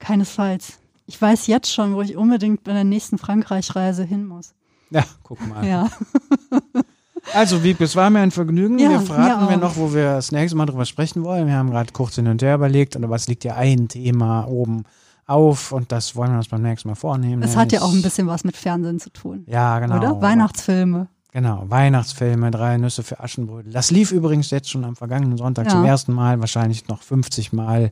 Keinesfalls. 0.00 0.78
Ich 1.06 1.20
weiß 1.20 1.46
jetzt 1.46 1.72
schon, 1.72 1.94
wo 1.94 2.02
ich 2.02 2.16
unbedingt 2.16 2.64
bei 2.64 2.72
der 2.72 2.84
nächsten 2.84 3.18
Frankreich-Reise 3.18 4.02
hin 4.04 4.26
muss. 4.26 4.52
Ja, 4.90 5.04
guck 5.22 5.46
mal. 5.46 5.66
Ja. 5.66 5.88
Also, 7.34 7.62
Wiebke, 7.62 7.84
es 7.84 7.94
war 7.96 8.10
mir 8.10 8.20
ein 8.20 8.30
Vergnügen. 8.32 8.78
Ja, 8.78 8.90
wir 8.90 9.00
fragen 9.00 9.46
mir 9.46 9.56
noch, 9.56 9.76
wo 9.76 9.94
wir 9.94 10.14
das 10.14 10.32
nächste 10.32 10.56
Mal 10.56 10.66
drüber 10.66 10.84
sprechen 10.84 11.22
wollen. 11.24 11.46
Wir 11.46 11.54
haben 11.54 11.70
gerade 11.70 11.92
kurz 11.92 12.16
hin 12.16 12.26
und 12.26 12.42
her 12.42 12.56
überlegt, 12.56 12.96
aber 12.96 13.14
es 13.14 13.28
liegt 13.28 13.44
ja 13.44 13.54
ein 13.56 13.88
Thema 13.88 14.44
oben 14.48 14.84
auf 15.26 15.70
und 15.72 15.92
das 15.92 16.16
wollen 16.16 16.32
wir 16.32 16.38
uns 16.38 16.48
beim 16.48 16.62
nächsten 16.62 16.88
Mal 16.88 16.94
vornehmen. 16.96 17.42
Es 17.42 17.56
hat 17.56 17.70
ja 17.72 17.80
auch 17.82 17.92
ein 17.92 18.02
bisschen 18.02 18.26
was 18.26 18.42
mit 18.44 18.56
Fernsehen 18.56 18.98
zu 18.98 19.10
tun. 19.10 19.44
Ja, 19.46 19.78
genau. 19.78 19.96
Oder? 19.98 20.20
Weihnachtsfilme. 20.20 21.06
Genau, 21.32 21.64
Weihnachtsfilme, 21.68 22.50
drei 22.50 22.76
Nüsse 22.76 23.02
für 23.02 23.20
Aschenbrödel. 23.20 23.72
Das 23.72 23.90
lief 23.90 24.12
übrigens 24.12 24.50
jetzt 24.50 24.68
schon 24.68 24.84
am 24.84 24.96
vergangenen 24.96 25.38
Sonntag 25.38 25.66
Ja. 25.66 25.70
zum 25.70 25.84
ersten 25.84 26.12
Mal, 26.12 26.40
wahrscheinlich 26.40 26.88
noch 26.88 27.00
50 27.02 27.52
Mal, 27.54 27.90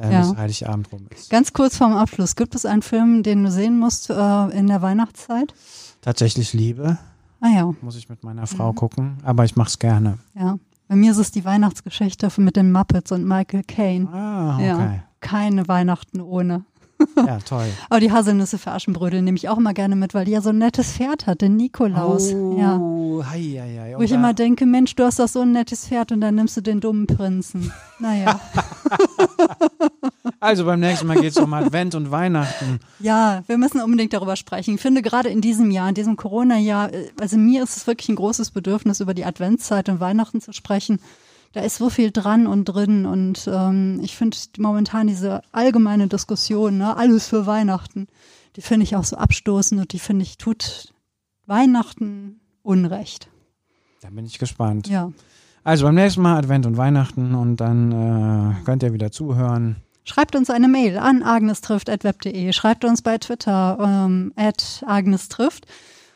äh, 0.00 0.10
Ja. 0.12 0.20
bis 0.22 0.36
Heiligabend 0.38 0.90
rum 0.90 1.06
ist. 1.14 1.28
Ganz 1.28 1.52
kurz 1.52 1.76
vorm 1.76 1.94
Abschluss. 1.94 2.34
Gibt 2.36 2.54
es 2.54 2.64
einen 2.64 2.80
Film, 2.80 3.22
den 3.22 3.44
du 3.44 3.50
sehen 3.50 3.78
musst 3.78 4.08
äh, 4.08 4.48
in 4.56 4.68
der 4.68 4.80
Weihnachtszeit? 4.80 5.52
Tatsächlich 6.00 6.54
Liebe, 6.54 6.96
Ah 7.42 7.48
ja, 7.48 7.70
muss 7.82 7.96
ich 7.96 8.08
mit 8.08 8.22
meiner 8.24 8.46
Frau 8.46 8.70
Mhm. 8.72 8.76
gucken, 8.76 9.16
aber 9.24 9.44
ich 9.44 9.56
mach's 9.56 9.78
gerne. 9.78 10.18
ja. 10.34 10.56
Bei 10.88 10.96
mir 10.96 11.12
ist 11.12 11.16
es 11.18 11.30
die 11.30 11.44
Weihnachtsgeschichte 11.46 12.28
mit 12.36 12.54
den 12.56 12.70
Muppets 12.70 13.12
und 13.12 13.26
Michael 13.26 13.62
Caine. 13.64 14.08
Ah, 14.12 14.56
okay. 14.56 14.66
Ja. 14.66 14.94
Keine 15.20 15.66
Weihnachten 15.66 16.20
ohne. 16.20 16.64
Ja, 17.16 17.38
toll. 17.46 17.64
Aber 17.88 17.98
die 17.98 18.12
Haselnüsse 18.12 18.58
für 18.58 18.72
Aschenbrödel 18.72 19.22
nehme 19.22 19.36
ich 19.38 19.48
auch 19.48 19.56
immer 19.56 19.72
gerne 19.72 19.96
mit, 19.96 20.12
weil 20.12 20.26
die 20.26 20.32
ja 20.32 20.42
so 20.42 20.50
ein 20.50 20.58
nettes 20.58 20.92
Pferd 20.92 21.26
hat, 21.26 21.40
den 21.40 21.56
Nikolaus. 21.56 22.30
ja. 22.32 22.76
Oh, 22.76 23.24
hei, 23.24 23.40
hei, 23.58 23.78
hei. 23.80 23.94
Wo 23.96 24.02
ich 24.02 24.12
immer 24.12 24.34
denke, 24.34 24.66
Mensch, 24.66 24.94
du 24.94 25.02
hast 25.04 25.18
doch 25.18 25.28
so 25.28 25.40
ein 25.40 25.52
nettes 25.52 25.88
Pferd 25.88 26.12
und 26.12 26.20
dann 26.20 26.34
nimmst 26.34 26.58
du 26.58 26.60
den 26.60 26.80
dummen 26.80 27.06
Prinzen. 27.06 27.72
Naja. 27.98 28.38
Also 30.42 30.64
beim 30.64 30.80
nächsten 30.80 31.06
Mal 31.06 31.20
geht's 31.20 31.36
um 31.36 31.54
Advent 31.54 31.94
und 31.94 32.10
Weihnachten. 32.10 32.80
ja, 32.98 33.44
wir 33.46 33.58
müssen 33.58 33.80
unbedingt 33.80 34.12
darüber 34.12 34.34
sprechen. 34.34 34.74
Ich 34.74 34.80
finde 34.80 35.00
gerade 35.00 35.28
in 35.28 35.40
diesem 35.40 35.70
Jahr, 35.70 35.88
in 35.88 35.94
diesem 35.94 36.16
Corona-Jahr, 36.16 36.92
äh, 36.92 37.10
also 37.20 37.38
mir 37.38 37.62
ist 37.62 37.76
es 37.76 37.86
wirklich 37.86 38.08
ein 38.08 38.16
großes 38.16 38.50
Bedürfnis, 38.50 38.98
über 38.98 39.14
die 39.14 39.24
Adventszeit 39.24 39.88
und 39.88 40.00
Weihnachten 40.00 40.40
zu 40.40 40.52
sprechen. 40.52 40.98
Da 41.52 41.60
ist 41.60 41.76
so 41.76 41.90
viel 41.90 42.10
dran 42.10 42.48
und 42.48 42.64
drin 42.64 43.06
und 43.06 43.48
ähm, 43.52 44.00
ich 44.02 44.16
finde 44.16 44.36
momentan 44.58 45.06
diese 45.06 45.42
allgemeine 45.52 46.08
Diskussion, 46.08 46.76
ne, 46.76 46.96
alles 46.96 47.28
für 47.28 47.46
Weihnachten, 47.46 48.08
die 48.56 48.62
finde 48.62 48.82
ich 48.82 48.96
auch 48.96 49.04
so 49.04 49.16
abstoßend 49.16 49.80
und 49.80 49.92
die 49.92 50.00
finde 50.00 50.24
ich 50.24 50.38
tut 50.38 50.92
Weihnachten 51.46 52.40
Unrecht. 52.62 53.28
Da 54.00 54.10
bin 54.10 54.24
ich 54.24 54.40
gespannt. 54.40 54.88
Ja. 54.88 55.12
Also 55.62 55.84
beim 55.84 55.94
nächsten 55.94 56.22
Mal 56.22 56.36
Advent 56.36 56.66
und 56.66 56.76
Weihnachten 56.76 57.36
und 57.36 57.58
dann 57.58 57.92
äh, 57.92 58.64
könnt 58.64 58.82
ihr 58.82 58.92
wieder 58.92 59.12
zuhören. 59.12 59.76
Schreibt 60.04 60.34
uns 60.34 60.50
eine 60.50 60.68
Mail 60.68 60.98
an 60.98 61.22
agnestrifft.web.de. 61.22 62.52
Schreibt 62.52 62.84
uns 62.84 63.02
bei 63.02 63.18
Twitter 63.18 63.78
ähm, 63.80 64.32
at 64.36 64.82
agnestrifft 64.86 65.66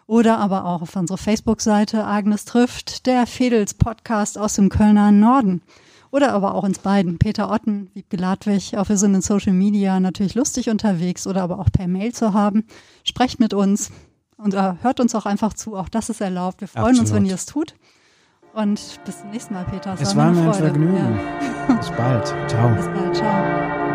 oder 0.07 0.39
aber 0.39 0.64
auch 0.64 0.82
auf 0.82 0.97
unsere 0.97 1.18
Facebook-Seite 1.18 2.05
Agnes 2.05 2.45
trifft, 2.45 3.07
der 3.07 3.26
Fedels 3.26 3.74
Podcast 3.74 4.39
aus 4.39 4.55
dem 4.55 4.68
Kölner 4.68 5.12
Norden. 5.12 5.62
Oder 6.11 6.32
aber 6.32 6.55
auch 6.55 6.62
uns 6.62 6.78
beiden, 6.78 7.18
Peter 7.18 7.51
Otten, 7.51 7.91
Wiebke 7.95 8.16
Ladwig. 8.16 8.76
Auch 8.76 8.89
wir 8.89 8.97
sind 8.97 9.14
in 9.14 9.22
Social 9.22 9.53
Media 9.53 10.01
natürlich 10.01 10.34
lustig 10.34 10.70
unterwegs 10.70 11.26
oder 11.26 11.43
aber 11.43 11.59
auch 11.59 11.70
per 11.70 11.89
Mail 11.89 12.12
zu 12.12 12.32
haben. 12.32 12.64
Sprecht 13.05 13.39
mit 13.39 13.53
uns 13.53 13.91
und 14.37 14.55
äh, 14.55 14.74
hört 14.82 15.01
uns 15.01 15.14
auch 15.14 15.26
einfach 15.26 15.53
zu. 15.53 15.76
Auch 15.76 15.89
das 15.89 16.09
ist 16.09 16.20
erlaubt. 16.20 16.61
Wir 16.61 16.68
freuen 16.68 16.91
uns, 16.91 17.01
Absolut. 17.01 17.22
wenn 17.22 17.28
ihr 17.28 17.34
es 17.34 17.47
tut. 17.47 17.74
Und 18.57 19.00
bis 19.04 19.20
zum 19.20 19.30
nächsten 19.30 19.52
Mal, 19.52 19.66
Peter. 19.66 19.94
Es 20.00 20.16
war 20.16 20.32
mir 20.32 20.46
ein. 20.46 20.54
Vergnügen. 20.54 21.20
Bis 21.76 21.90
bald. 21.90 22.26
Ciao. 22.48 22.70
Ja. 22.70 22.74
Bis 22.74 22.86
bald. 22.86 23.16
Ciao. 23.16 23.86